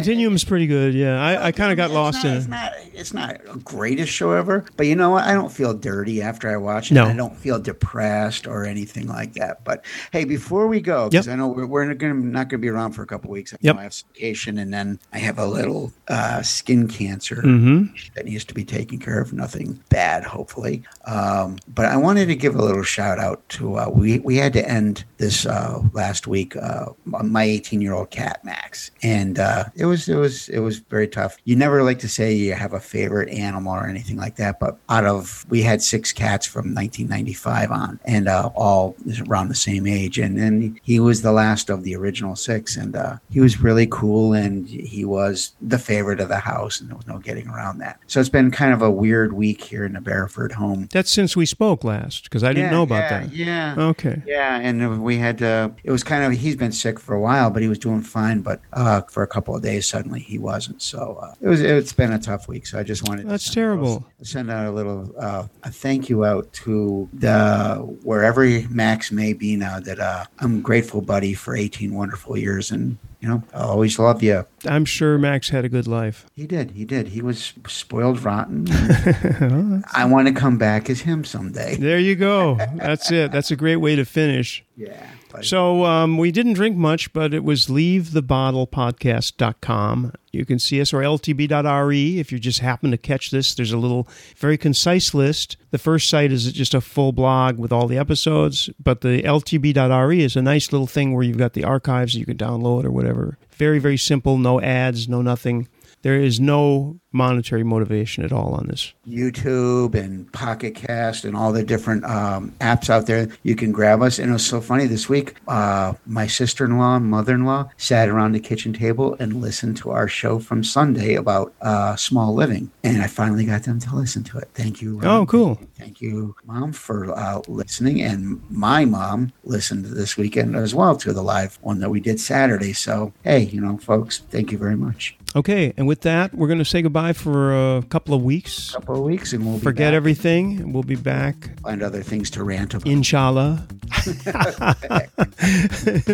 Continuum's 0.00 0.44
pretty 0.44 0.66
good. 0.66 0.92
Yeah, 0.92 1.18
I, 1.18 1.46
I 1.46 1.52
kind 1.52 1.72
of 1.72 1.78
got 1.78 1.86
It's 1.86 1.94
lost 1.94 2.22
not, 2.22 2.26
in 2.30 2.36
it's 2.36 2.44
it. 2.44 2.48
Not, 2.50 2.72
it's 2.92 3.14
not 3.14 3.40
a 3.48 3.56
greatest 3.60 4.12
show 4.12 4.32
ever, 4.32 4.66
but 4.76 4.86
you 4.86 4.94
know 4.94 5.08
what? 5.08 5.24
I 5.24 5.32
don't 5.32 5.50
feel 5.50 5.72
dirty 5.72 6.20
after 6.20 6.50
I 6.50 6.58
watch 6.58 6.90
it. 6.90 6.94
No. 6.96 7.06
I 7.06 7.14
don't 7.14 7.34
feel 7.34 7.58
depressed 7.58 8.46
or 8.46 8.66
anything 8.66 9.06
like 9.06 9.32
that. 9.34 9.64
But 9.64 9.86
hey, 10.12 10.24
before 10.24 10.66
we 10.66 10.82
go, 10.82 11.08
because 11.08 11.26
Yep. 11.26 11.32
I 11.32 11.36
know 11.38 11.48
we're, 11.48 11.64
we're 11.66 11.94
gonna, 11.94 12.12
not 12.12 12.50
going 12.50 12.58
to 12.60 12.64
be 12.64 12.68
around 12.68 12.92
for 12.92 13.02
a 13.02 13.06
couple 13.06 13.30
weeks. 13.30 13.54
I, 13.54 13.56
Yep. 13.62 13.76
I 13.76 13.82
have 13.84 13.94
vacation, 14.12 14.58
and 14.58 14.70
then 14.70 14.98
I 15.14 15.18
have 15.18 15.38
a 15.38 15.46
little 15.46 15.92
uh, 16.08 16.42
skin 16.42 16.88
cancer 16.88 17.36
Mm-hmm. 17.36 17.94
that 18.16 18.26
needs 18.26 18.44
to 18.44 18.52
be 18.54 18.64
taken 18.66 18.98
care 18.98 19.18
of. 19.18 19.32
Nothing 19.32 19.82
bad, 19.88 20.24
hopefully. 20.24 20.82
Um, 21.06 21.56
but 21.68 21.86
I 21.86 21.96
wanted 21.96 22.26
to 22.26 22.36
give 22.36 22.54
a 22.54 22.62
little 22.62 22.82
shout 22.82 23.18
out 23.18 23.48
to 23.50 23.78
uh, 23.78 23.88
we 23.88 24.18
we 24.18 24.36
had 24.36 24.52
to 24.52 24.68
end 24.68 25.04
this 25.16 25.46
uh, 25.46 25.80
last 25.94 26.26
week. 26.26 26.54
Uh, 26.54 26.86
my 27.06 27.44
18 27.44 27.80
year 27.80 27.94
old 27.94 28.10
cat 28.10 28.44
Max, 28.44 28.90
and 29.02 29.38
uh, 29.38 29.64
it 29.86 29.88
was 29.88 30.08
it 30.08 30.16
was 30.16 30.48
it 30.48 30.58
was 30.60 30.78
very 30.78 31.08
tough. 31.08 31.36
You 31.44 31.56
never 31.56 31.82
like 31.82 31.98
to 32.00 32.08
say 32.08 32.32
you 32.32 32.52
have 32.54 32.72
a 32.72 32.80
favorite 32.80 33.28
animal 33.30 33.72
or 33.72 33.86
anything 33.86 34.16
like 34.16 34.36
that, 34.36 34.58
but 34.60 34.78
out 34.88 35.04
of 35.04 35.46
we 35.48 35.62
had 35.62 35.82
six 35.82 36.12
cats 36.12 36.46
from 36.46 36.74
1995 36.74 37.70
on, 37.70 38.00
and 38.04 38.28
uh, 38.28 38.50
all 38.54 38.96
around 39.28 39.48
the 39.48 39.54
same 39.54 39.86
age, 39.86 40.18
and 40.18 40.38
then 40.38 40.78
he 40.82 41.00
was 41.00 41.22
the 41.22 41.32
last 41.32 41.70
of 41.70 41.82
the 41.84 41.94
original 41.96 42.36
six, 42.36 42.76
and 42.76 42.96
uh, 42.96 43.16
he 43.30 43.40
was 43.40 43.60
really 43.60 43.86
cool, 43.90 44.32
and 44.32 44.68
he 44.68 45.04
was 45.04 45.52
the 45.60 45.78
favorite 45.78 46.20
of 46.20 46.28
the 46.28 46.38
house, 46.38 46.80
and 46.80 46.88
there 46.90 46.96
was 46.96 47.06
no 47.06 47.18
getting 47.18 47.48
around 47.48 47.78
that. 47.78 47.98
So 48.06 48.20
it's 48.20 48.28
been 48.28 48.50
kind 48.50 48.72
of 48.72 48.82
a 48.82 48.90
weird 48.90 49.32
week 49.32 49.62
here 49.62 49.84
in 49.84 49.92
the 49.92 50.00
Bareford 50.00 50.52
home. 50.52 50.88
That's 50.92 51.10
since 51.10 51.36
we 51.36 51.46
spoke 51.46 51.84
last 51.84 52.24
because 52.24 52.42
I 52.44 52.48
didn't 52.48 52.64
Yeah, 52.64 52.70
know 52.70 52.82
about 52.82 53.10
yeah, 53.10 53.20
that. 53.20 53.32
Yeah. 53.34 53.74
Okay. 53.78 54.22
Yeah, 54.26 54.58
and 54.58 55.02
we 55.02 55.16
had 55.18 55.42
uh, 55.42 55.70
it 55.84 55.90
was 55.90 56.02
kind 56.04 56.24
of 56.24 56.38
he's 56.38 56.56
been 56.56 56.72
sick 56.72 56.98
for 56.98 57.14
a 57.14 57.20
while, 57.20 57.50
but 57.50 57.62
he 57.62 57.68
was 57.68 57.78
doing 57.78 58.02
fine. 58.02 58.40
But 58.40 58.60
uh, 58.72 59.02
for 59.02 59.22
a 59.22 59.26
couple 59.26 59.54
of 59.54 59.62
days, 59.62 59.75
suddenly 59.80 60.20
he 60.20 60.38
wasn't. 60.38 60.82
So 60.82 61.18
uh, 61.22 61.34
it 61.40 61.48
was 61.48 61.60
it's 61.60 61.92
been 61.92 62.12
a 62.12 62.18
tough 62.18 62.48
week. 62.48 62.66
So 62.66 62.78
I 62.78 62.82
just 62.82 63.08
wanted 63.08 63.22
to 63.22 63.28
That's 63.28 63.44
send 63.44 63.54
terrible. 63.54 64.06
Send 64.22 64.50
out 64.50 64.66
a 64.66 64.70
little 64.70 65.14
uh, 65.18 65.46
a 65.62 65.70
thank 65.70 66.08
you 66.08 66.24
out 66.24 66.52
to 66.64 67.08
the 67.12 67.76
wherever 68.02 68.46
Max 68.70 69.12
may 69.12 69.32
be 69.32 69.56
now. 69.56 69.80
That 69.80 70.00
uh, 70.00 70.24
I'm 70.38 70.60
grateful, 70.60 71.00
buddy, 71.00 71.34
for 71.34 71.56
18 71.56 71.94
wonderful 71.94 72.36
years, 72.36 72.70
and 72.70 72.98
you 73.20 73.28
know 73.28 73.42
I 73.54 73.60
always 73.60 73.98
love 73.98 74.22
you. 74.22 74.44
I'm 74.64 74.84
sure 74.84 75.18
Max 75.18 75.50
had 75.50 75.64
a 75.64 75.68
good 75.68 75.86
life. 75.86 76.26
He 76.34 76.46
did, 76.46 76.72
he 76.72 76.84
did. 76.84 77.08
He 77.08 77.22
was 77.22 77.52
spoiled 77.66 78.22
rotten. 78.22 78.66
I 79.94 80.04
want 80.04 80.28
to 80.28 80.34
come 80.34 80.58
back 80.58 80.90
as 80.90 81.00
him 81.00 81.24
someday. 81.24 81.76
There 81.76 81.98
you 81.98 82.16
go. 82.16 82.56
That's 82.74 83.10
it. 83.10 83.32
That's 83.32 83.50
a 83.50 83.56
great 83.56 83.76
way 83.76 83.96
to 83.96 84.04
finish. 84.04 84.64
Yeah. 84.76 85.08
So 85.40 85.86
um, 85.86 86.18
we 86.18 86.30
didn't 86.30 86.52
drink 86.52 86.76
much, 86.76 87.10
but 87.14 87.32
it 87.32 87.44
was 87.44 87.66
leavethebottlepodcast.com. 87.66 90.12
You 90.32 90.44
can 90.44 90.58
see 90.58 90.82
us 90.82 90.92
or 90.92 91.00
ltb.re 91.00 92.18
if 92.18 92.30
you 92.30 92.38
just 92.38 92.60
happen 92.60 92.90
to 92.90 92.98
catch 92.98 93.30
this. 93.30 93.54
There's 93.54 93.72
a 93.72 93.78
little 93.78 94.06
very 94.36 94.58
concise 94.58 95.14
list. 95.14 95.56
The 95.70 95.78
first 95.78 96.10
site 96.10 96.30
is 96.30 96.52
just 96.52 96.74
a 96.74 96.82
full 96.82 97.12
blog 97.12 97.58
with 97.58 97.72
all 97.72 97.86
the 97.86 97.96
episodes, 97.96 98.68
but 98.78 99.00
the 99.00 99.22
ltb.re 99.22 100.22
is 100.22 100.36
a 100.36 100.42
nice 100.42 100.72
little 100.72 100.86
thing 100.86 101.14
where 101.14 101.24
you've 101.24 101.38
got 101.38 101.54
the 101.54 101.64
archives 101.64 102.14
you 102.14 102.26
can 102.26 102.36
download 102.36 102.84
or 102.84 102.90
whatever. 102.90 103.38
Very, 103.52 103.78
very 103.78 103.96
simple. 103.96 104.36
No 104.36 104.60
ads, 104.60 105.08
no 105.08 105.22
nothing. 105.22 105.68
There 106.02 106.20
is 106.20 106.38
no 106.38 107.00
monetary 107.16 107.64
motivation 107.64 108.24
at 108.24 108.32
all 108.32 108.54
on 108.54 108.66
this. 108.68 108.92
YouTube 109.08 109.94
and 109.94 110.30
Pocket 110.32 110.74
Cast 110.74 111.24
and 111.24 111.36
all 111.36 111.52
the 111.52 111.64
different 111.64 112.04
um, 112.04 112.52
apps 112.60 112.90
out 112.90 113.06
there. 113.06 113.28
You 113.42 113.56
can 113.56 113.72
grab 113.72 114.02
us. 114.02 114.18
And 114.18 114.30
it 114.30 114.32
was 114.32 114.46
so 114.46 114.60
funny 114.60 114.86
this 114.86 115.08
week. 115.08 115.34
Uh, 115.48 115.94
my 116.06 116.26
sister 116.26 116.64
in 116.64 116.78
law 116.78 116.96
and 116.96 117.06
mother 117.06 117.34
in 117.34 117.44
law 117.44 117.70
sat 117.78 118.08
around 118.08 118.32
the 118.32 118.40
kitchen 118.40 118.72
table 118.72 119.16
and 119.18 119.40
listened 119.40 119.76
to 119.78 119.90
our 119.90 120.08
show 120.08 120.38
from 120.38 120.62
Sunday 120.62 121.14
about 121.14 121.54
uh, 121.62 121.96
small 121.96 122.34
living. 122.34 122.70
And 122.84 123.02
I 123.02 123.06
finally 123.06 123.46
got 123.46 123.64
them 123.64 123.80
to 123.80 123.96
listen 123.96 124.22
to 124.24 124.38
it. 124.38 124.48
Thank 124.54 124.82
you. 124.82 124.98
Ron. 124.98 125.06
Oh, 125.06 125.26
cool. 125.26 125.58
Thank 125.76 126.00
you, 126.00 126.36
Mom, 126.44 126.72
for 126.72 127.12
uh, 127.12 127.40
listening. 127.48 128.02
And 128.02 128.42
my 128.50 128.84
mom 128.84 129.32
listened 129.44 129.86
this 129.86 130.16
weekend 130.16 130.54
as 130.56 130.74
well 130.74 130.96
to 130.96 131.12
the 131.12 131.22
live 131.22 131.58
one 131.62 131.80
that 131.80 131.90
we 131.90 132.00
did 132.00 132.20
Saturday. 132.20 132.72
So, 132.72 133.12
hey, 133.24 133.40
you 133.40 133.60
know, 133.60 133.78
folks, 133.78 134.18
thank 134.30 134.52
you 134.52 134.58
very 134.58 134.76
much. 134.76 135.16
Okay, 135.34 135.74
and 135.76 135.86
with 135.86 136.00
that, 136.00 136.34
we're 136.34 136.46
going 136.46 136.60
to 136.60 136.64
say 136.64 136.80
goodbye 136.80 137.05
for 137.12 137.76
a 137.78 137.82
couple 137.88 138.14
of 138.14 138.22
weeks. 138.22 138.70
A 138.70 138.74
couple 138.80 138.96
of 138.96 139.02
weeks 139.02 139.32
and 139.32 139.44
we'll 139.46 139.58
Forget 139.58 139.90
back. 139.92 139.96
everything. 139.96 140.58
and 140.60 140.72
We'll 140.74 140.82
be 140.82 140.96
back, 140.96 141.58
Find 141.62 141.82
other 141.82 142.02
things 142.02 142.30
to 142.30 142.44
rant 142.44 142.74
about. 142.74 142.86
inshallah, 142.86 143.66
in 144.06 144.14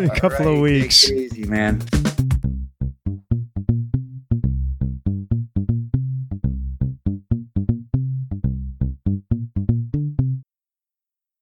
a 0.04 0.10
couple 0.14 0.46
All 0.48 0.54
of 0.56 0.60
weeks. 0.60 1.10
Easy, 1.10 1.44
man. 1.44 1.80